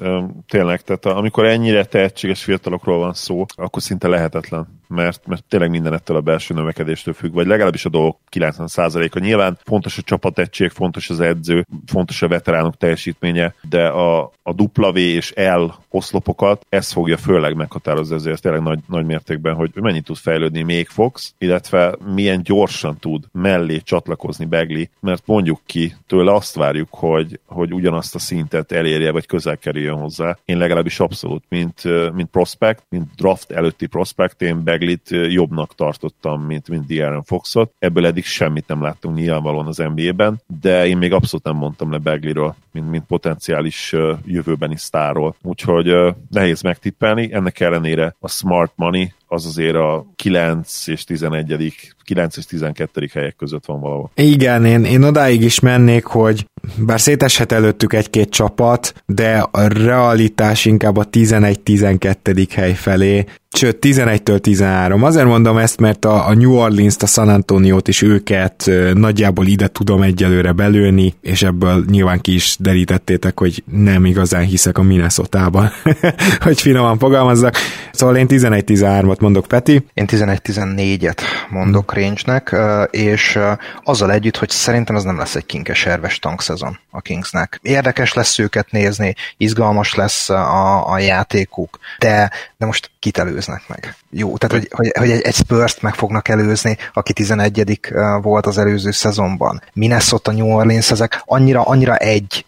tényleg, 0.47 0.81
tehát 0.81 1.05
amikor 1.05 1.45
ennyire 1.45 1.85
tehetséges 1.85 2.43
fiatalokról 2.43 2.97
van 2.97 3.13
szó, 3.13 3.45
akkor 3.55 3.81
szinte 3.81 4.07
lehetetlen 4.07 4.74
mert, 4.87 5.27
mert 5.27 5.43
tényleg 5.43 5.69
minden 5.69 5.93
ettől 5.93 6.17
a 6.17 6.21
belső 6.21 6.53
növekedéstől 6.53 7.13
függ, 7.13 7.33
vagy 7.33 7.47
legalábbis 7.47 7.85
a 7.85 7.89
dolgok 7.89 8.17
90%-a. 8.31 9.19
Nyilván 9.19 9.57
fontos 9.63 9.97
a 9.97 10.01
csapategység, 10.01 10.69
fontos 10.69 11.09
az 11.09 11.19
edző, 11.19 11.65
fontos 11.85 12.21
a 12.21 12.27
veteránok 12.27 12.77
teljesítménye, 12.77 13.53
de 13.69 13.87
a, 13.87 14.31
a 14.43 14.63
W 14.63 14.97
és 14.97 15.33
L 15.35 15.65
oszlopokat 15.89 16.65
ez 16.69 16.91
fogja 16.91 17.17
főleg 17.17 17.55
meghatározni 17.55 18.15
ezért 18.15 18.41
tényleg 18.41 18.61
nagy, 18.61 18.79
nagy 18.87 19.05
mértékben, 19.05 19.55
hogy 19.55 19.71
mennyit 19.73 20.03
tud 20.03 20.17
fejlődni 20.17 20.61
még 20.61 20.87
Fox, 20.87 21.33
illetve 21.37 21.95
milyen 22.13 22.43
gyorsan 22.43 22.97
tud 22.97 23.23
mellé 23.31 23.77
csatlakozni 23.77 24.45
Begli, 24.45 24.89
mert 24.99 25.23
mondjuk 25.25 25.59
ki, 25.65 25.95
tőle 26.07 26.33
azt 26.33 26.55
várjuk, 26.55 26.87
hogy, 26.91 27.39
hogy 27.45 27.73
ugyanazt 27.73 28.15
a 28.15 28.19
szintet 28.19 28.71
elérje, 28.71 29.11
vagy 29.11 29.25
közel 29.25 29.57
kerüljön 29.57 29.97
hozzá. 29.97 30.37
Én 30.45 30.57
legalábbis 30.57 30.99
abszolút, 30.99 31.43
mint, 31.49 31.81
mint 32.13 32.29
prospect, 32.29 32.83
mint 32.89 33.09
draft 33.15 33.51
előtti 33.51 33.85
prospect, 33.85 34.41
én 34.41 34.63
Beglit 34.85 35.33
jobbnak 35.33 35.75
tartottam, 35.75 36.41
mint, 36.41 36.69
mint 36.69 36.85
De'Aaron 36.87 37.21
Foxot. 37.25 37.73
Ebből 37.79 38.05
eddig 38.05 38.25
semmit 38.25 38.67
nem 38.67 38.81
láttunk 38.81 39.15
nyilvánvalóan 39.15 39.67
az 39.67 39.77
NBA-ben, 39.77 40.41
de 40.61 40.87
én 40.87 40.97
még 40.97 41.13
abszolút 41.13 41.45
nem 41.45 41.55
mondtam 41.55 41.91
le 41.91 41.97
Begliről, 41.97 42.55
mint, 42.71 42.89
mint 42.89 43.05
potenciális 43.05 43.95
jövőbeni 44.25 44.77
sztárról. 44.77 45.35
Úgyhogy 45.41 45.93
nehéz 46.29 46.61
megtippelni, 46.61 47.33
ennek 47.33 47.59
ellenére 47.59 48.15
a 48.19 48.27
smart 48.27 48.71
money 48.75 49.13
az 49.27 49.45
azért 49.45 49.75
a 49.75 50.05
9 50.15 50.87
és 50.87 51.03
11 51.03 51.73
9 52.03 52.37
és 52.37 52.45
12. 52.45 53.09
helyek 53.13 53.35
között 53.35 53.65
van 53.65 53.79
valahol. 53.79 54.11
Igen, 54.15 54.65
én, 54.65 54.83
én 54.83 55.03
odáig 55.03 55.41
is 55.41 55.59
mennék, 55.59 56.05
hogy 56.05 56.45
bár 56.77 56.99
széteshet 56.99 57.51
előttük 57.51 57.93
egy-két 57.93 58.29
csapat, 58.29 59.03
de 59.05 59.47
a 59.51 59.67
realitás 59.67 60.65
inkább 60.65 60.97
a 60.97 61.09
11-12. 61.09 62.47
hely 62.51 62.73
felé, 62.73 63.25
sőt 63.55 63.77
11-től 63.81 64.39
13. 64.39 65.03
Azért 65.03 65.25
mondom 65.25 65.57
ezt, 65.57 65.79
mert 65.79 66.05
a, 66.05 66.27
a 66.27 66.33
New 66.33 66.53
Orleans-t, 66.53 67.03
a 67.03 67.05
San 67.05 67.29
Antonio-t 67.29 67.87
is 67.87 68.01
őket 68.01 68.71
nagyjából 68.93 69.45
ide 69.45 69.67
tudom 69.67 70.01
egyelőre 70.01 70.51
belőni, 70.51 71.13
és 71.21 71.43
ebből 71.43 71.83
nyilván 71.89 72.21
ki 72.21 72.33
is 72.33 72.55
derítettétek, 72.59 73.39
hogy 73.39 73.63
nem 73.71 74.05
igazán 74.05 74.43
hiszek 74.43 74.77
a 74.77 74.83
Minnesota-ban, 74.83 75.69
hogy 76.45 76.61
finoman 76.61 76.97
fogalmazzak. 76.97 77.55
Szóval 77.91 78.15
én 78.15 78.25
11-13-at 78.29 79.14
mondok, 79.19 79.47
Peti. 79.47 79.85
Én 79.93 80.05
11-14-et 80.07 81.21
mondok 81.49 81.93
range-nek, 81.93 82.55
és 82.89 83.39
azzal 83.83 84.11
együtt, 84.11 84.37
hogy 84.37 84.49
szerintem 84.49 84.95
ez 84.95 85.03
nem 85.03 85.17
lesz 85.17 85.35
egy 85.35 85.45
kinkes 85.45 85.85
erves 85.85 86.19
tankszezon 86.19 86.79
a 86.91 87.01
Kingsnek. 87.01 87.59
Érdekes 87.61 88.13
lesz 88.13 88.39
őket 88.39 88.71
nézni, 88.71 89.15
izgalmas 89.37 89.95
lesz 89.95 90.29
a, 90.29 90.91
a 90.91 90.99
játékuk, 90.99 91.79
de, 91.99 92.31
de 92.57 92.65
most 92.65 92.91
kit 93.05 93.17
előznek 93.17 93.61
meg? 93.67 93.95
Jó, 94.09 94.37
tehát 94.37 94.55
hogy, 94.55 94.67
hogy, 94.71 94.91
hogy 94.99 95.11
egy, 95.11 95.21
egy 95.21 95.35
spurs 95.35 95.79
meg 95.79 95.93
fognak 95.93 96.27
előzni, 96.27 96.77
aki 96.93 97.13
11 97.13 97.79
volt 98.21 98.45
az 98.45 98.57
előző 98.57 98.91
szezonban. 98.91 99.61
Minnesota, 99.73 100.31
New 100.31 100.47
Orleans, 100.47 100.91
ezek 100.91 101.21
annyira, 101.25 101.61
annyira 101.61 101.95
egy, 101.95 102.45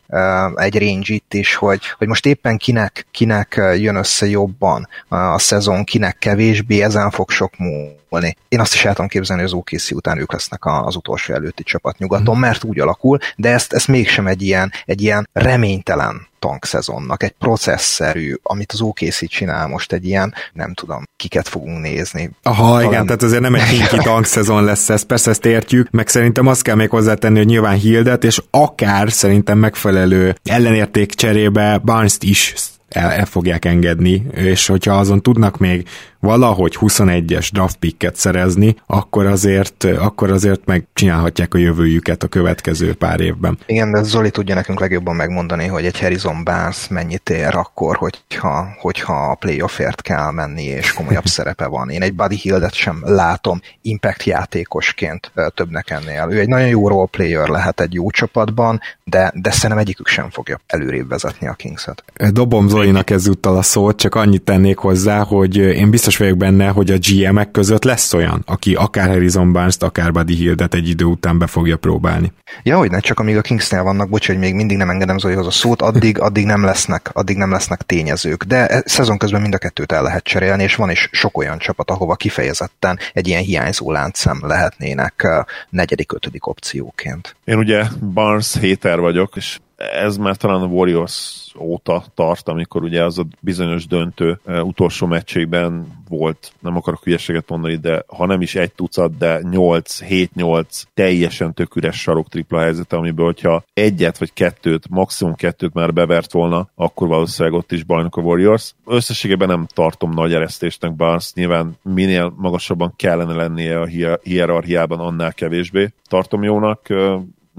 egy 0.56 0.80
range 0.80 1.14
itt 1.14 1.34
is, 1.34 1.56
hogy, 1.56 1.82
hogy 1.98 2.08
most 2.08 2.26
éppen 2.26 2.58
kinek, 2.58 3.06
kinek 3.12 3.62
jön 3.76 3.96
össze 3.96 4.28
jobban 4.28 4.88
a 5.08 5.40
szezon, 5.40 5.84
kinek 5.84 6.18
kevésbé, 6.18 6.82
ezen 6.82 7.10
fog 7.10 7.30
sok 7.30 7.58
múlni 7.58 7.96
számolni. 8.10 8.38
Én 8.50 8.60
azt 8.60 8.74
is 8.74 8.86
el 8.86 8.94
tudom 8.94 9.08
képzelni, 9.08 9.42
hogy 9.42 9.52
az 9.52 9.58
OKC 9.58 9.92
után 9.92 10.18
ők 10.18 10.32
lesznek 10.32 10.66
az 10.66 10.96
utolsó 10.96 11.34
előtti 11.34 11.64
csapat 11.64 11.98
nyugaton, 11.98 12.38
mert 12.38 12.64
úgy 12.64 12.80
alakul, 12.80 13.18
de 13.36 13.50
ezt, 13.50 13.74
ezt 13.74 13.88
mégsem 13.88 14.28
egy 14.28 14.42
ilyen, 14.42 14.72
egy 14.86 15.02
ilyen 15.02 15.30
reménytelen 15.34 16.28
tankszezonnak, 16.40 17.24
egy 17.24 17.34
processzerű, 17.40 18.36
amit 18.44 18.72
az 18.72 18.82
OKC 18.82 19.28
csinál 19.28 19.68
most 19.68 19.92
egy 19.92 20.06
ilyen, 20.06 20.34
nem 20.54 20.74
tudom, 20.74 21.04
kiket 21.16 21.48
fogunk 21.48 21.82
nézni. 21.82 22.30
Aha, 22.44 22.68
Talán... 22.68 22.92
igen, 22.92 23.06
tehát 23.06 23.24
azért 23.24 23.42
nem 23.42 23.56
egy 23.56 23.64
kinki 23.78 23.98
tankszezon 23.98 24.64
lesz 24.64 24.90
ez, 24.90 25.04
persze 25.04 25.30
ezt 25.30 25.46
értjük, 25.46 25.90
meg 25.92 26.08
szerintem 26.08 26.48
azt 26.48 26.62
kell 26.62 26.76
még 26.76 26.90
hozzátenni, 26.90 27.38
hogy 27.38 27.48
nyilván 27.48 27.78
Hildet, 27.78 28.24
és 28.24 28.42
akár 28.52 29.12
szerintem 29.12 29.58
megfelelő 29.58 30.36
ellenérték 30.44 31.14
cserébe 31.14 31.78
Barnes-t 31.78 32.24
is 32.24 32.54
el, 32.90 33.12
el 33.12 33.26
fogják 33.26 33.66
engedni, 33.66 34.26
és 34.34 34.68
hogyha 34.68 34.98
azon 34.98 35.22
tudnak 35.22 35.58
még 35.58 35.88
valahogy 36.20 36.78
21-es 36.80 37.50
draft 37.54 37.76
picket 37.76 38.16
szerezni, 38.16 38.76
akkor 38.86 39.26
azért, 39.26 39.84
akkor 39.84 40.32
azért 40.32 40.66
megcsinálhatják 40.66 41.54
a 41.54 41.58
jövőjüket 41.58 42.24
a 42.24 42.28
következő 42.28 42.94
pár 42.94 43.20
évben. 43.20 43.58
Igen, 43.66 43.92
de 43.92 44.04
Zoli 44.04 44.32
tudja 44.32 44.56
nekünk 44.56 44.80
legjobban 44.80 45.16
megmondani, 45.16 45.66
hogy 45.66 45.86
egy 45.86 46.00
Harrison 46.00 46.44
Barnes 46.44 46.88
mennyit 46.88 47.30
ér 47.30 47.56
akkor, 47.56 47.96
hogyha, 47.96 48.68
hogyha 48.80 49.14
a 49.14 49.36
playoffért 49.36 50.02
kell 50.02 50.32
menni, 50.32 50.64
és 50.64 50.94
komolyabb 50.94 51.26
szerepe 51.38 51.66
van. 51.66 51.90
Én 51.90 52.02
egy 52.02 52.14
Buddy 52.14 52.36
Hildet 52.36 52.74
sem 52.74 53.02
látom 53.04 53.62
impact 53.82 54.24
játékosként 54.24 55.32
többnek 55.54 55.90
ennél. 55.90 56.28
Ő 56.30 56.40
egy 56.40 56.48
nagyon 56.48 56.68
jó 56.68 56.88
role 56.88 57.08
player 57.12 57.48
lehet 57.48 57.80
egy 57.82 57.94
jó 57.94 58.10
csapatban, 58.12 58.80
de, 59.04 59.32
de 59.36 59.52
szerintem 59.52 59.78
egyikük 59.78 60.08
sem 60.08 60.30
fogja 60.30 60.60
előrébb 60.68 61.10
vezetni 61.10 61.48
a 61.48 61.54
Kings-et. 61.54 62.04
Dobom 62.32 62.68
Zolinak 62.68 63.10
ezúttal 63.10 63.58
a 63.58 63.62
szót, 63.62 63.98
csak 63.98 64.16
annyit 64.16 64.42
tennék 64.42 64.78
hozzá, 64.78 65.24
hogy 65.24 65.58
én 65.58 65.90
biztos 65.90 66.07
biztos 66.08 66.28
vagyok 66.28 66.42
benne, 66.42 66.68
hogy 66.68 66.92
a 66.92 66.98
GM-ek 67.00 67.52
között 67.52 67.84
lesz 67.84 68.14
olyan, 68.14 68.44
aki 68.46 68.74
akár 68.74 69.08
Harrison 69.08 69.52
Barnes-t, 69.52 69.84
akár 69.84 70.12
Buddy 70.12 70.36
Hildet 70.36 70.74
egy 70.74 70.90
idő 70.90 71.06
után 71.06 71.38
be 71.38 71.48
fogja 71.48 71.78
próbálni. 71.78 72.32
Ja, 72.64 72.78
hogy 72.78 72.92
ne, 72.92 73.00
csak 73.00 73.20
amíg 73.20 73.38
a 73.38 73.42
Kingsnél 73.42 73.84
vannak, 73.84 74.10
bocs, 74.10 74.28
hogy 74.28 74.38
még 74.38 74.54
mindig 74.54 74.78
nem 74.78 74.90
engedem 74.90 75.18
Zolihoz 75.18 75.46
a 75.46 75.52
szót, 75.52 75.82
addig, 75.82 76.20
addig 76.28 76.46
nem 76.46 76.64
lesznek, 76.64 77.10
addig 77.14 77.38
nem 77.38 77.52
lesznek 77.52 77.82
tényezők. 77.82 78.44
De 78.44 78.68
e, 78.68 78.84
szezon 78.86 79.18
közben 79.18 79.42
mind 79.42 79.54
a 79.54 79.58
kettőt 79.58 79.92
el 79.92 80.04
lehet 80.04 80.24
cserélni, 80.24 80.64
és 80.64 80.76
van 80.76 80.90
is 80.90 81.10
sok 81.12 81.38
olyan 81.38 81.58
csapat, 81.58 81.92
ahova 81.92 82.16
kifejezetten 82.16 83.00
egy 83.14 83.28
ilyen 83.28 83.44
hiányzó 83.44 83.92
láncszem 83.92 84.40
lehetnének 84.42 85.28
negyedik, 85.70 86.14
ötödik 86.14 86.48
opcióként. 86.48 87.36
Én 87.46 87.58
ugye 87.58 87.84
Barnes 88.14 88.58
héter 88.60 89.00
vagyok, 89.00 89.36
és 89.36 89.58
ez 89.78 90.18
már 90.18 90.36
talán 90.36 90.62
a 90.62 90.66
Warriors 90.66 91.46
óta 91.60 92.04
tart, 92.14 92.50
amikor 92.50 92.84
ugye 92.84 93.04
az 93.04 93.20
a 93.20 93.26
bizonyos 93.40 93.88
döntő 93.88 94.40
utolsó 94.46 95.08
meccsében 95.08 95.88
volt, 96.10 96.54
nem 96.60 96.76
akarok 96.76 97.04
hülyeséget 97.04 97.50
mondani, 97.50 97.76
de 97.76 98.04
ha 98.08 98.26
nem 98.26 98.42
is 98.42 98.56
egy 98.56 98.72
tucat, 98.72 99.18
de 99.18 99.42
8-7-8 99.44 100.84
teljesen 100.94 101.54
tök 101.54 101.76
üres 101.76 102.02
sarok 102.02 102.30
tripla 102.30 102.60
helyzete, 102.60 102.98
amiből, 102.98 103.26
hogyha 103.26 103.64
egyet 103.74 104.18
vagy 104.18 104.34
kettőt, 104.34 104.90
maximum 104.90 105.36
kettőt 105.36 105.74
már 105.74 105.94
bevert 105.94 106.32
volna, 106.32 106.70
akkor 106.76 107.08
valószínűleg 107.08 107.60
ott 107.60 107.72
is 107.72 107.84
bajnok 107.84 108.18
a 108.18 108.22
Warriors. 108.22 108.74
Összességében 108.86 109.48
nem 109.48 109.68
tartom 109.74 110.12
nagy 110.12 110.34
eresztésnek 110.34 110.96
Barnes, 110.96 111.34
nyilván 111.34 111.78
minél 111.82 112.34
magasabban 112.38 112.94
kellene 112.96 113.34
lennie 113.34 113.80
a 113.80 113.86
hierarchiában, 114.24 115.00
annál 115.00 115.34
kevésbé 115.34 115.94
tartom 116.08 116.44
jónak 116.44 116.88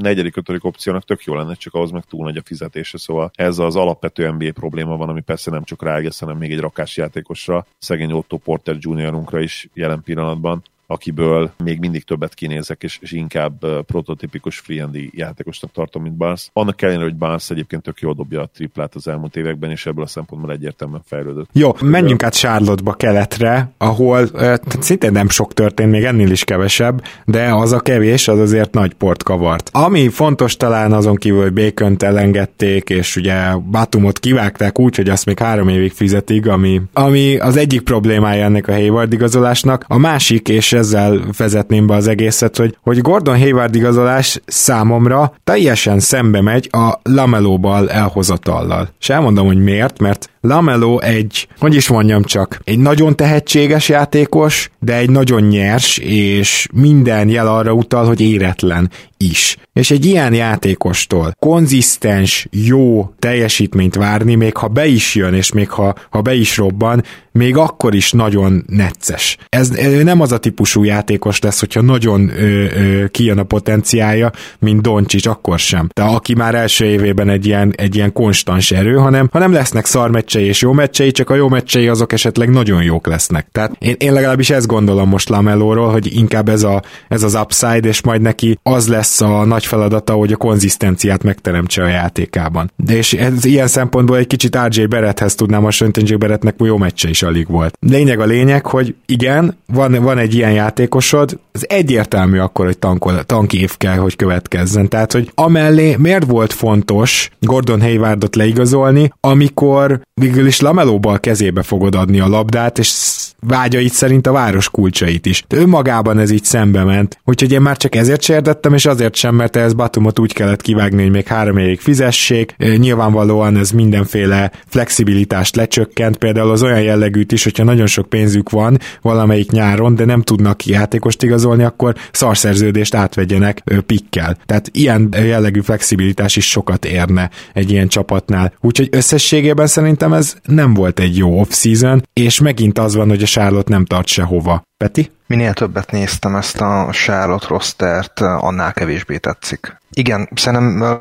negyedik, 0.03 0.36
ötödik 0.36 0.64
opciónak 0.64 1.05
tök 1.05 1.24
jó 1.24 1.34
lenne, 1.34 1.55
csak 1.55 1.74
ahhoz 1.74 1.90
meg 1.90 2.05
túl 2.05 2.24
nagy 2.24 2.36
a 2.36 2.42
fizetése, 2.44 2.99
szóval 2.99 3.30
ez 3.34 3.59
az 3.59 3.76
alapvető 3.76 4.30
NBA 4.30 4.53
probléma 4.53 4.96
van, 4.96 5.09
ami 5.09 5.20
persze 5.20 5.51
nem 5.51 5.64
csak 5.64 5.82
rágesz, 5.82 6.20
hanem 6.20 6.36
még 6.36 6.53
egy 6.53 6.61
rakásjátékosra, 6.61 7.66
szegény 7.78 8.12
Otto 8.12 8.36
Porter 8.36 8.76
Juniorunkra 8.78 9.40
is 9.40 9.68
jelen 9.74 10.03
pillanatban 10.03 10.62
akiből 10.91 11.51
még 11.64 11.78
mindig 11.78 12.05
többet 12.05 12.34
kinézek, 12.34 12.82
és, 12.82 12.99
és 13.03 13.12
inkább 13.12 13.64
uh, 13.64 13.78
prototipikus 13.78 14.59
free 14.59 14.89
játékosnak 15.11 15.72
tartom, 15.72 16.03
mint 16.03 16.14
Barnes. 16.14 16.51
Annak 16.53 16.82
ellenére, 16.82 17.05
hogy 17.05 17.16
Barnes 17.16 17.51
egyébként 17.51 17.82
tök 17.82 18.01
jól 18.01 18.14
dobja 18.14 18.41
a 18.41 18.51
triplát 18.55 18.95
az 18.95 19.09
elmúlt 19.09 19.36
években, 19.36 19.70
és 19.70 19.86
ebből 19.86 20.05
a 20.05 20.07
szempontból 20.07 20.53
egyértelműen 20.53 21.03
fejlődött. 21.05 21.49
Jó, 21.53 21.72
menjünk 21.80 22.22
át 22.22 22.34
Charlotte-ba 22.34 22.93
keletre, 22.93 23.70
ahol 23.78 24.28
uh, 24.32 24.55
szintén 24.80 25.12
nem 25.12 25.28
sok 25.28 25.55
történt, 25.55 25.91
még 25.91 26.05
ennél 26.05 26.30
is 26.30 26.45
kevesebb, 26.45 27.05
de 27.24 27.55
az 27.55 27.72
a 27.72 27.80
kevés, 27.80 28.28
az 28.28 28.39
azért 28.39 28.72
nagy 28.72 28.95
port 28.95 29.22
kavart. 29.22 29.70
Ami 29.72 30.09
fontos 30.09 30.57
talán 30.57 30.93
azon 30.93 31.14
kívül, 31.14 31.43
hogy 31.43 31.53
bacon 31.53 31.97
elengedték, 31.99 32.91
és 32.91 33.16
ugye 33.16 33.55
Batumot 33.57 34.18
kivágták 34.18 34.78
úgy, 34.78 34.97
hogy 34.97 35.09
azt 35.09 35.26
még 35.26 35.39
három 35.39 35.68
évig 35.68 35.93
fizetik, 35.93 36.47
ami, 36.47 36.80
ami 36.93 37.36
az 37.36 37.57
egyik 37.57 37.80
problémája 37.80 38.45
ennek 38.45 38.68
a 38.68 38.72
Hayward 38.72 39.12
igazolásnak. 39.12 39.84
A 39.89 39.99
másik, 39.99 40.49
és 40.49 40.76
ezzel 40.79 41.20
vezetném 41.37 41.87
be 41.87 41.95
az 41.95 42.07
egészet, 42.07 42.57
hogy, 42.57 42.76
hogy 42.83 43.01
Gordon 43.01 43.39
Hayward 43.39 43.74
igazolás 43.74 44.41
számomra 44.47 45.33
teljesen 45.45 46.01
szembe 46.01 46.41
megy 46.41 46.68
a 46.72 47.01
Lamelóbal 47.03 47.91
elhozatallal. 47.91 48.89
És 49.01 49.09
elmondom, 49.09 49.47
hogy 49.47 49.62
miért, 49.62 49.99
mert 49.99 50.31
Lamelo 50.49 50.99
egy, 50.99 51.49
hogy 51.59 51.74
is 51.74 51.88
mondjam 51.88 52.22
csak, 52.22 52.61
egy 52.64 52.78
nagyon 52.78 53.16
tehetséges 53.16 53.88
játékos, 53.88 54.70
de 54.78 54.96
egy 54.96 55.11
nagyon 55.11 55.42
nyers, 55.42 55.99
és 55.99 56.68
minden 56.72 57.28
jel 57.28 57.49
arra 57.49 57.72
utal, 57.72 58.07
hogy 58.07 58.20
éretlen 58.20 58.90
is. 59.16 59.57
És 59.72 59.90
egy 59.90 60.05
ilyen 60.05 60.34
játékostól 60.34 61.34
konzisztens, 61.38 62.46
jó 62.51 63.12
teljesítményt 63.18 63.94
várni, 63.94 64.34
még 64.34 64.57
ha 64.57 64.68
be 64.68 64.86
is 64.86 65.14
jön, 65.14 65.34
és 65.34 65.53
még 65.53 65.70
ha, 65.70 65.94
ha 66.11 66.20
be 66.20 66.34
is 66.34 66.57
robban, 66.57 67.03
még 67.32 67.57
akkor 67.57 67.94
is 67.94 68.12
nagyon 68.12 68.64
necces. 68.66 69.36
Ez 69.49 69.68
nem 70.03 70.20
az 70.20 70.32
a 70.32 70.38
típusú 70.38 70.84
játékos 70.84 71.40
lesz, 71.40 71.61
hogyha 71.61 71.80
nagyon 71.80 72.28
ö, 72.28 72.64
ö, 72.64 73.07
kijön 73.07 73.38
a 73.38 73.42
potenciája, 73.42 74.30
mint 74.59 74.82
Doncsics, 74.82 75.26
akkor 75.26 75.59
sem. 75.59 75.88
De 75.94 76.03
aki 76.03 76.34
már 76.34 76.55
első 76.55 76.84
évében 76.84 77.28
egy 77.28 77.46
ilyen, 77.46 77.72
egy 77.76 77.94
ilyen 77.94 78.12
konstans 78.12 78.70
erő, 78.70 78.94
hanem, 78.94 79.28
hanem 79.32 79.53
lesznek 79.53 79.86
szar 79.86 80.11
meccsei 80.39 80.49
és 80.49 80.62
jó 80.62 80.72
meccsei, 80.72 81.11
csak 81.11 81.30
a 81.30 81.34
jó 81.34 81.49
meccsei 81.49 81.89
azok 81.89 82.12
esetleg 82.12 82.51
nagyon 82.51 82.82
jók 82.82 83.07
lesznek. 83.07 83.49
Tehát 83.53 83.72
én, 83.78 83.95
én 83.99 84.12
legalábbis 84.12 84.51
ezt 84.51 84.66
gondolom 84.66 85.09
most 85.09 85.28
Lamelóról, 85.28 85.91
hogy 85.91 86.16
inkább 86.16 86.49
ez, 86.49 86.62
a, 86.62 86.82
ez 87.09 87.22
az 87.22 87.34
upside, 87.34 87.89
és 87.89 88.03
majd 88.03 88.20
neki 88.20 88.59
az 88.62 88.89
lesz 88.89 89.20
a 89.20 89.45
nagy 89.45 89.66
feladata, 89.66 90.12
hogy 90.12 90.32
a 90.32 90.36
konzisztenciát 90.36 91.22
megteremtse 91.22 91.82
a 91.82 91.89
játékában. 91.89 92.70
De 92.76 92.97
és 92.97 93.12
ez 93.12 93.45
ilyen 93.45 93.66
szempontból 93.66 94.16
egy 94.16 94.26
kicsit 94.26 94.59
RJ 94.66 94.84
Berethez 94.84 95.34
tudnám 95.34 95.62
hasonlítani, 95.62 96.07
RJ 96.07 96.14
Beretnek 96.14 96.55
jó 96.59 96.76
meccse 96.76 97.09
is 97.09 97.22
alig 97.22 97.49
volt. 97.49 97.78
Lényeg 97.80 98.20
a 98.20 98.24
lényeg, 98.24 98.66
hogy 98.66 98.95
igen, 99.07 99.57
van, 99.66 100.03
van 100.03 100.18
egy 100.18 100.34
ilyen 100.34 100.53
játékosod, 100.53 101.39
az 101.53 101.66
egyértelmű 101.68 102.39
akkor, 102.39 102.64
hogy 102.64 102.78
tankol, 102.78 103.24
tankév 103.24 103.76
kell, 103.76 103.97
hogy 103.97 104.16
következzen. 104.16 104.89
Tehát, 104.89 105.12
hogy 105.12 105.30
amellé 105.34 105.97
miért 105.99 106.24
volt 106.24 106.53
fontos 106.53 107.30
Gordon 107.41 107.80
Haywardot 107.80 108.36
leigazolni, 108.36 109.12
amikor 109.20 110.01
végül 110.19 110.47
is 110.47 110.61
Lamelóba 110.61 111.19
kezébe 111.19 111.62
fogod 111.62 111.95
adni 111.95 112.21
a 112.21 112.29
labdát, 112.29 112.79
és 112.79 113.16
vágyait 113.41 113.93
szerint 113.93 114.27
a 114.27 114.33
város 114.33 114.69
kulcsait 114.71 115.27
is. 115.27 115.45
De 115.49 115.57
önmagában 115.57 116.19
ez 116.19 116.31
így 116.31 116.45
szembe 116.45 116.85
ment. 116.85 117.21
Úgyhogy 117.25 117.53
én 117.53 117.61
már 117.61 117.77
csak 117.77 117.95
ezért 117.95 118.23
sérdettem, 118.23 118.75
és 118.75 118.87
azért 118.87 119.14
sem, 119.14 119.35
mert 119.35 119.57
ez 119.57 119.73
Batumot 119.73 120.19
úgy 120.19 120.33
kellett 120.33 120.62
kivágni, 120.62 121.03
hogy 121.03 121.11
még 121.11 121.27
három 121.27 121.57
évig 121.57 121.81
fizessék. 121.81 122.57
Nyilvánvalóan 122.77 123.57
ez 123.57 123.71
mindenféle 123.71 124.51
flexibilitást 124.66 125.57
lecsökkent, 125.57 126.16
például 126.16 126.51
az 126.51 126.62
olyan 126.62 126.83
jellegűt 126.83 127.33
is, 127.33 127.45
hogyha 127.45 127.64
nagyon 127.64 127.87
sok 127.87 128.09
pénzük 128.09 128.51
van 128.51 128.79
valamelyik 129.03 129.51
nyáron, 129.51 129.95
de 129.95 130.05
nem 130.05 130.23
tudnak 130.23 130.66
játékost 130.66 131.23
igazolni, 131.23 131.62
akkor 131.62 131.95
szarszerződést 132.12 132.95
átvegyenek 132.95 133.62
pikkel. 133.87 134.37
Tehát 134.47 134.71
ilyen 134.73 135.14
jellegű 135.25 135.61
flexibilitás 135.61 136.37
is 136.37 136.49
sokat 136.49 136.85
érne 136.85 137.31
egy 137.53 137.71
ilyen 137.71 137.89
csapatnál. 137.89 138.53
Úgyhogy 138.61 138.89
összességében 138.91 139.66
szerintem 139.66 140.07
ez 140.12 140.36
nem 140.42 140.74
volt 140.74 141.00
egy 141.00 141.16
jó 141.16 141.40
off-season, 141.40 142.02
és 142.12 142.40
megint 142.40 142.78
az 142.78 142.94
van, 142.94 143.09
hogy 143.09 143.22
a 143.22 143.26
Charlotte 143.26 143.72
nem 143.72 143.84
tart 143.84 144.06
sehova. 144.06 144.62
Peti? 144.76 145.11
Minél 145.26 145.52
többet 145.52 145.90
néztem 145.90 146.36
ezt 146.36 146.61
a 146.61 146.88
Charlotte 146.92 147.46
rostert, 147.48 148.20
annál 148.20 148.72
kevésbé 148.72 149.16
tetszik. 149.16 149.76
Igen, 149.90 150.28
szerintem 150.34 151.00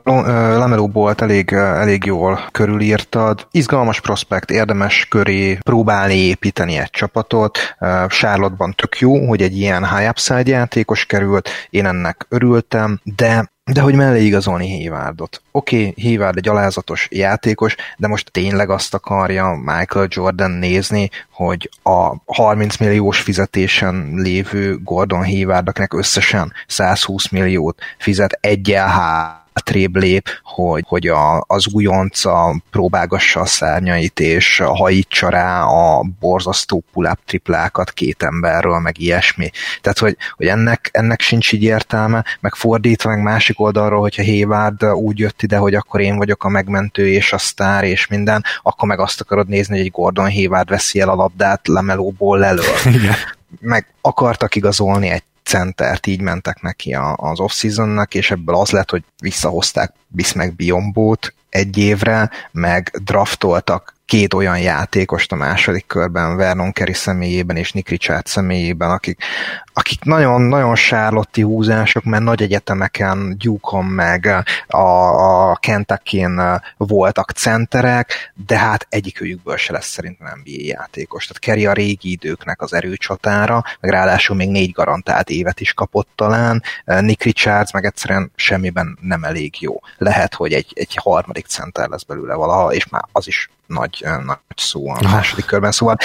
Lameló 0.58 0.90
volt 0.94 1.22
elég, 1.22 1.52
elég 1.54 2.04
jól 2.06 2.40
körülírtad. 2.52 3.48
Izgalmas 3.52 4.02
prospekt, 4.02 4.52
érdemes 4.52 5.06
köré 5.10 5.54
próbálni 5.54 6.16
építeni 6.16 6.78
egy 6.78 6.90
csapatot. 6.90 7.58
Charlotte-ban 8.08 8.74
tök 8.76 9.00
jó, 9.00 9.28
hogy 9.28 9.42
egy 9.42 9.58
ilyen 9.58 9.96
high 9.96 10.10
upside 10.10 10.50
játékos 10.50 11.06
került, 11.06 11.50
én 11.70 11.86
ennek 11.86 12.26
örültem, 12.30 13.00
de 13.04 13.52
de 13.74 13.82
hogy 13.82 13.96
mellé 13.96 14.24
igazolni 14.24 14.78
Haywardot. 14.78 15.42
Oké, 15.52 15.88
okay, 15.88 16.04
Hayward 16.04 16.38
egy 16.38 16.48
alázatos 16.48 17.08
játékos, 17.12 17.76
de 17.98 18.08
most 18.08 18.32
tényleg 18.32 18.70
azt 18.70 18.94
akarja 18.94 19.62
Michael 19.66 20.08
Jordan 20.10 20.52
nézni, 20.52 21.10
hogy 21.32 21.70
a 21.84 22.16
30 22.26 22.78
milliós 22.78 23.20
fizetésen 23.20 24.12
lévő 24.16 24.78
Gordon 24.84 25.26
Haywardnak 25.26 25.94
összesen 25.94 26.54
120 26.68 27.30
milliót 27.30 27.82
fizet 27.98 28.38
egyel 28.42 28.88
hátrébb 29.58 29.96
lép, 29.96 30.30
hogy, 30.44 30.84
hogy 30.88 31.08
a, 31.08 31.44
az 31.48 31.68
újonca 31.74 32.62
próbálgassa 32.72 33.40
a 33.40 33.46
szárnyait, 33.46 34.20
és 34.20 34.62
hajítsa 34.66 35.30
rá 35.30 35.64
a 35.64 36.06
borzasztó 36.20 36.84
pull-up 36.94 37.20
triplákat 37.26 37.92
két 37.92 38.24
emberről, 38.24 38.80
meg 38.80 39.00
ilyesmi. 39.00 39.50
Tehát, 39.82 40.00
hogy, 40.00 40.18
hogy 40.36 40.48
ennek, 40.48 40.90
ennek 40.92 41.22
sincs 41.22 41.54
így 41.54 41.64
értelme, 41.64 42.24
meg 42.40 42.56
fordítva, 42.56 43.10
meg 43.10 43.22
másik 43.22 43.60
oldalról, 43.60 44.02
hogyha 44.02 44.24
Hayward 44.24 44.84
úgy 44.84 45.20
jött 45.20 45.42
ide, 45.42 45.58
hogy 45.58 45.76
akkor 45.76 46.00
én 46.00 46.18
vagyok 46.18 46.44
a 46.44 46.50
megmentő 46.50 47.08
és 47.08 47.34
a 47.34 47.38
sztár 47.38 47.84
és 47.84 48.08
minden, 48.08 48.44
akkor 48.62 48.88
meg 48.88 49.00
azt 49.00 49.22
akarod 49.22 49.48
nézni, 49.48 49.78
hogy 49.78 49.86
egy 49.86 49.92
Gordon 49.92 50.32
Hayward 50.32 50.70
veszi 50.70 51.00
el 51.00 51.10
a 51.10 51.16
labdát 51.16 51.68
lemelóból 51.68 52.38
lelől. 52.38 52.76
meg 53.60 53.94
akartak 54.02 54.56
igazolni 54.56 55.10
egy 55.10 55.24
centert, 55.48 56.08
így 56.08 56.22
mentek 56.22 56.62
neki 56.62 56.94
az 57.16 57.40
off-seasonnak, 57.40 58.14
és 58.14 58.32
ebből 58.32 58.56
az 58.56 58.70
lett, 58.70 58.90
hogy 58.90 59.04
visszahozták 59.22 59.94
Bismack 60.08 60.56
Biombót 60.56 61.34
egy 61.58 61.78
évre, 61.78 62.30
meg 62.52 62.92
draftoltak 63.04 63.96
két 64.08 64.34
olyan 64.34 64.60
játékost 64.60 65.32
a 65.32 65.36
második 65.36 65.86
körben, 65.88 66.36
Vernon 66.36 66.72
Kerry 66.72 66.94
személyében 66.94 67.56
és 67.56 67.72
Nick 67.72 67.90
Richard 67.90 68.26
személyében, 68.26 68.90
akik, 68.90 69.24
akik 69.74 70.04
nagyon, 70.04 70.42
nagyon 70.42 70.76
sárlotti 70.76 71.42
húzások, 71.42 72.04
mert 72.04 72.24
nagy 72.24 72.42
egyetemeken, 72.42 73.38
Duke-on 73.38 73.86
meg 73.86 74.46
a, 74.68 74.78
a 74.78 75.56
kentucky 75.56 76.26
voltak 76.78 77.32
centerek, 77.32 78.34
de 78.48 78.58
hát 78.58 78.88
egyikőjükből 78.90 79.58
se 79.58 79.72
lesz 79.72 79.88
szerintem 79.88 80.28
NBA 80.44 80.64
játékos. 80.66 81.26
Tehát 81.28 81.44
Kerry 81.44 81.66
a 81.66 81.74
régi 81.74 82.12
időknek 82.12 82.62
az 82.62 82.74
erőcsatára, 82.74 83.64
meg 83.80 83.92
ráadásul 83.92 84.36
még 84.36 84.50
négy 84.50 84.72
garantált 84.72 85.30
évet 85.30 85.60
is 85.60 85.74
kapott 85.74 86.10
talán, 86.16 86.64
Nick 86.86 87.24
Richards 87.24 87.72
meg 87.72 87.86
egyszerűen 87.86 88.32
semmiben 88.36 88.98
nem 89.02 89.24
elég 89.24 89.62
jó. 89.62 89.80
Lehet, 89.98 90.34
hogy 90.34 90.54
egy, 90.54 90.72
egy 90.74 90.98
harmadik 91.02 91.47
center 91.48 91.90
lesz 91.90 92.04
belőle 92.04 92.34
valaha, 92.34 92.74
és 92.74 92.88
már 92.88 93.04
az 93.12 93.28
is 93.28 93.50
nagy, 93.68 94.06
nagy 94.26 94.38
szó 94.56 94.90
a 94.90 95.00
második 95.02 95.46
körben, 95.46 95.72
szóval 95.72 95.98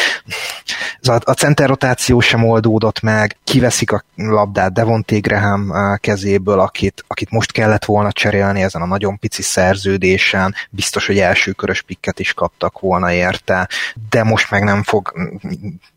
a, 1.02 1.12
a 1.24 1.32
center 1.32 1.68
rotáció 1.68 2.20
sem 2.20 2.44
oldódott 2.44 3.00
meg, 3.00 3.36
kiveszik 3.44 3.92
a 3.92 4.04
labdát 4.16 4.72
Devonté 4.72 5.18
Graham 5.18 5.72
kezéből, 5.96 6.60
akit, 6.60 7.04
akit 7.06 7.30
most 7.30 7.52
kellett 7.52 7.84
volna 7.84 8.12
cserélni 8.12 8.62
ezen 8.62 8.82
a 8.82 8.86
nagyon 8.86 9.18
pici 9.18 9.42
szerződésen, 9.42 10.54
biztos, 10.70 11.06
hogy 11.06 11.18
első 11.18 11.52
körös 11.52 11.82
pikket 11.82 12.18
is 12.18 12.32
kaptak 12.32 12.80
volna 12.80 13.12
érte, 13.12 13.68
de 14.10 14.22
most 14.22 14.50
meg 14.50 14.62
nem 14.62 14.82
fog 14.82 15.12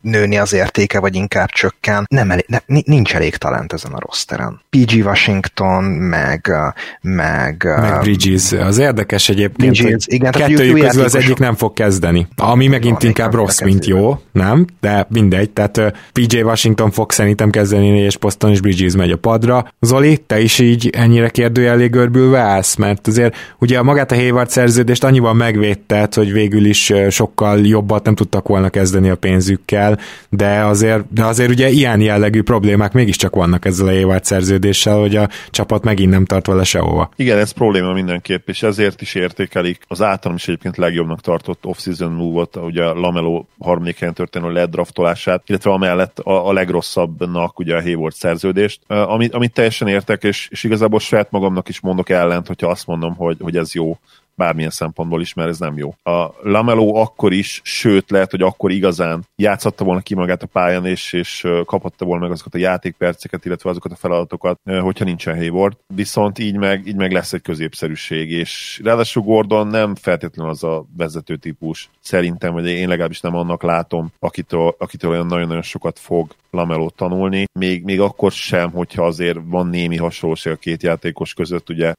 nőni 0.00 0.38
az 0.38 0.52
értéke, 0.52 0.98
vagy 1.00 1.14
inkább 1.14 1.48
csökken. 1.48 2.04
Nem 2.08 2.30
elég, 2.30 2.44
ne, 2.48 2.58
nincs 2.66 3.14
elég 3.14 3.36
talent 3.36 3.72
ezen 3.72 3.92
a 3.92 4.00
rosteren. 4.00 4.60
PG 4.70 5.04
Washington, 5.04 5.84
meg 5.84 6.52
meg, 7.00 7.64
meg 7.80 8.00
Bridges. 8.00 8.52
Az 8.52 8.78
érdekes 8.78 9.28
egyébként, 9.28 9.76
Bridges, 9.76 10.04
igen, 10.06 10.32
kettőjük 10.32 10.78
közül 10.78 11.04
az 11.04 11.14
egyik 11.14 11.38
nem 11.38 11.54
fog 11.56 11.72
kezdeni. 11.72 12.26
Ami 12.36 12.66
megint 12.66 13.02
inkább 13.02 13.34
rossz, 13.34 13.60
mint 13.60 13.86
jó, 13.86 14.20
nem? 14.32 14.66
De 14.80 15.06
mindegy, 15.08 15.50
tehát 15.50 15.94
PJ 16.12 16.42
Washington 16.42 16.90
fog 16.90 17.12
szerintem 17.12 17.50
kezdeni 17.50 17.98
és 17.98 18.16
poszton, 18.16 18.50
és 18.50 18.60
Bridges 18.60 18.94
megy 18.96 19.10
a 19.10 19.16
padra. 19.16 19.72
Zoli, 19.80 20.18
te 20.26 20.40
is 20.40 20.58
így 20.58 20.90
ennyire 20.92 21.28
kérdőjelé 21.28 21.86
görbülve 21.86 22.38
állsz? 22.38 22.76
Mert 22.76 23.06
azért 23.06 23.36
ugye 23.58 23.82
magát 23.82 24.12
a 24.12 24.14
Hayward 24.14 24.50
szerződést 24.50 25.04
annyival 25.04 25.34
megvédted, 25.34 26.14
hogy 26.14 26.32
végül 26.32 26.64
is 26.64 26.92
sokkal 27.10 27.58
jobbat 27.58 28.04
nem 28.04 28.14
tudtak 28.14 28.48
volna 28.48 28.68
kezdeni 28.68 29.08
a 29.08 29.16
pénzükkel, 29.16 29.98
de 30.28 30.64
azért, 30.64 31.12
de 31.12 31.24
azért 31.24 31.50
ugye 31.50 31.68
ilyen 31.68 32.00
jellegű 32.00 32.42
problémák 32.42 32.92
mégiscsak 32.92 33.34
vannak 33.34 33.64
ezzel 33.64 33.86
a 33.86 33.90
Hayward 33.90 34.24
szerződéssel, 34.24 34.98
hogy 34.98 35.16
a 35.16 35.28
csapat 35.50 35.84
megint 35.84 36.10
nem 36.10 36.24
tart 36.24 36.46
vele 36.46 36.64
sehova. 36.64 37.10
Igen, 37.16 37.38
ez 37.38 37.50
probléma 37.50 37.92
mindenképp, 37.92 38.48
és 38.48 38.62
ezért 38.62 39.00
is 39.00 39.14
értékelik 39.14 39.78
az 39.88 40.02
általam 40.02 40.36
is 40.36 40.48
egyébként 40.48 40.76
legjobbnak 40.76 41.20
tartott 41.46 41.66
off-season 41.66 42.12
move-ot, 42.12 42.56
ugye 42.56 42.84
a 42.84 42.94
Lamelo 42.94 43.44
harmadik 43.58 43.98
helyen 43.98 44.14
történő 44.14 44.52
ledraftolását, 44.52 45.42
illetve 45.46 45.70
amellett 45.70 46.18
a, 46.18 46.48
a 46.48 46.52
legrosszabbnak 46.52 47.58
ugye 47.58 47.76
a 47.76 47.82
Hayward 47.82 48.14
szerződést, 48.14 48.80
amit, 48.86 49.34
amit 49.34 49.52
teljesen 49.52 49.88
értek, 49.88 50.22
és, 50.22 50.48
és 50.50 50.64
igazából 50.64 50.98
saját 50.98 51.30
magamnak 51.30 51.68
is 51.68 51.80
mondok 51.80 52.08
ellent, 52.08 52.46
hogyha 52.46 52.68
azt 52.68 52.86
mondom, 52.86 53.14
hogy, 53.14 53.36
hogy 53.40 53.56
ez 53.56 53.74
jó 53.74 53.98
bármilyen 54.36 54.70
szempontból 54.70 55.20
is, 55.20 55.34
mert 55.34 55.48
ez 55.48 55.58
nem 55.58 55.76
jó. 55.76 55.94
A 56.02 56.30
Lamelo 56.42 56.94
akkor 56.94 57.32
is, 57.32 57.60
sőt 57.64 58.10
lehet, 58.10 58.30
hogy 58.30 58.42
akkor 58.42 58.70
igazán 58.70 59.26
játszatta 59.36 59.84
volna 59.84 60.00
ki 60.00 60.14
magát 60.14 60.42
a 60.42 60.46
pályán, 60.46 60.86
és, 60.86 61.12
és 61.12 61.46
kaphatta 61.64 62.04
volna 62.04 62.22
meg 62.22 62.32
azokat 62.32 62.54
a 62.54 62.58
játékperceket, 62.58 63.44
illetve 63.44 63.70
azokat 63.70 63.92
a 63.92 63.96
feladatokat, 63.96 64.58
hogyha 64.80 65.04
nincsen 65.04 65.36
Hayward. 65.36 65.76
Viszont 65.94 66.38
így 66.38 66.56
meg, 66.56 66.86
így 66.86 66.96
meg 66.96 67.12
lesz 67.12 67.32
egy 67.32 67.42
középszerűség, 67.42 68.30
és 68.30 68.80
ráadásul 68.84 69.22
Gordon 69.22 69.66
nem 69.66 69.94
feltétlenül 69.94 70.52
az 70.52 70.64
a 70.64 70.84
vezető 70.96 71.36
típus, 71.36 71.90
szerintem, 72.00 72.52
vagy 72.52 72.66
én 72.66 72.88
legalábbis 72.88 73.20
nem 73.20 73.36
annak 73.36 73.62
látom, 73.62 74.12
akitől, 74.18 74.74
akitől 74.78 75.10
olyan 75.10 75.26
nagyon-nagyon 75.26 75.62
sokat 75.62 75.98
fog 75.98 76.34
Lamelót 76.50 76.94
tanulni, 76.94 77.44
még, 77.52 77.84
még 77.84 78.00
akkor 78.00 78.32
sem, 78.32 78.70
hogyha 78.70 79.06
azért 79.06 79.38
van 79.44 79.66
némi 79.66 79.96
hasonlóság 79.96 80.52
a 80.52 80.56
két 80.56 80.82
játékos 80.82 81.34
között, 81.34 81.68
ugye 81.68 81.94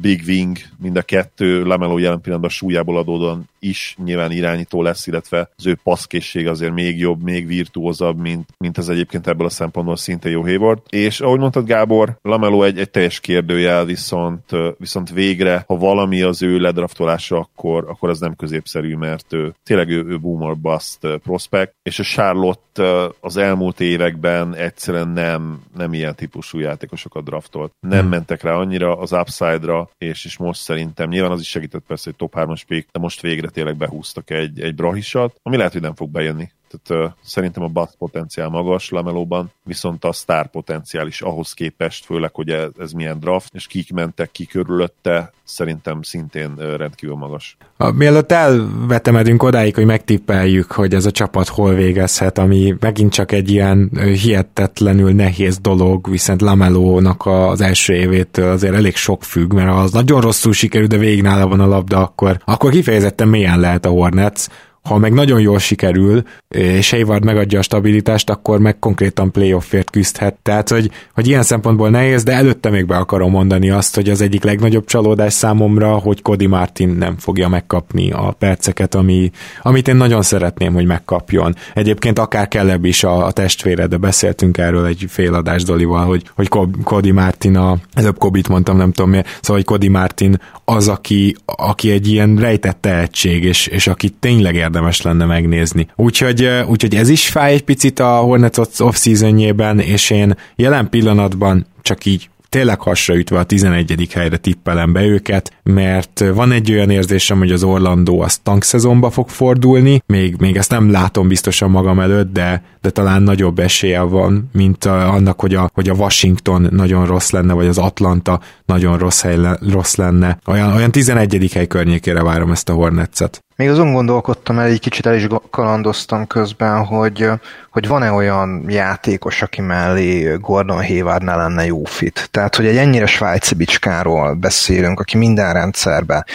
Big 0.00 0.22
Wing, 0.26 0.56
mind 0.78 0.96
a 0.96 1.02
kettő 1.02 1.64
Lameló 1.72 1.98
jelen 1.98 2.20
pillanatban 2.20 2.50
súlyából 2.50 2.98
adódóan 2.98 3.48
is 3.62 3.96
nyilván 4.04 4.30
irányító 4.30 4.82
lesz, 4.82 5.06
illetve 5.06 5.50
az 5.56 5.66
ő 5.66 5.78
passzkészség 5.82 6.46
azért 6.48 6.72
még 6.72 6.98
jobb, 6.98 7.22
még 7.22 7.46
virtuózabb, 7.46 8.18
mint, 8.18 8.48
mint 8.58 8.78
az 8.78 8.88
egyébként 8.88 9.26
ebből 9.26 9.46
a 9.46 9.50
szempontból 9.50 9.96
szinte 9.96 10.30
jó 10.30 10.42
Hayward. 10.42 10.80
És 10.88 11.20
ahogy 11.20 11.38
mondtad 11.38 11.66
Gábor, 11.66 12.18
Lamelo 12.22 12.62
egy, 12.62 12.78
egy 12.78 12.90
teljes 12.90 13.20
kérdőjel, 13.20 13.84
viszont, 13.84 14.50
viszont 14.78 15.10
végre, 15.10 15.64
ha 15.66 15.76
valami 15.76 16.22
az 16.22 16.42
ő 16.42 16.58
ledraftolása, 16.58 17.38
akkor, 17.38 17.84
akkor 17.88 18.08
az 18.10 18.20
nem 18.20 18.36
középszerű, 18.36 18.96
mert 18.96 19.32
ő, 19.32 19.54
tényleg 19.62 19.88
ő, 19.88 20.04
ő 20.04 20.18
boomer 20.18 20.56
bust 20.56 20.98
prospect, 21.22 21.74
és 21.82 21.98
a 21.98 22.02
Charlotte 22.02 23.10
az 23.20 23.36
elmúlt 23.36 23.80
években 23.80 24.54
egyszerűen 24.54 25.08
nem, 25.08 25.62
nem 25.76 25.92
ilyen 25.92 26.14
típusú 26.14 26.58
játékosokat 26.58 27.24
draftolt. 27.24 27.72
Nem 27.80 28.00
hmm. 28.00 28.08
mentek 28.08 28.42
rá 28.42 28.54
annyira 28.54 28.98
az 28.98 29.12
upside-ra, 29.12 29.90
és, 29.98 30.24
és 30.24 30.36
most 30.36 30.60
szerintem 30.60 31.08
nyilván 31.08 31.30
az 31.30 31.40
is 31.40 31.48
segített 31.48 31.84
persze, 31.86 32.04
hogy 32.04 32.16
top 32.16 32.34
3-as 32.36 32.62
pick, 32.66 32.88
de 32.92 32.98
most 32.98 33.20
végre 33.20 33.48
tényleg 33.52 33.76
behúztak 33.76 34.30
egy, 34.30 34.60
egy 34.60 34.74
brahisat, 34.74 35.38
ami 35.42 35.56
lehet, 35.56 35.72
hogy 35.72 35.80
nem 35.80 35.94
fog 35.94 36.10
bejönni. 36.10 36.50
Tehát 36.72 37.04
uh, 37.04 37.12
szerintem 37.24 37.62
a 37.62 37.68
bust 37.68 37.94
potenciál 37.98 38.48
magas 38.48 38.90
Lamelóban, 38.90 39.52
viszont 39.64 40.04
a 40.04 40.12
sztár 40.12 40.50
potenciál 40.50 41.06
is 41.06 41.20
ahhoz 41.20 41.52
képest, 41.52 42.04
főleg, 42.04 42.34
hogy 42.34 42.48
ez, 42.48 42.68
ez 42.78 42.92
milyen 42.92 43.18
draft, 43.18 43.54
és 43.54 43.66
kik 43.66 43.92
mentek 43.92 44.30
ki 44.30 44.46
körülötte, 44.46 45.32
szerintem 45.44 46.02
szintén 46.02 46.52
uh, 46.56 46.76
rendkívül 46.76 47.16
magas. 47.16 47.56
A, 47.76 47.90
mielőtt 47.90 48.32
elvetemedünk 48.32 49.42
odáig, 49.42 49.74
hogy 49.74 49.84
megtippeljük, 49.84 50.72
hogy 50.72 50.94
ez 50.94 51.06
a 51.06 51.10
csapat 51.10 51.48
hol 51.48 51.74
végezhet, 51.74 52.38
ami 52.38 52.74
megint 52.80 53.12
csak 53.12 53.32
egy 53.32 53.50
ilyen 53.50 53.90
hihetetlenül 54.22 55.12
nehéz 55.12 55.58
dolog, 55.58 56.10
viszont 56.10 56.40
Lamelónak 56.40 57.26
az 57.26 57.60
első 57.60 57.94
évétől 57.94 58.50
azért 58.50 58.74
elég 58.74 58.96
sok 58.96 59.24
függ, 59.24 59.52
mert 59.52 59.70
ha 59.70 59.80
az 59.80 59.92
nagyon 59.92 60.20
rosszul 60.20 60.52
sikerül, 60.52 60.86
de 60.86 60.96
végig 60.96 61.22
nála 61.22 61.46
van 61.46 61.60
a 61.60 61.66
labda, 61.66 61.98
akkor, 61.98 62.40
akkor 62.44 62.70
kifejezetten 62.70 63.28
mélyen 63.28 63.60
lehet 63.60 63.86
a 63.86 63.88
Hornets, 63.88 64.46
ha 64.82 64.98
meg 64.98 65.12
nagyon 65.12 65.40
jól 65.40 65.58
sikerül, 65.58 66.22
és 66.48 66.90
Hayward 66.90 67.24
megadja 67.24 67.58
a 67.58 67.62
stabilitást, 67.62 68.30
akkor 68.30 68.58
meg 68.58 68.78
konkrétan 68.78 69.30
playoffért 69.30 69.90
küzdhet. 69.90 70.34
Tehát, 70.42 70.68
hogy, 70.68 70.90
hogy 71.14 71.28
ilyen 71.28 71.42
szempontból 71.42 71.90
nehéz, 71.90 72.22
de 72.22 72.32
előtte 72.32 72.70
még 72.70 72.86
be 72.86 72.96
akarom 72.96 73.30
mondani 73.30 73.70
azt, 73.70 73.94
hogy 73.94 74.10
az 74.10 74.20
egyik 74.20 74.44
legnagyobb 74.44 74.84
csalódás 74.84 75.32
számomra, 75.32 75.94
hogy 75.94 76.22
Cody 76.22 76.46
Martin 76.46 76.88
nem 76.88 77.16
fogja 77.18 77.48
megkapni 77.48 78.10
a 78.10 78.34
perceket, 78.38 78.94
ami, 78.94 79.30
amit 79.62 79.88
én 79.88 79.96
nagyon 79.96 80.22
szeretném, 80.22 80.72
hogy 80.72 80.86
megkapjon. 80.86 81.54
Egyébként 81.74 82.18
akár 82.18 82.48
kellebb 82.48 82.84
is 82.84 83.04
a, 83.04 83.26
a 83.26 83.32
testvére, 83.32 83.86
de 83.86 83.96
beszéltünk 83.96 84.58
erről 84.58 84.86
egy 84.86 85.04
féladás 85.08 85.62
Dolival, 85.62 86.04
hogy, 86.04 86.22
hogy 86.34 86.48
Cody 86.84 87.10
Martin 87.10 87.56
a, 87.56 87.76
előbb 87.94 88.18
Kobit 88.18 88.48
mondtam, 88.48 88.76
nem 88.76 88.92
tudom 88.92 89.10
miért, 89.10 89.26
szóval, 89.26 89.56
hogy 89.56 89.64
Cody 89.64 89.88
Martin 89.88 90.40
az, 90.64 90.88
aki, 90.88 91.36
aki 91.44 91.90
egy 91.90 92.08
ilyen 92.08 92.36
rejtett 92.36 92.80
tehetség, 92.80 93.44
és, 93.44 93.66
és 93.66 93.86
aki 93.86 94.08
tényleg 94.08 94.56
érdemes 94.72 95.02
lenne 95.02 95.24
megnézni. 95.24 95.86
Úgyhogy, 95.96 96.48
úgyhogy 96.66 96.94
ez 96.94 97.08
is 97.08 97.28
fáj 97.28 97.52
egy 97.52 97.64
picit 97.64 97.98
a 97.98 98.16
Hornets 98.16 98.58
off-seasonjében, 98.78 99.78
és 99.78 100.10
én 100.10 100.36
jelen 100.56 100.88
pillanatban 100.88 101.66
csak 101.82 102.04
így 102.04 102.30
tényleg 102.48 102.80
hasraütve 102.80 103.38
a 103.38 103.42
11. 103.42 104.08
helyre 104.12 104.36
tippelem 104.36 104.92
be 104.92 105.04
őket, 105.04 105.52
mert 105.62 106.24
van 106.34 106.52
egy 106.52 106.72
olyan 106.72 106.90
érzésem, 106.90 107.38
hogy 107.38 107.52
az 107.52 107.62
Orlandó 107.62 108.20
az 108.20 108.38
tankszezonba 108.42 109.10
fog 109.10 109.28
fordulni, 109.28 110.02
még, 110.06 110.36
még 110.38 110.56
ezt 110.56 110.70
nem 110.70 110.90
látom 110.90 111.28
biztosan 111.28 111.70
magam 111.70 112.00
előtt, 112.00 112.32
de, 112.32 112.62
de 112.80 112.90
talán 112.90 113.22
nagyobb 113.22 113.58
esélye 113.58 114.00
van, 114.00 114.50
mint 114.52 114.84
annak, 114.84 115.40
hogy 115.40 115.54
a, 115.54 115.70
hogy 115.74 115.88
a 115.88 115.94
Washington 115.94 116.68
nagyon 116.70 117.06
rossz 117.06 117.30
lenne, 117.30 117.52
vagy 117.52 117.66
az 117.66 117.78
Atlanta 117.78 118.40
nagyon 118.66 118.98
rossz, 118.98 119.20
hely, 119.20 119.38
rossz 119.70 119.94
lenne. 119.94 120.38
Olyan, 120.46 120.74
olyan 120.74 120.90
11. 120.90 121.50
hely 121.52 121.66
környékére 121.66 122.22
várom 122.22 122.50
ezt 122.50 122.68
a 122.68 122.72
Hornetset. 122.72 123.44
Még 123.56 123.68
azon 123.68 123.92
gondolkodtam 123.92 124.58
el, 124.58 124.66
egy 124.66 124.80
kicsit 124.80 125.06
el 125.06 125.14
is 125.14 125.26
kalandoztam 125.50 126.26
közben, 126.26 126.84
hogy, 126.84 127.28
hogy 127.70 127.86
van-e 127.86 128.12
olyan 128.12 128.64
játékos, 128.68 129.42
aki 129.42 129.60
mellé 129.60 130.36
Gordon 130.40 130.86
Hayward 130.86 131.22
ne 131.22 131.34
lenne 131.34 131.66
jó 131.66 131.84
fit. 131.84 132.28
Tehát, 132.30 132.56
hogy 132.56 132.66
egy 132.66 132.76
ennyire 132.76 133.06
svájci 133.06 133.54
bicskáról 133.54 134.34
beszélünk, 134.34 135.00
aki 135.00 135.16
minden 135.16 135.52
rendszerbe 135.52 136.26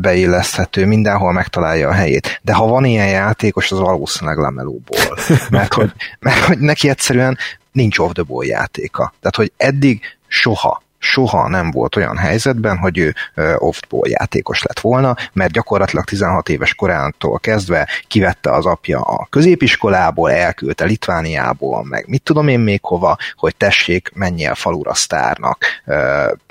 beilleszthető, 0.00 0.86
mindenhol 0.86 1.32
megtalálja 1.32 1.88
a 1.88 1.92
helyét. 1.92 2.40
De 2.42 2.52
ha 2.52 2.66
van 2.66 2.84
ilyen 2.84 3.08
játékos, 3.08 3.72
az 3.72 3.78
valószínűleg 3.78 4.38
lemelóból. 4.38 5.18
Mert 5.50 5.72
hogy, 5.72 5.92
mert 6.18 6.44
hogy 6.44 6.58
neki 6.58 6.88
egyszerűen 6.88 7.38
nincs 7.72 7.98
off 7.98 8.12
the 8.12 8.22
ball 8.22 8.44
játéka. 8.44 9.14
Tehát, 9.20 9.36
hogy 9.36 9.52
eddig 9.56 10.00
soha 10.26 10.82
soha 11.04 11.48
nem 11.48 11.70
volt 11.70 11.96
olyan 11.96 12.16
helyzetben, 12.16 12.78
hogy 12.78 12.98
ő 12.98 13.14
off-ball 13.58 14.08
játékos 14.08 14.62
lett 14.62 14.80
volna, 14.80 15.16
mert 15.32 15.52
gyakorlatilag 15.52 16.04
16 16.04 16.48
éves 16.48 16.74
korától 16.74 17.38
kezdve 17.38 17.88
kivette 18.06 18.50
az 18.50 18.66
apja 18.66 19.00
a 19.00 19.26
középiskolából, 19.30 20.30
elküldte 20.30 20.84
Litvániából, 20.84 21.84
meg 21.84 22.04
mit 22.08 22.22
tudom 22.22 22.48
én 22.48 22.60
még 22.60 22.80
hova, 22.82 23.16
hogy 23.36 23.56
tessék, 23.56 24.10
menjél 24.14 24.54
falura 24.54 24.94
sztárnak 24.94 25.64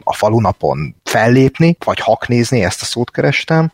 a 0.04 0.14
falunapon 0.14 0.96
fellépni, 1.04 1.78
vagy 1.86 2.00
haknézni, 2.00 2.64
ezt 2.64 2.82
a 2.82 2.86
szót 2.86 3.12
kerestem, 3.12 3.72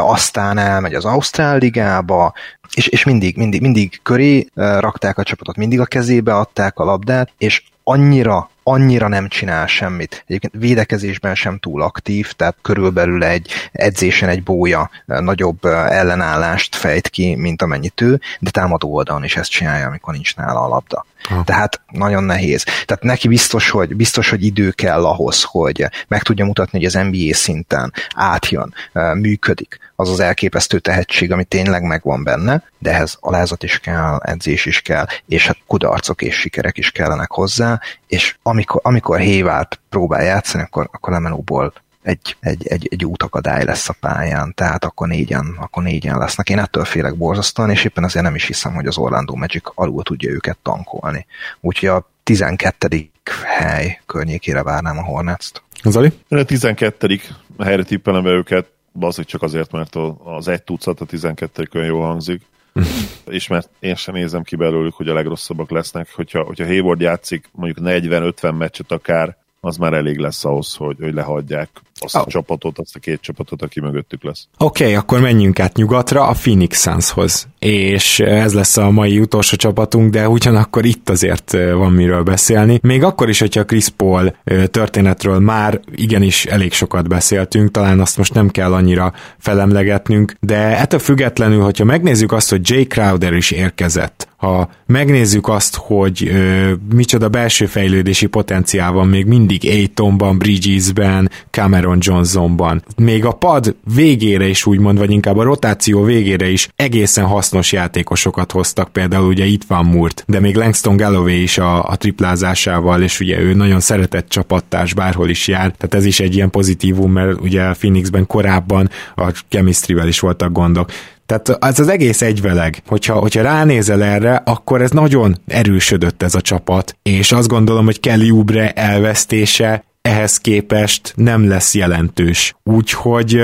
aztán 0.00 0.58
elmegy 0.58 0.94
az 0.94 1.04
Ausztrál 1.04 1.58
ligába, 1.58 2.32
és, 2.74 2.86
és 2.86 3.04
mindig, 3.04 3.36
mindig, 3.36 3.60
mindig 3.60 4.00
köré 4.02 4.46
rakták 4.54 5.18
a 5.18 5.22
csapatot, 5.22 5.56
mindig 5.56 5.80
a 5.80 5.86
kezébe 5.86 6.34
adták 6.34 6.78
a 6.78 6.84
labdát, 6.84 7.32
és 7.38 7.62
annyira 7.84 8.50
annyira 8.62 9.08
nem 9.08 9.28
csinál 9.28 9.66
semmit. 9.66 10.24
Egyébként 10.26 10.52
védekezésben 10.56 11.34
sem 11.34 11.58
túl 11.58 11.82
aktív, 11.82 12.32
tehát 12.32 12.56
körülbelül 12.62 13.24
egy 13.24 13.50
edzésen 13.72 14.28
egy 14.28 14.42
bója 14.42 14.90
nagyobb 15.04 15.64
ellenállást 15.64 16.76
fejt 16.76 17.08
ki, 17.08 17.34
mint 17.34 17.62
amennyit 17.62 18.00
ő, 18.00 18.20
de 18.40 18.50
támadó 18.50 18.94
oldalon 18.94 19.24
is 19.24 19.36
ezt 19.36 19.50
csinálja, 19.50 19.86
amikor 19.86 20.14
nincs 20.14 20.36
nála 20.36 20.60
a 20.60 20.68
labda. 20.68 21.06
Ha. 21.28 21.44
Tehát 21.44 21.80
nagyon 21.90 22.24
nehéz. 22.24 22.64
Tehát 22.64 23.02
neki 23.02 23.28
biztos 23.28 23.70
hogy, 23.70 23.96
biztos, 23.96 24.30
hogy 24.30 24.44
idő 24.44 24.70
kell 24.70 25.04
ahhoz, 25.04 25.42
hogy 25.42 25.86
meg 26.08 26.22
tudja 26.22 26.44
mutatni, 26.44 26.78
hogy 26.78 26.86
az 26.86 27.08
NBA 27.10 27.34
szinten 27.34 27.92
átjön, 28.14 28.74
működik 29.14 29.78
az 30.00 30.10
az 30.10 30.20
elképesztő 30.20 30.78
tehetség, 30.78 31.32
ami 31.32 31.44
tényleg 31.44 31.82
megvan 31.82 32.24
benne, 32.24 32.62
de 32.78 32.90
ehhez 32.90 33.16
alázat 33.20 33.62
is 33.62 33.78
kell, 33.78 34.18
edzés 34.22 34.66
is 34.66 34.80
kell, 34.80 35.06
és 35.26 35.46
hát 35.46 35.56
kudarcok 35.66 36.22
és 36.22 36.34
sikerek 36.34 36.78
is 36.78 36.90
kellenek 36.90 37.30
hozzá, 37.30 37.80
és 38.06 38.36
amikor, 38.42 38.80
amikor 38.84 39.18
Hévált 39.18 39.80
próbál 39.88 40.22
játszani, 40.22 40.62
akkor, 40.62 40.88
akkor 40.92 41.12
Lemenóból 41.12 41.72
egy, 42.02 42.36
egy, 42.40 42.66
egy, 42.66 42.88
egy 42.90 43.04
útakadály 43.04 43.64
lesz 43.64 43.88
a 43.88 43.94
pályán, 44.00 44.54
tehát 44.54 44.84
akkor 44.84 45.08
négyen, 45.08 45.56
akkor 45.58 45.82
négyen 45.82 46.18
lesznek. 46.18 46.48
Én 46.48 46.58
ettől 46.58 46.84
félek 46.84 47.16
borzasztóan, 47.16 47.70
és 47.70 47.84
éppen 47.84 48.04
azért 48.04 48.24
nem 48.24 48.34
is 48.34 48.46
hiszem, 48.46 48.74
hogy 48.74 48.86
az 48.86 48.98
Orlando 48.98 49.34
Magic 49.34 49.62
alul 49.74 50.02
tudja 50.02 50.30
őket 50.30 50.58
tankolni. 50.62 51.26
Úgyhogy 51.60 51.88
a 51.88 52.10
12. 52.22 53.10
hely 53.44 54.00
környékére 54.06 54.62
várnám 54.62 54.98
a 54.98 55.02
Hornets-t. 55.02 55.62
Zoli? 55.84 56.12
A 56.28 56.42
12. 56.42 57.20
helyre 57.58 57.82
tippelem 57.82 58.22
be 58.22 58.30
őket, 58.30 58.66
az 59.00 59.24
csak 59.24 59.42
azért, 59.42 59.72
mert 59.72 59.96
az 60.24 60.48
egy 60.48 60.62
tucat 60.62 61.00
a 61.00 61.04
12 61.04 61.68
olyan 61.74 61.86
jól 61.86 62.06
hangzik, 62.06 62.42
és 63.26 63.46
mert 63.46 63.68
én 63.78 63.94
sem 63.94 64.14
nézem 64.14 64.42
ki 64.42 64.56
belőlük, 64.56 64.94
hogy 64.94 65.08
a 65.08 65.14
legrosszabbak 65.14 65.70
lesznek. 65.70 66.14
Hogyha, 66.14 66.42
hogyha 66.42 66.66
Hayward 66.66 67.00
játszik 67.00 67.48
mondjuk 67.52 67.86
40-50 67.88 68.58
meccset 68.58 68.92
akár, 68.92 69.36
az 69.60 69.76
már 69.76 69.92
elég 69.92 70.18
lesz 70.18 70.44
ahhoz, 70.44 70.74
hogy, 70.74 70.96
hogy 71.00 71.14
lehagyják 71.14 71.68
azt 72.00 72.16
oh. 72.16 72.22
a 72.22 72.26
csapatot, 72.26 72.78
azt 72.78 72.96
a 72.96 72.98
két 72.98 73.20
csapatot, 73.20 73.62
aki 73.62 73.80
mögöttük 73.80 74.22
lesz. 74.22 74.48
Oké, 74.58 74.82
okay, 74.82 74.96
akkor 74.96 75.20
menjünk 75.20 75.60
át 75.60 75.76
nyugatra 75.76 76.26
a 76.26 76.32
Phoenix 76.32 76.82
Sunshoz, 76.82 77.48
és 77.58 78.20
ez 78.20 78.54
lesz 78.54 78.76
a 78.76 78.90
mai 78.90 79.18
utolsó 79.18 79.56
csapatunk, 79.56 80.12
de 80.12 80.28
ugyanakkor 80.28 80.84
itt 80.84 81.08
azért 81.08 81.52
van 81.52 81.92
miről 81.92 82.22
beszélni. 82.22 82.78
Még 82.82 83.02
akkor 83.02 83.28
is, 83.28 83.38
hogyha 83.38 83.64
Chris 83.64 83.88
Paul 83.88 84.34
történetről 84.66 85.38
már 85.38 85.80
igenis 85.94 86.44
elég 86.44 86.72
sokat 86.72 87.08
beszéltünk, 87.08 87.70
talán 87.70 88.00
azt 88.00 88.16
most 88.16 88.34
nem 88.34 88.48
kell 88.48 88.72
annyira 88.72 89.12
felemlegetnünk, 89.38 90.34
de 90.40 90.78
ettől 90.78 91.00
függetlenül, 91.00 91.62
hogyha 91.62 91.84
megnézzük 91.84 92.32
azt, 92.32 92.50
hogy 92.50 92.70
Jay 92.70 92.86
Crowder 92.86 93.32
is 93.32 93.50
érkezett, 93.50 94.28
ha 94.40 94.68
megnézzük 94.86 95.48
azt, 95.48 95.76
hogy 95.76 96.28
ö, 96.28 96.72
micsoda 96.94 97.28
belső 97.28 97.66
fejlődési 97.66 98.26
potenciál 98.26 98.92
van 98.92 99.08
még 99.08 99.26
mindig 99.26 99.66
Aitonban, 99.66 100.38
Bridgesben, 100.38 101.30
Cameron 101.50 101.98
Johnsonban, 102.00 102.82
még 102.96 103.24
a 103.24 103.32
pad 103.32 103.74
végére 103.94 104.46
is 104.46 104.66
úgymond, 104.66 104.98
vagy 104.98 105.10
inkább 105.10 105.36
a 105.36 105.42
rotáció 105.42 106.02
végére 106.02 106.48
is 106.48 106.68
egészen 106.76 107.24
hasznos 107.24 107.72
játékosokat 107.72 108.52
hoztak, 108.52 108.88
például 108.88 109.26
ugye 109.26 109.44
itt 109.44 109.64
van 109.64 109.84
Murt, 109.84 110.24
de 110.26 110.40
még 110.40 110.56
Langston 110.56 110.96
Galloway 110.96 111.42
is 111.42 111.58
a, 111.58 111.84
a 111.84 111.96
triplázásával, 111.96 113.02
és 113.02 113.20
ugye 113.20 113.38
ő 113.38 113.54
nagyon 113.54 113.80
szeretett 113.80 114.28
csapattárs, 114.28 114.94
bárhol 114.94 115.28
is 115.28 115.48
jár, 115.48 115.72
tehát 115.76 115.94
ez 115.94 116.04
is 116.04 116.20
egy 116.20 116.34
ilyen 116.34 116.50
pozitívum, 116.50 117.12
mert 117.12 117.40
ugye 117.40 117.72
Phoenixben 117.72 118.26
korábban 118.26 118.90
a 119.16 119.32
chemistry 119.48 120.08
is 120.08 120.20
voltak 120.20 120.52
gondok. 120.52 120.90
Tehát 121.30 121.64
ez 121.64 121.78
az 121.78 121.88
egész 121.88 122.22
egyveleg, 122.22 122.82
hogyha, 122.86 123.14
hogyha 123.14 123.42
ránézel 123.42 124.02
erre, 124.02 124.42
akkor 124.44 124.82
ez 124.82 124.90
nagyon 124.90 125.36
erősödött 125.46 126.22
ez 126.22 126.34
a 126.34 126.40
csapat, 126.40 126.96
és 127.02 127.32
azt 127.32 127.48
gondolom, 127.48 127.84
hogy 127.84 128.00
Kelly 128.00 128.30
Oubre 128.30 128.70
elvesztése 128.70 129.84
ehhez 130.02 130.36
képest 130.36 131.12
nem 131.16 131.48
lesz 131.48 131.74
jelentős. 131.74 132.54
Úgyhogy 132.64 133.42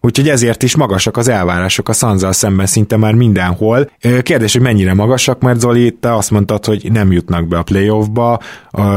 Úgyhogy 0.00 0.28
ezért 0.28 0.62
is 0.62 0.76
magasak 0.76 1.16
az 1.16 1.28
elvárások 1.28 1.88
a 1.88 1.92
Sanzal 1.92 2.32
szemben 2.32 2.66
szinte 2.66 2.96
már 2.96 3.14
mindenhol. 3.14 3.90
Kérdés, 4.22 4.52
hogy 4.52 4.62
mennyire 4.62 4.94
magasak, 4.94 5.40
mert 5.40 5.60
Zoli, 5.60 5.96
te 6.00 6.14
azt 6.14 6.30
mondtad, 6.30 6.64
hogy 6.64 6.92
nem 6.92 7.12
jutnak 7.12 7.48
be 7.48 7.58
a 7.58 7.62
playoffba, 7.62 8.40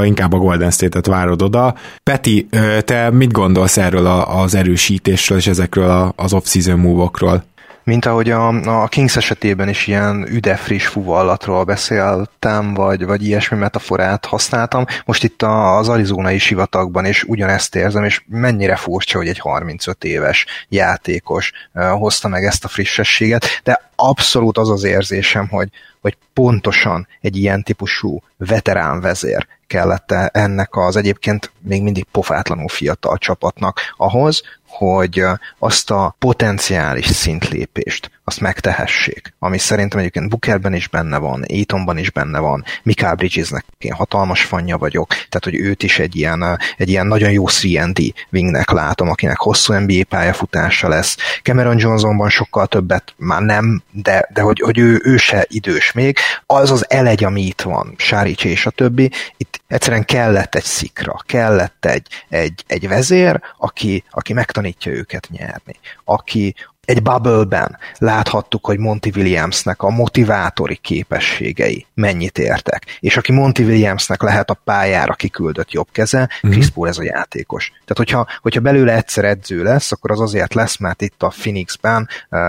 inkább 0.03 0.33
a 0.33 0.37
Golden 0.37 0.71
State-et 0.71 1.05
várod 1.05 1.41
oda. 1.41 1.75
Peti, 2.03 2.47
te 2.85 3.09
mit 3.09 3.31
gondolsz 3.31 3.77
erről 3.77 4.05
az 4.05 4.55
erősítésről 4.55 5.37
és 5.37 5.47
ezekről 5.47 6.13
az 6.15 6.33
off-season 6.33 6.79
move-okról? 6.79 7.43
Mint 7.91 8.05
ahogy 8.05 8.29
a, 8.29 8.47
a 8.83 8.87
Kings 8.87 9.15
esetében 9.15 9.69
is 9.69 9.87
ilyen 9.87 10.27
üde 10.27 10.55
friss 10.55 10.87
fuvallatról 10.87 11.63
beszéltem, 11.63 12.73
vagy, 12.73 13.05
vagy 13.05 13.25
ilyesmi 13.25 13.57
metaforát 13.57 14.25
használtam. 14.25 14.85
Most 15.05 15.23
itt 15.23 15.41
az 15.41 15.89
arizonai 15.89 16.37
sivatagban 16.37 17.05
is 17.05 17.23
ugyanezt 17.23 17.75
érzem, 17.75 18.03
és 18.03 18.23
mennyire 18.27 18.75
furcsa, 18.75 19.17
hogy 19.17 19.27
egy 19.27 19.39
35 19.39 20.03
éves 20.03 20.45
játékos 20.69 21.51
hozta 21.73 22.27
meg 22.27 22.43
ezt 22.43 22.65
a 22.65 22.67
frissességet, 22.67 23.45
de 23.63 23.89
abszolút 23.95 24.57
az 24.57 24.69
az 24.69 24.83
érzésem, 24.83 25.47
hogy, 25.47 25.69
hogy 26.01 26.17
pontosan 26.33 27.07
egy 27.21 27.37
ilyen 27.37 27.63
típusú 27.63 28.21
veterán 28.37 29.01
vezér 29.01 29.47
kellett 29.67 30.11
ennek 30.31 30.75
az 30.75 30.95
egyébként 30.95 31.51
még 31.59 31.81
mindig 31.81 32.05
pofátlanul 32.11 32.67
fiatal 32.67 33.17
csapatnak 33.17 33.79
ahhoz, 33.97 34.41
hogy 34.71 35.23
azt 35.59 35.91
a 35.91 36.15
potenciális 36.19 37.05
szintlépést 37.05 38.11
azt 38.23 38.39
megtehessék, 38.39 39.33
ami 39.39 39.57
szerintem 39.57 39.99
egyébként 39.99 40.29
Bookerben 40.29 40.73
is 40.73 40.87
benne 40.87 41.17
van, 41.17 41.45
Aitonban 41.49 41.97
is 41.97 42.11
benne 42.11 42.39
van, 42.39 42.63
Mikael 42.83 43.15
Bridgesnek 43.15 43.65
én 43.77 43.93
hatalmas 43.93 44.43
fanya 44.43 44.77
vagyok, 44.77 45.07
tehát 45.07 45.43
hogy 45.43 45.55
őt 45.55 45.83
is 45.83 45.99
egy 45.99 46.15
ilyen, 46.15 46.59
egy 46.77 46.89
ilyen 46.89 47.07
nagyon 47.07 47.31
jó 47.31 47.45
3 47.75 47.93
wingnek 48.31 48.71
látom, 48.71 49.09
akinek 49.09 49.37
hosszú 49.37 49.73
NBA 49.73 50.03
pályafutása 50.09 50.87
lesz. 50.87 51.17
Cameron 51.43 51.79
Johnsonban 51.79 52.29
sokkal 52.29 52.67
többet 52.67 53.13
már 53.17 53.41
nem, 53.41 53.83
de, 53.91 54.29
de 54.33 54.41
hogy, 54.41 54.59
hogy 54.59 54.77
ő, 54.77 55.01
ő 55.03 55.17
se 55.17 55.45
idős 55.47 55.91
még. 55.91 56.17
Az 56.45 56.71
az 56.71 56.89
elegy, 56.89 57.23
ami 57.23 57.41
itt 57.41 57.61
van, 57.61 57.93
Sárics 57.97 58.45
és 58.45 58.65
a 58.65 58.69
többi, 58.69 59.11
itt 59.37 59.61
egyszerűen 59.67 60.05
kellett 60.05 60.55
egy 60.55 60.63
szikra, 60.63 61.15
kellett 61.25 61.85
egy, 61.85 62.07
egy, 62.29 62.63
egy 62.67 62.87
vezér, 62.87 63.41
aki, 63.57 64.03
aki 64.09 64.33
megtanítja 64.61 64.91
őket 64.91 65.29
nyerni, 65.29 65.75
aki, 66.03 66.55
egy 66.91 67.01
bubble-ben 67.01 67.77
láthattuk, 67.97 68.65
hogy 68.65 68.77
Monty 68.77 69.09
Williamsnek 69.15 69.81
a 69.81 69.89
motivátori 69.89 70.75
képességei 70.75 71.85
mennyit 71.93 72.37
értek. 72.37 72.97
És 72.99 73.17
aki 73.17 73.31
Monty 73.31 73.59
Williamsnek 73.59 74.21
lehet 74.21 74.49
a 74.49 74.59
pályára 74.63 75.13
kiküldött 75.13 75.71
jobb 75.71 75.87
keze, 75.91 76.17
mm-hmm. 76.17 76.53
Chris 76.55 76.69
Paul 76.69 76.87
ez 76.87 76.97
a 76.97 77.03
játékos. 77.03 77.67
Tehát 77.69 77.97
hogyha, 77.97 78.27
hogyha 78.41 78.59
belőle 78.59 78.95
egyszer 78.95 79.25
edző 79.25 79.63
lesz, 79.63 79.91
akkor 79.91 80.11
az 80.11 80.19
azért 80.19 80.53
lesz, 80.53 80.77
mert 80.77 81.01
itt 81.01 81.23
a 81.23 81.27
Phoenixben 81.27 82.09
uh, 82.29 82.39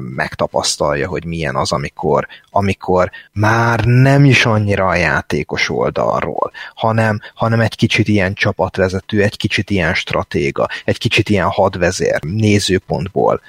megtapasztalja, 0.00 1.08
hogy 1.08 1.24
milyen 1.24 1.56
az, 1.56 1.72
amikor, 1.72 2.26
amikor 2.50 3.10
már 3.32 3.84
nem 3.84 4.24
is 4.24 4.46
annyira 4.46 4.86
a 4.86 4.94
játékos 4.94 5.70
oldalról, 5.70 6.52
hanem, 6.74 7.20
hanem 7.34 7.60
egy 7.60 7.76
kicsit 7.76 8.08
ilyen 8.08 8.34
csapatvezető, 8.34 9.22
egy 9.22 9.36
kicsit 9.36 9.70
ilyen 9.70 9.94
stratéga, 9.94 10.68
egy 10.84 10.98
kicsit 10.98 11.28
ilyen 11.28 11.48
hadvezér 11.48 12.18
nézőpontból 12.22 13.40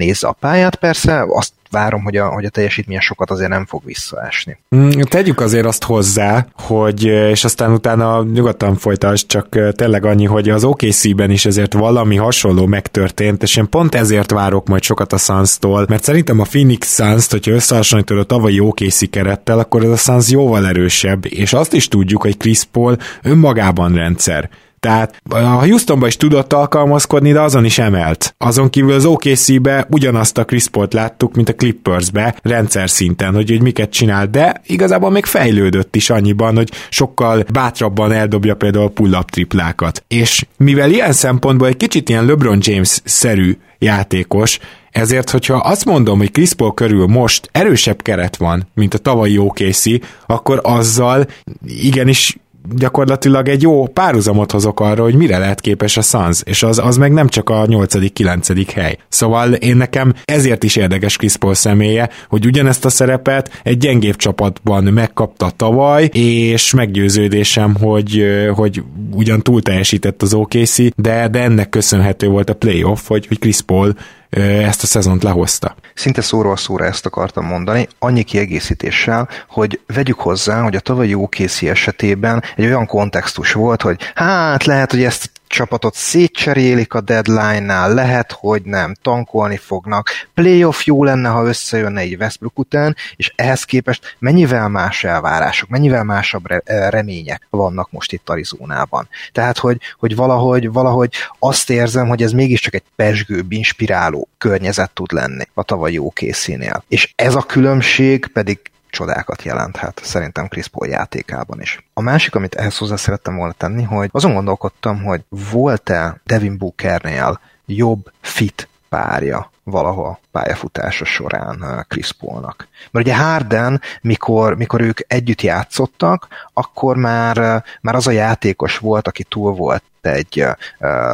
nézze 0.00 0.28
a 0.28 0.32
pályát. 0.32 0.74
Persze 0.74 1.24
azt 1.28 1.52
várom, 1.70 2.02
hogy 2.02 2.16
a, 2.16 2.28
hogy 2.28 2.44
a 2.44 2.48
teljesítménye 2.48 3.00
sokat 3.00 3.30
azért 3.30 3.50
nem 3.50 3.66
fog 3.66 3.82
visszaesni. 3.84 4.58
Mm, 4.76 4.90
tegyük 4.90 5.40
azért 5.40 5.66
azt 5.66 5.84
hozzá, 5.84 6.46
hogy, 6.54 7.04
és 7.04 7.44
aztán 7.44 7.72
utána 7.72 8.22
nyugodtan 8.22 8.76
folytasd, 8.76 9.26
csak 9.26 9.58
tényleg 9.74 10.04
annyi, 10.04 10.24
hogy 10.24 10.48
az 10.48 10.64
OKC-ben 10.64 11.30
is 11.30 11.46
ezért 11.46 11.72
valami 11.72 12.16
hasonló 12.16 12.66
megtörtént, 12.66 13.42
és 13.42 13.56
én 13.56 13.68
pont 13.68 13.94
ezért 13.94 14.30
várok 14.30 14.68
majd 14.68 14.82
sokat 14.82 15.12
a 15.12 15.18
Suns-tól, 15.18 15.86
mert 15.88 16.02
szerintem 16.02 16.40
a 16.40 16.44
Phoenix 16.44 16.94
Suns-t, 16.94 17.30
hogyha 17.30 17.52
összehasonlítod 17.52 18.18
a 18.18 18.24
tavalyi 18.24 18.60
OKC 18.60 19.10
kerettel, 19.10 19.58
akkor 19.58 19.84
ez 19.84 19.90
a 19.90 19.96
Suns 19.96 20.30
jóval 20.30 20.66
erősebb, 20.66 21.26
és 21.26 21.52
azt 21.52 21.72
is 21.72 21.88
tudjuk, 21.88 22.22
hogy 22.22 22.36
Chris 22.36 22.64
Paul 22.64 22.96
önmagában 23.22 23.94
rendszer. 23.94 24.50
Tehát 24.80 25.22
a 25.28 25.38
Houstonba 25.38 26.06
is 26.06 26.16
tudott 26.16 26.52
alkalmazkodni, 26.52 27.32
de 27.32 27.40
azon 27.40 27.64
is 27.64 27.78
emelt. 27.78 28.34
Azon 28.38 28.70
kívül 28.70 28.92
az 28.92 29.04
OKC-be 29.04 29.86
ugyanazt 29.90 30.38
a 30.38 30.44
Chris 30.44 30.68
Paul-t 30.68 30.92
láttuk, 30.92 31.34
mint 31.34 31.48
a 31.48 31.54
Clippersbe, 31.54 32.34
rendszer 32.42 32.90
szinten, 32.90 33.34
hogy, 33.34 33.50
hogy 33.50 33.62
miket 33.62 33.90
csinál, 33.90 34.26
de 34.26 34.60
igazából 34.66 35.10
még 35.10 35.24
fejlődött 35.24 35.96
is 35.96 36.10
annyiban, 36.10 36.56
hogy 36.56 36.70
sokkal 36.88 37.44
bátrabban 37.52 38.12
eldobja 38.12 38.54
például 38.54 38.90
pull-up 38.90 39.30
triplákat. 39.30 40.04
És 40.08 40.46
mivel 40.56 40.90
ilyen 40.90 41.12
szempontból 41.12 41.68
egy 41.68 41.76
kicsit 41.76 42.08
ilyen 42.08 42.24
LeBron 42.24 42.58
James-szerű 42.60 43.56
játékos, 43.78 44.58
ezért, 44.90 45.30
hogyha 45.30 45.56
azt 45.56 45.84
mondom, 45.84 46.18
hogy 46.18 46.30
Chris 46.30 46.52
Paul 46.52 46.74
körül 46.74 47.06
most 47.06 47.48
erősebb 47.52 48.02
keret 48.02 48.36
van, 48.36 48.68
mint 48.74 48.94
a 48.94 48.98
tavalyi 48.98 49.38
OKC, 49.38 49.84
akkor 50.26 50.60
azzal 50.62 51.26
igenis 51.66 52.36
gyakorlatilag 52.74 53.48
egy 53.48 53.62
jó 53.62 53.86
párhuzamot 53.86 54.50
hozok 54.50 54.80
arra, 54.80 55.02
hogy 55.02 55.14
mire 55.14 55.38
lehet 55.38 55.60
képes 55.60 55.96
a 55.96 56.00
Suns, 56.00 56.42
és 56.44 56.62
az, 56.62 56.78
az 56.78 56.96
meg 56.96 57.12
nem 57.12 57.28
csak 57.28 57.50
a 57.50 57.66
8.-9. 57.66 58.68
hely. 58.74 58.96
Szóval 59.08 59.52
én 59.52 59.76
nekem 59.76 60.14
ezért 60.24 60.64
is 60.64 60.76
érdekes 60.76 61.16
Chris 61.16 61.36
Paul 61.36 61.54
személye, 61.54 62.10
hogy 62.28 62.46
ugyanezt 62.46 62.84
a 62.84 62.88
szerepet 62.88 63.60
egy 63.62 63.78
gyengébb 63.78 64.16
csapatban 64.16 64.84
megkapta 64.84 65.50
tavaly, 65.56 66.04
és 66.12 66.74
meggyőződésem, 66.74 67.74
hogy, 67.74 68.24
hogy 68.54 68.82
ugyan 69.12 69.42
túl 69.42 69.62
teljesített 69.62 70.22
az 70.22 70.34
OKC, 70.34 70.76
de, 70.96 71.28
de 71.28 71.42
ennek 71.42 71.68
köszönhető 71.68 72.28
volt 72.28 72.50
a 72.50 72.54
playoff, 72.54 73.06
hogy, 73.06 73.26
hogy 73.26 73.38
Chris 73.38 73.60
Paul 73.60 73.94
ezt 74.30 74.82
a 74.82 74.86
szezont 74.86 75.22
lehozta. 75.22 75.74
Szinte 75.94 76.20
szóról 76.20 76.56
szóra 76.56 76.84
ezt 76.84 77.06
akartam 77.06 77.44
mondani, 77.44 77.88
annyi 77.98 78.22
kiegészítéssel, 78.22 79.28
hogy 79.48 79.80
vegyük 79.86 80.20
hozzá, 80.20 80.62
hogy 80.62 80.76
a 80.76 80.80
tavalyi 80.80 81.14
OKC 81.14 81.62
esetében 81.62 82.42
egy 82.56 82.64
olyan 82.64 82.86
kontextus 82.86 83.52
volt, 83.52 83.82
hogy 83.82 84.00
hát 84.14 84.64
lehet, 84.64 84.90
hogy 84.90 85.02
ezt 85.02 85.30
csapatot 85.50 85.94
szétcserélik 85.94 86.94
a 86.94 87.00
deadline-nál, 87.00 87.94
lehet, 87.94 88.32
hogy 88.32 88.62
nem, 88.62 88.94
tankolni 89.02 89.56
fognak. 89.56 90.08
Playoff 90.34 90.84
jó 90.84 91.04
lenne, 91.04 91.28
ha 91.28 91.44
összejönne 91.44 92.00
egy 92.00 92.16
Westbrook 92.16 92.58
után, 92.58 92.96
és 93.16 93.32
ehhez 93.36 93.64
képest 93.64 94.16
mennyivel 94.18 94.68
más 94.68 95.04
elvárások, 95.04 95.68
mennyivel 95.68 96.04
másabb 96.04 96.44
remények 96.66 97.46
vannak 97.50 97.90
most 97.90 98.12
itt 98.12 98.28
Arizonában. 98.28 99.08
Tehát, 99.32 99.58
hogy, 99.58 99.80
hogy 99.98 100.16
valahogy, 100.16 100.72
valahogy 100.72 101.14
azt 101.38 101.70
érzem, 101.70 102.08
hogy 102.08 102.22
ez 102.22 102.32
mégiscsak 102.32 102.74
egy 102.74 102.84
pesgőbb, 102.96 103.52
inspiráló 103.52 104.28
környezet 104.38 104.90
tud 104.90 105.12
lenni 105.12 105.44
a 105.54 105.62
tavalyi 105.62 105.98
OKC-nél. 105.98 106.84
És 106.88 107.12
ez 107.16 107.34
a 107.34 107.42
különbség 107.42 108.26
pedig 108.26 108.70
csodákat 108.90 109.42
jelenthet 109.42 110.00
szerintem 110.04 110.48
Chris 110.48 110.68
Paul 110.68 110.88
játékában 110.88 111.60
is. 111.60 111.86
A 111.94 112.00
másik, 112.00 112.34
amit 112.34 112.54
ehhez 112.54 112.76
hozzá 112.76 112.96
szerettem 112.96 113.36
volna 113.36 113.52
tenni, 113.52 113.82
hogy 113.82 114.08
azon 114.12 114.34
gondolkodtam, 114.34 115.02
hogy 115.02 115.24
volt-e 115.28 116.20
Devin 116.24 116.56
Bookernél 116.58 117.40
jobb 117.66 118.12
fit 118.20 118.68
párja 118.88 119.50
valahol 119.70 120.18
pályafutása 120.32 121.04
során 121.04 121.86
Chris 121.88 122.12
Paulnak. 122.12 122.68
Mert 122.90 123.06
ugye 123.06 123.16
Harden, 123.16 123.80
mikor, 124.02 124.56
mikor 124.56 124.80
ők 124.80 124.98
együtt 125.06 125.42
játszottak, 125.42 126.28
akkor 126.52 126.96
már, 126.96 127.64
már 127.80 127.94
az 127.94 128.06
a 128.06 128.10
játékos 128.10 128.78
volt, 128.78 129.08
aki 129.08 129.24
túl 129.24 129.52
volt 129.52 129.82
egy 130.00 130.46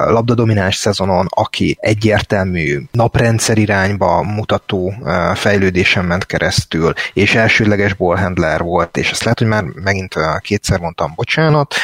labdadomináns 0.07 0.77
szezonon, 0.77 1.27
aki 1.31 1.77
egyértelmű 1.81 2.83
naprendszer 2.91 3.59
irányba 3.59 4.23
mutató 4.23 4.95
fejlődésen 5.35 6.05
ment 6.05 6.27
keresztül, 6.27 6.93
és 7.13 7.35
elsődleges 7.35 7.95
ballhandler 7.95 8.63
volt, 8.63 8.97
és 8.97 9.11
ezt 9.11 9.23
lehet, 9.23 9.39
hogy 9.39 9.49
már 9.49 9.63
megint 9.63 10.15
kétszer 10.41 10.81
mondtam, 10.81 11.13
bocsánat, 11.15 11.75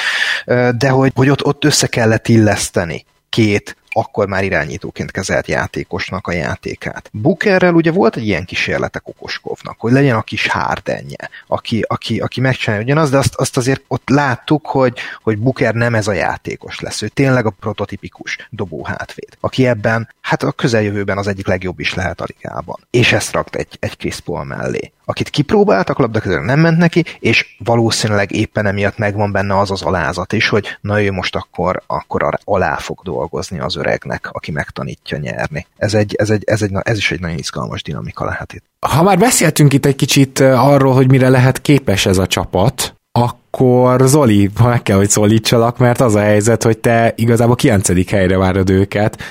de 0.79 0.89
hogy, 0.89 1.13
hogy 1.15 1.29
ott, 1.29 1.45
ott 1.45 1.65
össze 1.65 1.87
kellett 1.87 2.29
illeszteni 2.29 3.05
két 3.29 3.77
akkor 3.93 4.27
már 4.27 4.45
irányítóként 4.45 5.11
kezelt 5.11 5.47
játékosnak 5.47 6.27
a 6.27 6.33
játékát. 6.33 7.11
Bookerrel 7.13 7.75
ugye 7.75 7.91
volt 7.91 8.17
egy 8.17 8.27
ilyen 8.27 8.45
kísérlete 8.45 8.99
Kokoskovnak, 8.99 9.81
hogy 9.81 9.93
legyen 9.93 10.17
a 10.17 10.23
kis 10.23 10.47
hárdenje, 10.47 11.31
aki, 11.47 11.85
aki, 11.89 12.21
aki 12.21 12.41
megcsinálja 12.41 12.85
ugyanaz, 12.85 13.11
de 13.11 13.19
azt, 13.19 13.35
azt 13.35 13.57
azért 13.57 13.83
ott 13.89 14.09
láttuk, 14.09 14.67
hogy, 14.67 14.99
hogy 15.23 15.39
Booker 15.39 15.75
nem 15.75 15.95
ez 15.95 16.09
a 16.09 16.13
játékos 16.13 16.81
lesz. 16.81 17.03
Ő 17.03 17.09
tényleg 17.09 17.47
a 17.47 17.51
prototipikus 17.51 18.49
dobó 18.51 18.85
hátvéd, 18.85 19.37
aki 19.41 19.67
ebben, 19.67 20.09
hát 20.21 20.43
a 20.43 20.53
közeljövőben 20.53 21.19
az 21.19 21.27
egyik 21.27 21.47
legjobb 21.47 21.81
is 21.81 21.95
lehet 21.95 22.21
a 22.21 22.27
ligában. 22.27 22.87
És 22.91 23.13
ezt 23.13 23.33
rakt 23.33 23.55
egy, 23.55 23.77
egy 23.81 23.97
Chris 23.97 24.21
Paul 24.21 24.45
mellé 24.45 24.93
akit 25.05 25.31
kipróbáltak, 25.31 25.99
labda 25.99 26.21
közül 26.21 26.41
nem 26.41 26.61
ment 26.61 26.79
neki, 26.79 27.05
és 27.19 27.57
valószínűleg 27.59 28.33
éppen 28.33 28.67
emiatt 28.67 28.99
megvan 28.99 29.33
benne 29.33 29.59
az 29.59 29.71
az 29.71 29.83
alázat 29.83 30.33
is, 30.33 30.49
hogy 30.49 30.67
na 30.81 31.03
ő 31.03 31.13
most 31.13 31.37
akkor, 31.37 31.83
akkor 31.87 32.39
alá 32.45 32.77
fog 32.77 33.01
dolgozni 33.03 33.59
az 33.59 33.77
öregnek, 33.77 34.29
aki 34.33 34.51
megtanítja 34.51 35.19
nyerni. 35.19 35.67
Ez, 35.77 35.95
egy, 35.95 36.15
ez, 36.15 36.31
egy, 36.31 36.43
ez, 36.47 36.63
egy, 36.63 36.73
ez 36.83 36.97
is 36.97 37.11
egy 37.11 37.21
nagyon 37.21 37.39
izgalmas 37.39 37.83
dinamika 37.83 38.25
lehet 38.25 38.53
itt. 38.53 38.65
Ha 38.81 39.03
már 39.03 39.19
beszéltünk 39.19 39.73
itt 39.73 39.87
egy 39.87 39.97
kicsit 39.97 40.41
arról, 40.41 40.95
hogy 40.95 41.11
mire 41.11 41.29
lehet 41.29 41.61
képes 41.61 42.07
ez 42.07 42.19
a 42.19 42.27
csapat, 42.27 42.95
akkor 43.13 44.01
Zoli, 44.07 44.51
ha 44.57 44.69
meg 44.69 44.83
kell, 44.83 44.97
hogy 44.97 45.09
szólítsalak, 45.11 45.79
mert 45.79 46.01
az 46.01 46.15
a 46.15 46.21
helyzet, 46.21 46.63
hogy 46.63 46.79
te 46.79 47.13
igazából 47.17 47.55
9. 47.55 48.11
helyre 48.11 48.37
várod 48.37 48.71
őket. 48.71 49.23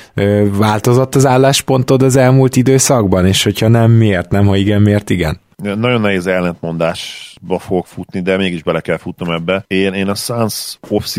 Változott 0.51 1.15
az 1.15 1.25
álláspontod 1.25 2.01
az 2.01 2.15
elmúlt 2.15 2.55
időszakban, 2.55 3.25
és 3.25 3.43
hogyha 3.43 3.67
nem, 3.67 3.91
miért 3.91 4.31
nem, 4.31 4.47
ha 4.47 4.55
igen, 4.55 4.81
miért 4.81 5.09
igen? 5.09 5.39
Nagyon 5.61 6.01
nehéz 6.01 6.27
ellentmondásba 7.41 7.59
fogok 7.59 7.87
futni, 7.87 8.21
de 8.21 8.37
mégis 8.37 8.63
bele 8.63 8.81
kell 8.81 8.97
futnom 8.97 9.31
ebbe. 9.31 9.63
Én, 9.67 9.93
én 9.93 10.07
a 10.07 10.15
Suns 10.15 10.77
off 10.89 11.15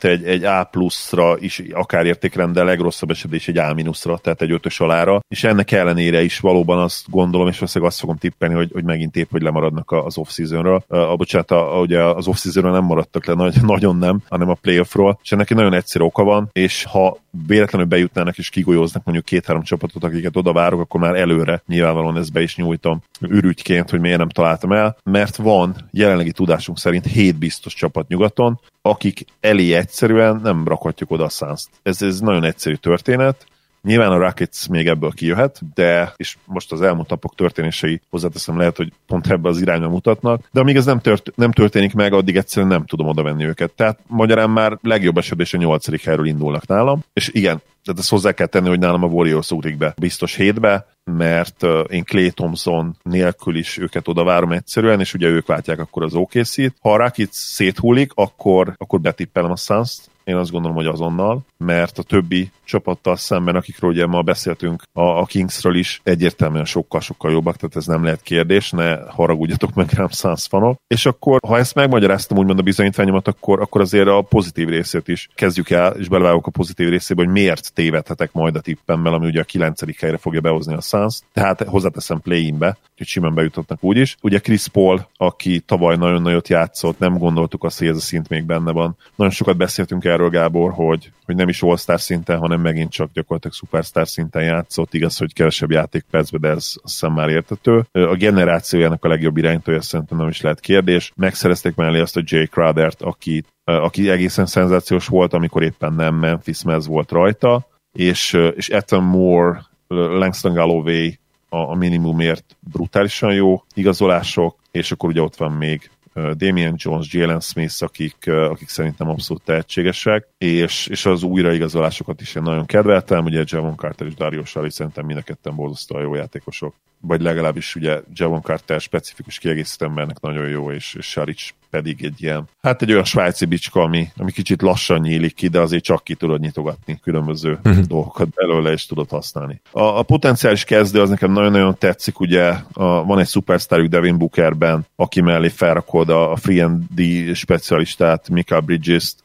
egy, 0.00 0.24
egy 0.24 0.44
A 0.44 0.64
pluszra 0.64 1.36
is 1.38 1.62
akár 1.72 2.06
értékrendel, 2.06 2.64
legrosszabb 2.64 3.10
esetben 3.10 3.38
is 3.38 3.48
egy 3.48 3.58
A 3.58 3.74
minuszra, 3.74 4.18
tehát 4.18 4.42
egy 4.42 4.50
ötös 4.50 4.80
alára, 4.80 5.20
és 5.28 5.44
ennek 5.44 5.72
ellenére 5.72 6.22
is 6.22 6.38
valóban 6.38 6.78
azt 6.78 7.10
gondolom, 7.10 7.48
és 7.48 7.58
valószínűleg 7.58 7.92
azt 7.92 8.00
fogom 8.00 8.16
tippelni, 8.16 8.54
hogy, 8.54 8.70
hogy 8.72 8.84
megint 8.84 9.16
épp, 9.16 9.30
hogy 9.30 9.42
lemaradnak 9.42 9.90
az 9.90 10.18
off-seasonről. 10.18 10.82
A, 10.88 11.16
bocsánat, 11.16 11.50
a, 11.50 11.80
ugye 11.80 12.02
az 12.02 12.26
off-seasonről 12.26 12.72
nem 12.72 12.84
maradtak 12.84 13.26
le, 13.26 13.34
nagy, 13.34 13.62
nagyon 13.74 13.96
nem, 13.96 14.22
hanem 14.28 14.48
a 14.48 14.54
playoffról, 14.54 15.18
és 15.22 15.32
ennek 15.32 15.50
egy 15.50 15.56
nagyon 15.56 15.74
egyszerű 15.74 16.04
oka 16.04 16.24
van, 16.24 16.48
és 16.52 16.84
ha 16.84 17.18
véletlenül 17.46 17.86
bejutnának 17.86 18.38
és 18.38 18.50
kigolyóznak 18.50 19.04
mondjuk 19.04 19.26
két-három 19.26 19.62
csapatot, 19.62 20.04
akiket 20.04 20.36
oda 20.36 20.52
várok, 20.52 20.80
akkor 20.80 21.00
már 21.00 21.14
előre 21.14 21.62
nyilvánvalóan 21.66 22.16
ezt 22.16 22.32
be 22.32 22.42
is 22.42 22.56
nyújtom 22.56 23.02
ürügyként, 23.20 23.90
hogy 23.90 24.00
miért 24.00 24.18
nem 24.18 24.28
találtam 24.28 24.72
el, 24.72 24.96
mert 25.04 25.36
van 25.36 25.59
jelenlegi 25.90 26.32
tudásunk 26.32 26.78
szerint 26.78 27.06
hét 27.06 27.36
biztos 27.36 27.74
csapat 27.74 28.08
nyugaton, 28.08 28.60
akik 28.82 29.24
elé 29.40 29.72
egyszerűen 29.72 30.40
nem 30.42 30.68
rakhatjuk 30.68 31.10
oda 31.10 31.24
a 31.24 31.28
suns 31.28 31.64
Ez, 31.82 32.02
ez 32.02 32.20
nagyon 32.20 32.44
egyszerű 32.44 32.74
történet, 32.74 33.46
Nyilván 33.82 34.12
a 34.12 34.18
Rockets 34.18 34.68
még 34.68 34.86
ebből 34.86 35.10
kijöhet, 35.10 35.60
de, 35.74 36.12
és 36.16 36.36
most 36.44 36.72
az 36.72 36.82
elmúlt 36.82 37.08
napok 37.08 37.34
történései 37.34 38.00
hozzáteszem 38.10 38.56
lehet, 38.56 38.76
hogy 38.76 38.92
pont 39.06 39.30
ebbe 39.30 39.48
az 39.48 39.60
irányba 39.60 39.88
mutatnak, 39.88 40.48
de 40.52 40.60
amíg 40.60 40.76
ez 40.76 40.84
nem, 40.84 41.00
tört, 41.00 41.30
nem 41.36 41.52
történik 41.52 41.94
meg, 41.94 42.12
addig 42.12 42.36
egyszerűen 42.36 42.72
nem 42.72 42.84
tudom 42.84 43.08
oda 43.08 43.22
venni 43.22 43.44
őket. 43.44 43.72
Tehát 43.72 43.98
magyarán 44.06 44.50
már 44.50 44.78
legjobb 44.82 45.18
esetben 45.18 45.46
is 45.46 45.54
a 45.54 45.58
nyolcadik 45.58 46.04
helyről 46.04 46.26
indulnak 46.26 46.66
nálam, 46.66 47.04
és 47.12 47.28
igen, 47.32 47.60
tehát 47.84 48.00
ezt 48.00 48.10
hozzá 48.10 48.32
kell 48.32 48.46
tenni, 48.46 48.68
hogy 48.68 48.78
nálam 48.78 49.02
a 49.02 49.06
Warriors 49.06 49.50
ugrik 49.50 49.76
be 49.76 49.94
biztos 49.96 50.34
hétbe, 50.34 50.86
mert 51.12 51.62
én 51.88 52.04
Clay 52.04 52.30
Thompson 52.30 52.96
nélkül 53.02 53.56
is 53.56 53.78
őket 53.78 54.08
oda 54.08 54.24
várom 54.24 54.52
egyszerűen, 54.52 55.00
és 55.00 55.14
ugye 55.14 55.26
ők 55.26 55.46
váltják 55.46 55.78
akkor 55.78 56.02
az 56.02 56.14
OKC-t. 56.14 56.74
Ha 56.80 56.92
a 56.92 56.96
Rockets 56.96 57.32
széthullik, 57.32 58.12
akkor, 58.14 58.74
akkor 58.76 59.00
betippelem 59.00 59.50
a 59.50 59.56
suns 59.56 59.98
én 60.24 60.36
azt 60.36 60.50
gondolom, 60.50 60.76
hogy 60.76 60.86
azonnal, 60.86 61.40
mert 61.56 61.98
a 61.98 62.02
többi 62.02 62.50
csapattal 62.64 63.16
szemben, 63.16 63.56
akikről 63.56 63.90
ugye 63.90 64.06
ma 64.06 64.22
beszéltünk, 64.22 64.82
a, 64.92 65.02
a 65.02 65.24
Kingsről 65.24 65.76
is 65.76 66.00
egyértelműen 66.04 66.64
sokkal-sokkal 66.64 67.30
jobbak, 67.30 67.56
tehát 67.56 67.76
ez 67.76 67.86
nem 67.86 68.04
lehet 68.04 68.22
kérdés, 68.22 68.70
ne 68.70 68.96
haragudjatok 68.96 69.74
meg 69.74 69.90
rám 69.92 70.08
Suns 70.08 70.46
fanok. 70.46 70.76
És 70.86 71.06
akkor, 71.06 71.40
ha 71.46 71.58
ezt 71.58 71.74
megmagyaráztam 71.74 72.38
úgymond 72.38 72.58
a 72.58 72.62
bizonyítványomat, 72.62 73.28
akkor, 73.28 73.60
akkor 73.60 73.80
azért 73.80 74.08
a 74.08 74.20
pozitív 74.20 74.68
részét 74.68 75.08
is 75.08 75.28
kezdjük 75.34 75.70
el, 75.70 75.92
és 75.92 76.08
belevágok 76.08 76.46
a 76.46 76.50
pozitív 76.50 76.88
részébe, 76.88 77.24
hogy 77.24 77.32
miért 77.32 77.72
tévedhetek 77.72 78.32
majd 78.32 78.56
a 78.56 78.60
tippemmel, 78.60 79.14
ami 79.14 79.26
ugye 79.26 79.40
a 79.40 79.44
kilencedik 79.44 80.00
helyre 80.00 80.16
fogja 80.16 80.40
behozni 80.40 80.74
a 80.74 80.80
Suns. 80.80 81.20
Tehát 81.32 81.62
hozzáteszem 81.62 82.20
play-inbe, 82.20 82.78
hogy 82.96 83.06
simán 83.06 83.34
bejutottak 83.34 83.84
úgyis. 83.84 84.16
Ugye 84.22 84.38
Chris 84.38 84.68
Paul, 84.68 85.06
aki 85.16 85.60
tavaly 85.60 85.96
nagyon 85.96 86.22
nagyot 86.22 86.48
játszott, 86.48 86.98
nem 86.98 87.18
gondoltuk 87.18 87.64
azt, 87.64 87.78
hogy 87.78 87.88
ez 87.88 87.96
a 87.96 88.00
szint 88.00 88.28
még 88.28 88.44
benne 88.44 88.72
van. 88.72 88.96
Nagyon 89.14 89.32
sokat 89.32 89.56
beszéltünk 89.56 90.04
erről, 90.10 90.28
Gábor, 90.28 90.72
hogy, 90.72 91.12
hogy 91.24 91.36
nem 91.36 91.48
is 91.48 91.62
all 91.62 91.76
szinten, 91.76 92.38
hanem 92.38 92.60
megint 92.60 92.90
csak 92.90 93.10
gyakorlatilag 93.12 93.56
superstar 93.56 94.08
szinten 94.08 94.42
játszott. 94.42 94.94
Igaz, 94.94 95.16
hogy 95.16 95.32
kevesebb 95.32 95.70
játékpercbe, 95.70 96.38
de 96.38 96.48
ez 96.48 96.72
azt 96.82 97.08
már 97.08 97.28
értető. 97.28 97.84
A 97.92 98.14
generációjának 98.16 99.04
a 99.04 99.08
legjobb 99.08 99.36
irányítója 99.36 99.80
szerintem 99.80 100.18
nem 100.18 100.28
is 100.28 100.40
lehet 100.40 100.60
kérdés. 100.60 101.12
Megszerezték 101.16 101.74
mellé 101.74 102.00
azt 102.00 102.16
a 102.16 102.22
Jay 102.24 102.46
Crowdert, 102.46 103.02
aki, 103.02 103.44
aki 103.64 104.10
egészen 104.10 104.46
szenzációs 104.46 105.06
volt, 105.06 105.32
amikor 105.32 105.62
éppen 105.62 105.92
nem 105.92 106.14
Memphis 106.14 106.62
Mez 106.62 106.86
volt 106.86 107.10
rajta, 107.10 107.66
és, 107.92 108.32
és 108.56 108.68
Ethan 108.68 109.02
Moore, 109.02 109.62
Langston 109.88 110.52
Galloway 110.52 111.10
a, 111.48 111.56
a 111.56 111.74
minimumért 111.74 112.56
brutálisan 112.72 113.34
jó 113.34 113.64
igazolások, 113.74 114.58
és 114.70 114.92
akkor 114.92 115.08
ugye 115.08 115.22
ott 115.22 115.36
van 115.36 115.52
még 115.52 115.90
Damian 116.14 116.74
Jones, 116.76 117.12
Jalen 117.12 117.40
Smith, 117.40 117.82
akik, 117.82 118.26
akik 118.26 118.68
szerintem 118.68 119.08
abszolút 119.08 119.42
tehetségesek, 119.42 120.28
és, 120.38 120.86
és 120.86 121.06
az 121.06 121.22
újraigazolásokat 121.22 122.20
is 122.20 122.34
én 122.34 122.42
nagyon 122.42 122.66
kedveltem, 122.66 123.24
ugye 123.24 123.44
Javon 123.46 123.76
Carter 123.76 124.06
és 124.06 124.14
Dario 124.14 124.44
Sari 124.44 124.70
szerintem 124.70 125.06
mind 125.06 125.18
a 125.18 125.22
ketten 125.22 125.54
borzasztóan 125.54 126.02
jó 126.02 126.14
játékosok, 126.14 126.74
vagy 127.00 127.20
legalábbis 127.20 127.74
ugye 127.74 128.00
Javon 128.12 128.42
Carter 128.42 128.80
specifikus 128.80 129.38
kiegészítő 129.38 129.84
embernek 129.84 130.20
nagyon 130.20 130.48
jó, 130.48 130.70
és, 130.70 130.94
és 130.94 131.06
Saric 131.06 131.48
pedig 131.70 132.04
egy 132.04 132.22
ilyen, 132.22 132.48
hát 132.62 132.82
egy 132.82 132.92
olyan 132.92 133.04
svájci 133.04 133.44
bicska, 133.44 133.80
ami, 133.80 134.08
ami 134.16 134.32
kicsit 134.32 134.62
lassan 134.62 135.00
nyílik 135.00 135.34
ki, 135.34 135.48
de 135.48 135.60
azért 135.60 135.84
csak 135.84 136.04
ki 136.04 136.14
tudod 136.14 136.40
nyitogatni 136.40 136.98
különböző 137.02 137.58
uh-huh. 137.64 137.84
dolgokat 137.84 138.28
belőle, 138.28 138.72
és 138.72 138.86
tudod 138.86 139.08
használni. 139.08 139.60
A, 139.70 139.82
a 139.82 140.02
potenciális 140.02 140.64
kezdő 140.64 141.00
az 141.00 141.08
nekem 141.08 141.32
nagyon-nagyon 141.32 141.78
tetszik, 141.78 142.20
ugye 142.20 142.54
a, 142.72 143.04
van 143.04 143.18
egy 143.18 143.26
szupersztárjuk 143.26 143.88
Devin 143.88 144.18
Bookerben, 144.18 144.86
aki 144.96 145.20
mellé 145.20 145.48
felrakod 145.48 146.08
a, 146.08 146.32
a 146.32 146.36
free 146.36 146.64
and 146.64 146.82
D 146.94 147.34
specialistát, 147.34 148.28
Mika 148.28 148.60
Bridges-t, 148.60 149.16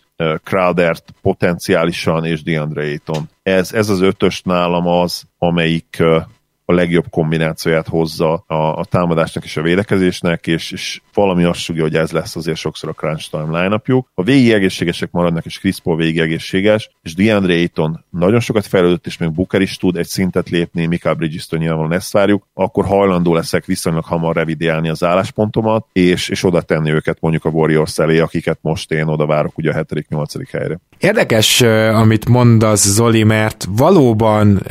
Crowdert 0.43 1.13
potenciálisan, 1.21 2.25
és 2.25 2.43
DeAndre 2.43 2.81
Ayton. 2.81 3.29
Ez, 3.43 3.73
ez 3.73 3.89
az 3.89 4.01
ötös 4.01 4.41
nálam 4.41 4.87
az, 4.87 5.23
amelyik 5.37 6.03
a 6.65 6.73
legjobb 6.73 7.05
kombinációját 7.09 7.87
hozza 7.87 8.33
a, 8.33 8.55
a 8.55 8.85
támadásnak 8.85 9.43
és 9.43 9.57
a 9.57 9.61
védekezésnek, 9.61 10.47
és, 10.47 10.71
és 10.71 11.01
valami 11.13 11.43
azt 11.43 11.59
sugja, 11.59 11.81
hogy 11.81 11.95
ez 11.95 12.11
lesz 12.11 12.35
azért 12.35 12.57
sokszor 12.57 12.89
a 12.89 12.93
crunch 12.93 13.29
time 13.29 13.61
line 13.61 13.81
A 14.13 14.23
végig 14.23 14.51
egészségesek 14.51 15.11
maradnak, 15.11 15.45
és 15.45 15.59
Chris 15.59 15.79
Paul 15.79 15.97
végig 15.97 16.19
egészséges, 16.19 16.89
és 17.01 17.13
DeAndre 17.13 17.53
Ayton 17.53 18.05
nagyon 18.09 18.39
sokat 18.39 18.65
fejlődött, 18.65 19.05
és 19.05 19.17
még 19.17 19.31
Booker 19.31 19.61
is 19.61 19.77
tud 19.77 19.95
egy 19.95 20.07
szintet 20.07 20.49
lépni, 20.49 20.85
Mika 20.85 21.13
Bridges-től 21.13 21.59
nyilvánvalóan 21.59 21.97
ezt 21.97 22.11
várjuk, 22.11 22.47
akkor 22.53 22.85
hajlandó 22.85 23.33
leszek 23.33 23.65
viszonylag 23.65 24.05
hamar 24.05 24.35
revidiálni 24.35 24.89
az 24.89 25.03
álláspontomat, 25.03 25.85
és, 25.93 26.29
és 26.29 26.43
oda 26.43 26.61
tenni 26.61 26.91
őket 26.91 27.17
mondjuk 27.19 27.45
a 27.45 27.49
Warriors 27.49 27.97
elé, 27.97 28.19
akiket 28.19 28.59
most 28.61 28.91
én 28.91 29.07
oda 29.07 29.25
várok 29.25 29.57
ugye 29.57 29.71
a 29.71 29.83
7.-8. 29.83 30.47
helyre. 30.51 30.79
Érdekes, 30.97 31.61
amit 31.91 32.29
mondasz, 32.29 32.87
Zoli, 32.87 33.23
mert 33.23 33.67
valóban 33.69 34.61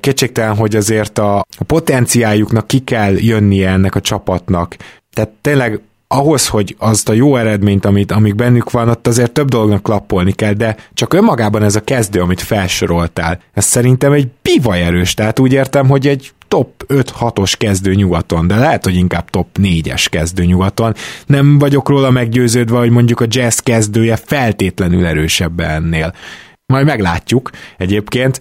kétségtelen, 0.00 0.56
hogy 0.56 0.76
azért 0.76 1.18
a, 1.18 1.41
a 1.58 1.64
potenciáljuknak 1.64 2.66
ki 2.66 2.78
kell 2.78 3.14
jönnie 3.16 3.70
ennek 3.70 3.94
a 3.94 4.00
csapatnak. 4.00 4.76
Tehát 5.12 5.30
tényleg 5.40 5.80
ahhoz, 6.12 6.48
hogy 6.48 6.76
azt 6.78 7.08
a 7.08 7.12
jó 7.12 7.36
eredményt, 7.36 7.84
amit, 7.84 8.12
amik 8.12 8.34
bennük 8.34 8.70
van, 8.70 8.88
ott 8.88 9.06
azért 9.06 9.32
több 9.32 9.48
dolognak 9.48 9.82
klappolni 9.82 10.32
kell, 10.32 10.52
de 10.52 10.76
csak 10.94 11.12
önmagában 11.12 11.62
ez 11.62 11.76
a 11.76 11.80
kezdő, 11.80 12.20
amit 12.20 12.40
felsoroltál, 12.40 13.40
ez 13.52 13.64
szerintem 13.64 14.12
egy 14.12 14.28
bivaj 14.42 14.82
erős, 14.82 15.14
tehát 15.14 15.38
úgy 15.38 15.52
értem, 15.52 15.88
hogy 15.88 16.06
egy 16.06 16.32
top 16.48 16.84
5-6-os 16.88 17.54
kezdő 17.58 17.94
nyugaton, 17.94 18.46
de 18.46 18.56
lehet, 18.56 18.84
hogy 18.84 18.94
inkább 18.94 19.30
top 19.30 19.46
4-es 19.62 20.06
kezdő 20.10 20.44
nyugaton. 20.44 20.94
Nem 21.26 21.58
vagyok 21.58 21.88
róla 21.88 22.10
meggyőződve, 22.10 22.78
hogy 22.78 22.90
mondjuk 22.90 23.20
a 23.20 23.26
jazz 23.28 23.58
kezdője 23.58 24.16
feltétlenül 24.16 25.06
erősebb 25.06 25.60
ennél. 25.60 26.14
Majd 26.66 26.86
meglátjuk 26.86 27.50
egyébként, 27.76 28.40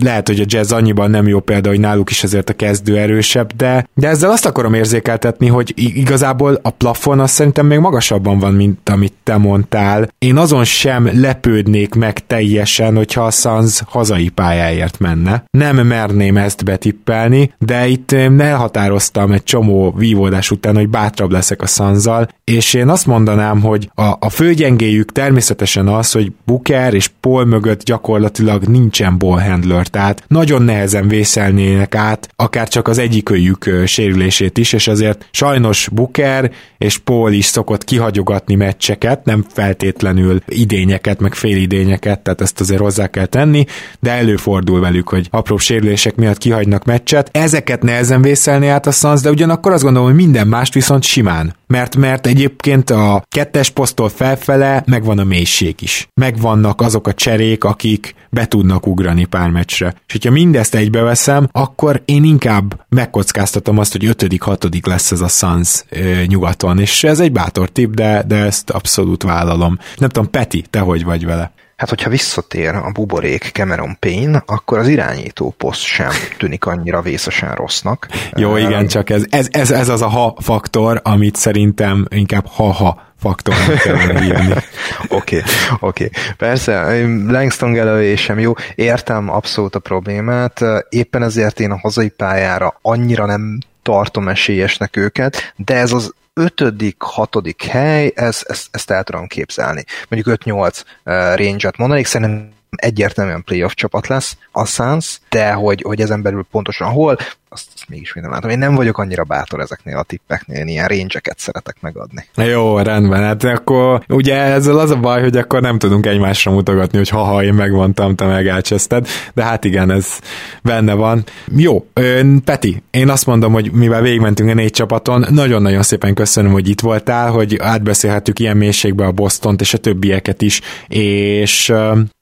lehet, 0.00 0.26
hogy 0.26 0.40
a 0.40 0.44
jazz 0.46 0.72
annyiban 0.72 1.10
nem 1.10 1.28
jó 1.28 1.40
példa, 1.40 1.68
hogy 1.68 1.80
náluk 1.80 2.10
is 2.10 2.22
azért 2.22 2.50
a 2.50 2.54
kezdő 2.54 2.98
erősebb, 2.98 3.52
de, 3.56 3.86
de 3.94 4.08
ezzel 4.08 4.30
azt 4.30 4.46
akarom 4.46 4.74
érzékeltetni, 4.74 5.46
hogy 5.46 5.72
igazából 5.76 6.58
a 6.62 6.70
plafon 6.70 7.20
azt 7.20 7.34
szerintem 7.34 7.66
még 7.66 7.78
magasabban 7.78 8.38
van, 8.38 8.54
mint 8.54 8.88
amit 8.88 9.14
te 9.22 9.36
mondtál. 9.36 10.08
Én 10.18 10.36
azon 10.36 10.64
sem 10.64 11.20
lepődnék 11.20 11.94
meg 11.94 12.26
teljesen, 12.26 12.96
hogyha 12.96 13.24
a 13.24 13.30
Suns 13.30 13.82
hazai 13.86 14.28
pályáért 14.28 14.98
menne. 14.98 15.44
Nem 15.50 15.76
merném 15.76 16.36
ezt 16.36 16.64
betippelni, 16.64 17.54
de 17.58 17.86
itt 17.86 18.12
elhatároztam 18.12 19.32
egy 19.32 19.44
csomó 19.44 19.94
vívódás 19.96 20.50
után, 20.50 20.74
hogy 20.74 20.88
bátrabb 20.88 21.30
leszek 21.30 21.62
a 21.62 21.66
Sanzal, 21.66 22.28
és 22.44 22.74
én 22.74 22.88
azt 22.88 23.06
mondanám, 23.06 23.60
hogy 23.60 23.90
a, 23.94 24.02
a 24.18 24.28
főgyengéjük 24.30 25.12
természetesen 25.12 25.88
az, 25.88 26.12
hogy 26.12 26.32
Booker 26.44 26.94
és 26.94 27.10
Paul 27.20 27.44
mögött 27.44 27.82
gyakorlatilag 27.82 28.64
nincsen 28.64 29.18
ballhandler 29.18 29.81
Taylor, 29.90 30.02
tehát 30.02 30.24
nagyon 30.28 30.62
nehezen 30.62 31.08
vészelnének 31.08 31.94
át, 31.94 32.28
akár 32.36 32.68
csak 32.68 32.88
az 32.88 32.98
egyikőjük 32.98 33.70
sérülését 33.86 34.58
is, 34.58 34.72
és 34.72 34.88
azért 34.88 35.28
sajnos 35.30 35.88
Booker 35.92 36.50
és 36.78 36.98
Paul 36.98 37.32
is 37.32 37.44
szokott 37.44 37.84
kihagyogatni 37.84 38.54
meccseket, 38.54 39.24
nem 39.24 39.44
feltétlenül 39.52 40.42
idényeket, 40.46 41.20
meg 41.20 41.34
félidényeket, 41.34 42.20
tehát 42.20 42.40
ezt 42.40 42.60
azért 42.60 42.80
hozzá 42.80 43.06
kell 43.06 43.26
tenni, 43.26 43.64
de 44.00 44.10
előfordul 44.10 44.80
velük, 44.80 45.08
hogy 45.08 45.28
apró 45.30 45.56
sérülések 45.56 46.14
miatt 46.14 46.38
kihagynak 46.38 46.84
meccset. 46.84 47.28
Ezeket 47.32 47.82
nehezen 47.82 48.22
vészelni 48.22 48.66
át 48.66 48.86
a 48.86 48.90
Suns, 48.90 49.20
de 49.20 49.30
ugyanakkor 49.30 49.72
azt 49.72 49.82
gondolom, 49.82 50.08
hogy 50.08 50.16
minden 50.16 50.46
mást 50.46 50.74
viszont 50.74 51.02
simán. 51.02 51.54
Mert, 51.72 51.96
mert 51.96 52.26
egyébként 52.26 52.90
a 52.90 53.22
kettes 53.28 53.70
posztól 53.70 54.08
felfele 54.08 54.82
megvan 54.86 55.18
a 55.18 55.24
mélység 55.24 55.74
is. 55.80 56.08
Megvannak 56.14 56.80
azok 56.80 57.06
a 57.06 57.14
cserék, 57.14 57.64
akik 57.64 58.14
be 58.30 58.46
tudnak 58.46 58.86
ugrani 58.86 59.24
pár 59.24 59.50
meccsre. 59.50 59.94
És 60.06 60.12
hogyha 60.12 60.30
mindezt 60.30 60.74
egybeveszem, 60.74 61.48
akkor 61.52 62.02
én 62.04 62.24
inkább 62.24 62.84
megkockáztatom 62.88 63.78
azt, 63.78 63.92
hogy 63.92 64.04
ötödik, 64.04 64.42
hatodik 64.42 64.86
lesz 64.86 65.12
ez 65.12 65.20
a 65.20 65.28
Suns 65.28 65.84
ö, 65.88 66.22
nyugaton, 66.26 66.78
és 66.78 67.04
ez 67.04 67.20
egy 67.20 67.32
bátor 67.32 67.68
tip, 67.68 67.94
de, 67.94 68.24
de 68.26 68.36
ezt 68.36 68.70
abszolút 68.70 69.22
vállalom. 69.22 69.78
Nem 69.96 70.08
tudom, 70.08 70.30
Peti, 70.30 70.64
te 70.70 70.78
hogy 70.78 71.04
vagy 71.04 71.24
vele? 71.24 71.52
Hát, 71.82 71.90
hogyha 71.90 72.10
visszatér 72.10 72.74
a 72.74 72.90
buborék 72.92 73.50
Cameron 73.52 73.96
Payne, 73.98 74.42
akkor 74.46 74.78
az 74.78 74.88
irányító 74.88 75.54
poszt 75.58 75.80
sem 75.80 76.10
tűnik 76.38 76.64
annyira 76.64 77.00
vészesen 77.00 77.54
rossznak. 77.54 78.08
Jó, 78.36 78.56
igen, 78.56 78.86
csak 78.86 79.10
ez, 79.10 79.24
ez, 79.30 79.48
ez, 79.50 79.70
ez 79.70 79.88
az 79.88 80.02
a 80.02 80.08
ha 80.08 80.36
faktor, 80.40 81.00
amit 81.04 81.36
szerintem 81.36 82.06
inkább 82.08 82.46
ha-ha 82.46 83.02
faktornak 83.18 83.78
kellene 83.78 84.20
hívni. 84.20 84.52
Oké, 85.08 85.36
oké. 85.38 85.44
Okay, 85.80 85.80
okay. 85.80 86.10
Persze, 86.36 87.04
Langston 87.26 87.72
Galloway 87.72 88.16
sem 88.16 88.38
jó, 88.38 88.52
értem 88.74 89.30
abszolút 89.30 89.74
a 89.74 89.78
problémát, 89.78 90.60
éppen 90.88 91.22
ezért 91.22 91.60
én 91.60 91.70
a 91.70 91.78
hazai 91.78 92.08
pályára 92.08 92.78
annyira 92.82 93.26
nem 93.26 93.58
tartom 93.82 94.28
esélyesnek 94.28 94.96
őket, 94.96 95.52
de 95.56 95.74
ez 95.74 95.92
az 95.92 96.14
ötödik, 96.34 97.02
hatodik 97.02 97.62
hely, 97.62 98.12
ez, 98.14 98.42
ezt, 98.46 98.68
ezt 98.70 98.90
el 98.90 99.04
tudom 99.04 99.26
képzelni. 99.26 99.84
Mondjuk 100.08 100.38
5-8 100.44 100.80
uh, 100.84 100.84
range-et 101.14 101.76
mondanék, 101.76 102.06
szerintem 102.06 102.50
egyértelműen 102.70 103.44
playoff 103.44 103.72
csapat 103.72 104.06
lesz 104.06 104.36
a 104.52 104.66
Suns, 104.66 105.20
de 105.28 105.52
hogy, 105.52 105.82
hogy 105.82 106.00
ezen 106.00 106.22
belül 106.22 106.46
pontosan 106.50 106.90
hol, 106.90 107.16
azt, 107.52 107.66
azt 107.74 107.88
mégis 107.88 108.14
még 108.14 108.24
nem 108.24 108.32
látom. 108.32 108.50
Én 108.50 108.58
nem 108.58 108.74
vagyok 108.74 108.98
annyira 108.98 109.24
bátor 109.24 109.60
ezeknél 109.60 109.96
a 109.96 110.02
tippeknél, 110.02 110.58
én 110.58 110.68
ilyen 110.68 110.86
range 110.86 111.20
szeretek 111.36 111.76
megadni. 111.80 112.26
Jó, 112.36 112.78
rendben, 112.78 113.22
hát 113.22 113.44
akkor 113.44 114.02
ugye 114.08 114.36
ezzel 114.36 114.78
az 114.78 114.90
a 114.90 114.96
baj, 114.96 115.22
hogy 115.22 115.36
akkor 115.36 115.60
nem 115.60 115.78
tudunk 115.78 116.06
egymásra 116.06 116.52
mutogatni, 116.52 116.98
hogy 116.98 117.08
ha-ha 117.08 117.42
én 117.42 117.54
megmondtam, 117.54 118.14
te 118.14 118.26
meg 118.26 118.46
elcseszted, 118.46 119.08
de 119.34 119.42
hát 119.42 119.64
igen, 119.64 119.90
ez 119.90 120.18
benne 120.62 120.94
van. 120.94 121.24
Jó, 121.56 121.86
ön, 121.92 122.42
Peti, 122.44 122.82
én 122.90 123.08
azt 123.08 123.26
mondom, 123.26 123.52
hogy 123.52 123.72
mivel 123.72 124.02
végigmentünk 124.02 124.50
a 124.50 124.54
négy 124.54 124.70
csapaton, 124.70 125.26
nagyon-nagyon 125.30 125.82
szépen 125.82 126.14
köszönöm, 126.14 126.52
hogy 126.52 126.68
itt 126.68 126.80
voltál, 126.80 127.30
hogy 127.30 127.56
átbeszélhettük 127.60 128.38
ilyen 128.38 128.56
mélységbe 128.56 129.04
a 129.06 129.12
Bostont 129.12 129.60
és 129.60 129.74
a 129.74 129.78
többieket 129.78 130.42
is, 130.42 130.60
és 130.88 131.72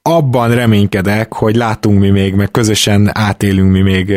abban 0.02 0.54
reménykedek, 0.54 1.32
hogy 1.32 1.56
látunk 1.56 2.00
mi 2.00 2.10
még, 2.10 2.34
meg 2.34 2.50
közösen 2.50 3.10
átélünk 3.12 3.72
mi 3.72 3.80
még 3.80 4.14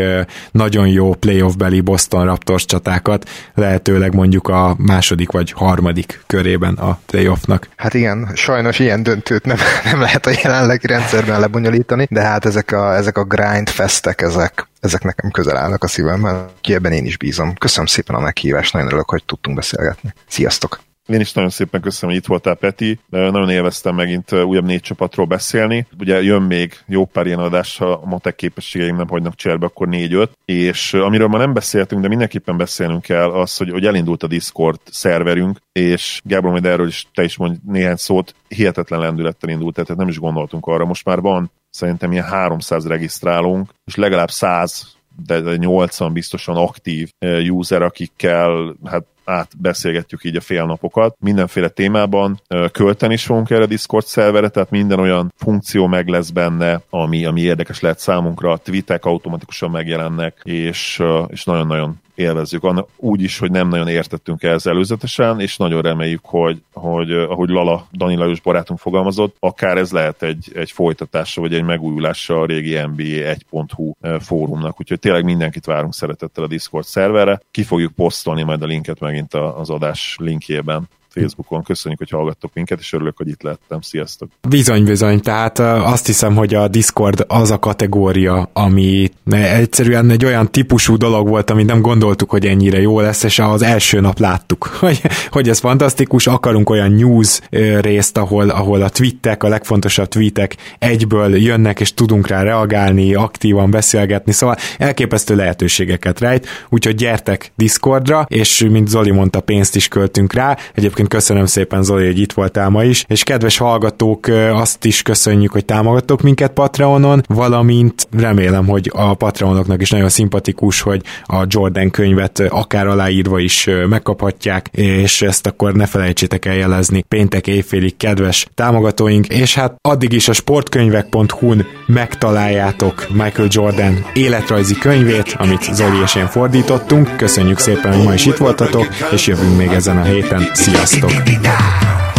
nagyon 0.52 0.88
jó 0.88 1.03
playoff-beli 1.12 1.82
Boston 1.82 2.26
Raptors 2.26 2.66
csatákat, 2.66 3.30
lehetőleg 3.54 4.14
mondjuk 4.14 4.48
a 4.48 4.76
második 4.78 5.32
vagy 5.32 5.52
harmadik 5.52 6.24
körében 6.28 6.74
a 6.74 7.00
playoffnak. 7.06 7.68
Hát 7.76 7.94
igen, 7.94 8.32
sajnos 8.34 8.80
ilyen 8.80 9.04
döntőt 9.04 9.46
nem, 9.46 9.58
nem 9.92 10.00
lehet 10.00 10.26
a 10.26 10.32
jelenlegi 10.44 10.88
rendszerben 10.88 11.40
lebonyolítani, 11.40 12.08
de 12.10 12.22
hát 12.22 12.46
ezek 12.46 12.72
a, 12.72 12.96
ezek 12.96 13.18
a 13.18 13.24
grind 13.24 13.70
festek, 13.70 14.22
ezek, 14.22 14.68
ezek 14.80 15.04
nekem 15.04 15.32
közel 15.32 15.58
állnak 15.58 15.84
a 15.84 15.88
szívemben, 15.88 16.46
ki 16.62 16.74
ebben 16.74 16.92
én 16.92 17.06
is 17.06 17.18
bízom. 17.18 17.54
Köszönöm 17.54 17.86
szépen 17.86 18.16
a 18.16 18.20
meghívást, 18.20 18.74
nagyon 18.74 18.88
örülök, 18.88 19.10
hogy 19.10 19.24
tudtunk 19.26 19.56
beszélgetni. 19.56 20.14
Sziasztok! 20.28 20.93
Én 21.08 21.20
is 21.20 21.34
nagyon 21.34 21.50
szépen 21.50 21.82
köszönöm, 21.82 22.16
hogy 22.16 22.24
itt 22.24 22.30
voltál, 22.30 22.56
Peti. 22.56 23.00
Nagyon 23.10 23.50
élveztem 23.50 23.96
megint 23.96 24.32
újabb 24.32 24.66
négy 24.66 24.82
csapatról 24.82 25.26
beszélni. 25.26 25.88
Ugye 26.00 26.22
jön 26.22 26.42
még 26.42 26.74
jó 26.86 27.06
pár 27.06 27.26
ilyen 27.26 27.40
adás, 27.40 27.78
ha 27.78 27.92
a 27.92 28.06
matek 28.06 28.36
képességeim 28.36 28.96
nem 28.96 29.08
hagynak 29.08 29.36
cserbe, 29.36 29.66
akkor 29.66 29.88
négy-öt. 29.88 30.38
És 30.46 30.94
amiről 30.94 31.28
ma 31.28 31.38
nem 31.38 31.54
beszéltünk, 31.54 32.02
de 32.02 32.08
mindenképpen 32.08 32.58
beszélnünk 32.58 33.02
kell, 33.02 33.32
az, 33.32 33.58
hogy, 33.58 33.70
hogy 33.70 33.86
elindult 33.86 34.24
a 34.24 34.28
Discord 34.28 34.80
szerverünk, 34.92 35.60
és 35.72 36.22
Gábor, 36.24 36.52
majd 36.52 36.66
erről 36.66 36.88
is 36.88 37.08
te 37.14 37.24
is 37.24 37.38
mondj 37.38 37.58
néhány 37.66 37.96
szót, 37.96 38.36
hihetetlen 38.48 39.00
lendülettel 39.00 39.50
indult, 39.50 39.74
tehát 39.74 39.96
nem 39.96 40.08
is 40.08 40.20
gondoltunk 40.20 40.66
arra. 40.66 40.86
Most 40.86 41.06
már 41.06 41.22
van 41.22 41.52
szerintem 41.70 42.12
ilyen 42.12 42.26
300 42.26 42.88
regisztrálunk, 42.88 43.70
és 43.86 43.96
legalább 43.96 44.32
100 44.32 44.96
de 45.26 45.56
80 45.56 46.14
biztosan 46.14 46.56
aktív 46.56 47.10
user, 47.50 47.82
akikkel 47.82 48.76
hát 48.86 49.06
átbeszélgetjük 49.26 50.24
így 50.24 50.36
a 50.36 50.42
félnapokat. 50.42 51.16
Mindenféle 51.20 51.68
témában 51.68 52.42
költeni 52.72 53.14
is 53.14 53.26
fogunk 53.26 53.50
erre 53.50 53.64
a 53.64 53.68
Discord 53.68 54.06
szerverre, 54.06 54.50
tehát 54.50 54.70
minden 54.70 55.00
olyan 55.00 55.34
funkció 55.38 55.88
meg 55.88 56.08
lesz 56.08 56.30
benne, 56.30 56.82
ami, 56.90 57.26
ami 57.26 57.42
érdekes 57.42 57.80
lehet 57.80 58.00
számunkra, 58.00 58.52
a 58.52 58.58
tweetek 58.58 59.06
automatikusan 59.06 59.72
megjelennek, 59.72 60.42
és, 60.44 61.04
és 61.28 61.44
nagyon-nagyon 61.44 62.02
élvezzük. 62.16 62.86
Úgy 62.96 63.22
is, 63.22 63.40
hogy 63.40 63.52
nem 63.52 63.68
nagyon 63.68 63.88
értettünk 63.88 64.44
ehhez 64.44 64.68
előzetesen, 64.68 65.40
és 65.40 65.58
nagyon 65.58 65.82
reméljük, 65.82 66.26
hogy, 66.26 66.62
hogy 66.74 67.12
ahogy 67.12 67.50
Lala, 67.50 67.88
Dani 67.92 68.16
Lajos 68.16 68.42
barátunk 68.42 68.80
fogalmazott, 68.80 69.36
akár 69.40 69.78
ez 69.78 69.92
lehet 69.92 70.24
egy, 70.24 70.52
egy 70.56 70.72
folytatása, 70.72 71.42
vagy 71.42 71.54
egy 71.54 71.64
megújulása 71.64 72.42
a 72.42 72.46
régi 72.46 72.74
NBA 72.74 73.36
1.hu 73.36 73.94
fórumnak. 74.20 74.80
Úgyhogy 74.80 75.00
tényleg 75.00 75.24
mindenkit 75.24 75.66
várunk 75.66 75.94
szeretettel 75.94 76.44
a 76.44 76.48
Discord 76.48 76.86
szerverre. 76.86 77.42
Ki 77.52 77.64
fogjuk 77.64 77.92
posztolni 77.92 78.44
majd 78.44 78.62
a 78.62 78.66
linket 78.66 79.00
megint 79.00 79.34
az 79.34 79.70
adás 79.70 80.16
linkjében. 80.20 80.90
Facebookon. 81.14 81.64
Köszönjük, 81.64 82.00
hogy 82.00 82.10
hallgattok 82.10 82.52
minket, 82.54 82.80
és 82.80 82.94
örülök, 82.94 83.18
hogy 83.18 83.28
itt 83.28 83.42
lettem. 83.42 83.82
Sziasztok! 83.82 84.30
Bizony, 84.50 84.84
bizony. 84.84 85.22
Tehát 85.22 85.60
azt 85.60 86.06
hiszem, 86.06 86.36
hogy 86.36 86.54
a 86.54 86.68
Discord 86.68 87.26
az 87.28 87.52
a 87.52 87.60
kategória, 87.60 88.50
ami 88.54 89.10
egyszerűen 89.32 90.10
egy 90.10 90.26
olyan 90.26 90.52
típusú 90.52 90.98
dolog 90.98 91.28
volt, 91.28 91.50
amit 91.50 91.66
nem 91.66 91.82
gondoltuk, 91.82 92.30
hogy 92.30 92.46
ennyire 92.46 92.82
jó 92.82 93.00
lesz, 93.00 93.24
és 93.24 93.40
az 93.40 93.62
első 93.62 94.00
nap 94.00 94.20
láttuk, 94.20 94.64
hogy, 94.80 95.02
hogy 95.30 95.50
ez 95.50 95.60
fantasztikus. 95.60 96.28
Akarunk 96.28 96.70
olyan 96.70 96.92
news 96.92 97.40
részt, 97.80 98.18
ahol, 98.18 98.50
ahol 98.50 98.82
a 98.82 98.90
tweetek, 98.90 99.44
a 99.44 99.48
legfontosabb 99.48 100.08
tweetek 100.08 100.56
egyből 100.80 101.38
jönnek, 101.38 101.80
és 101.80 101.94
tudunk 101.94 102.28
rá 102.28 102.42
reagálni, 102.42 103.14
aktívan 103.14 103.72
beszélgetni, 103.72 104.32
szóval 104.32 104.56
elképesztő 104.78 105.36
lehetőségeket 105.36 106.20
rejt, 106.20 106.48
úgyhogy 106.70 106.96
gyertek 106.96 107.52
Discordra, 107.56 108.26
és 108.30 108.68
mint 108.70 108.88
Zoli 108.88 109.12
mondta, 109.12 109.40
pénzt 109.40 109.76
is 109.76 109.88
költünk 109.88 110.34
rá. 110.34 110.58
Egyébként 110.74 111.03
Egyébként 111.04 111.24
köszönöm 111.24 111.46
szépen 111.46 111.84
Zoli, 111.84 112.06
hogy 112.06 112.20
itt 112.20 112.34
voltál 112.34 112.70
ma 112.70 112.84
is, 112.84 113.06
és 113.08 113.24
kedves 113.24 113.58
hallgatók, 113.58 114.28
azt 114.54 114.86
is 114.86 115.02
köszönjük, 115.02 115.52
hogy 115.52 115.66
támogattok 115.66 116.22
minket 116.22 116.52
Patreonon, 116.52 117.24
valamint 117.28 118.08
remélem, 118.18 118.68
hogy 118.68 118.92
a 118.94 119.14
Patreonoknak 119.14 119.82
is 119.82 119.90
nagyon 119.90 120.10
szimpatikus, 120.10 120.82
hogy 120.82 121.02
a 121.24 121.46
Jordan 121.48 121.92
könyvet 121.92 122.40
akár 122.40 122.88
aláírva 122.88 123.40
is 123.40 123.70
megkaphatják, 123.90 124.68
és 124.72 125.22
ezt 125.22 125.48
akkor 125.48 125.74
ne 125.74 125.86
felejtsétek 125.86 126.46
el 126.46 126.56
jelezni 126.56 127.02
péntek 127.08 127.48
éjfélig, 127.48 127.98
kedves 127.98 128.48
támogatóink, 128.56 129.28
és 129.28 129.56
hát 129.56 129.76
addig 129.82 130.14
is 130.14 130.28
a 130.28 130.34
sportkönyvek.hu-n 130.34 131.66
megtaláljátok 131.86 133.08
Michael 133.10 133.48
Jordan 133.52 134.06
életrajzi 134.14 134.76
könyvét, 134.76 135.36
amit 135.38 135.74
Zoli 135.74 136.02
és 136.04 136.16
én 136.16 136.28
fordítottunk. 136.28 137.16
Köszönjük 137.18 137.58
szépen, 137.58 137.94
hogy 137.96 138.06
ma 138.06 138.14
is 138.14 138.26
itt 138.26 138.38
voltatok, 138.38 138.88
és 139.12 139.28
jövünk 139.28 139.58
még 139.58 139.72
ezen 139.72 139.98
a 139.98 140.04
héten. 140.04 140.50
Sziasztok! 140.54 140.93
Sziasztok! 140.94 142.13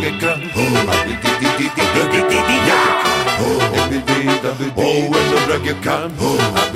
reggae 0.00 0.50
oh, 3.38 3.72
Every 3.74 4.00
day 4.00 4.26
that 4.42 4.54
we 4.58 4.66
Oh, 4.76 5.12
a 5.12 5.38
reggae 5.48 5.74
girl. 5.82 6.75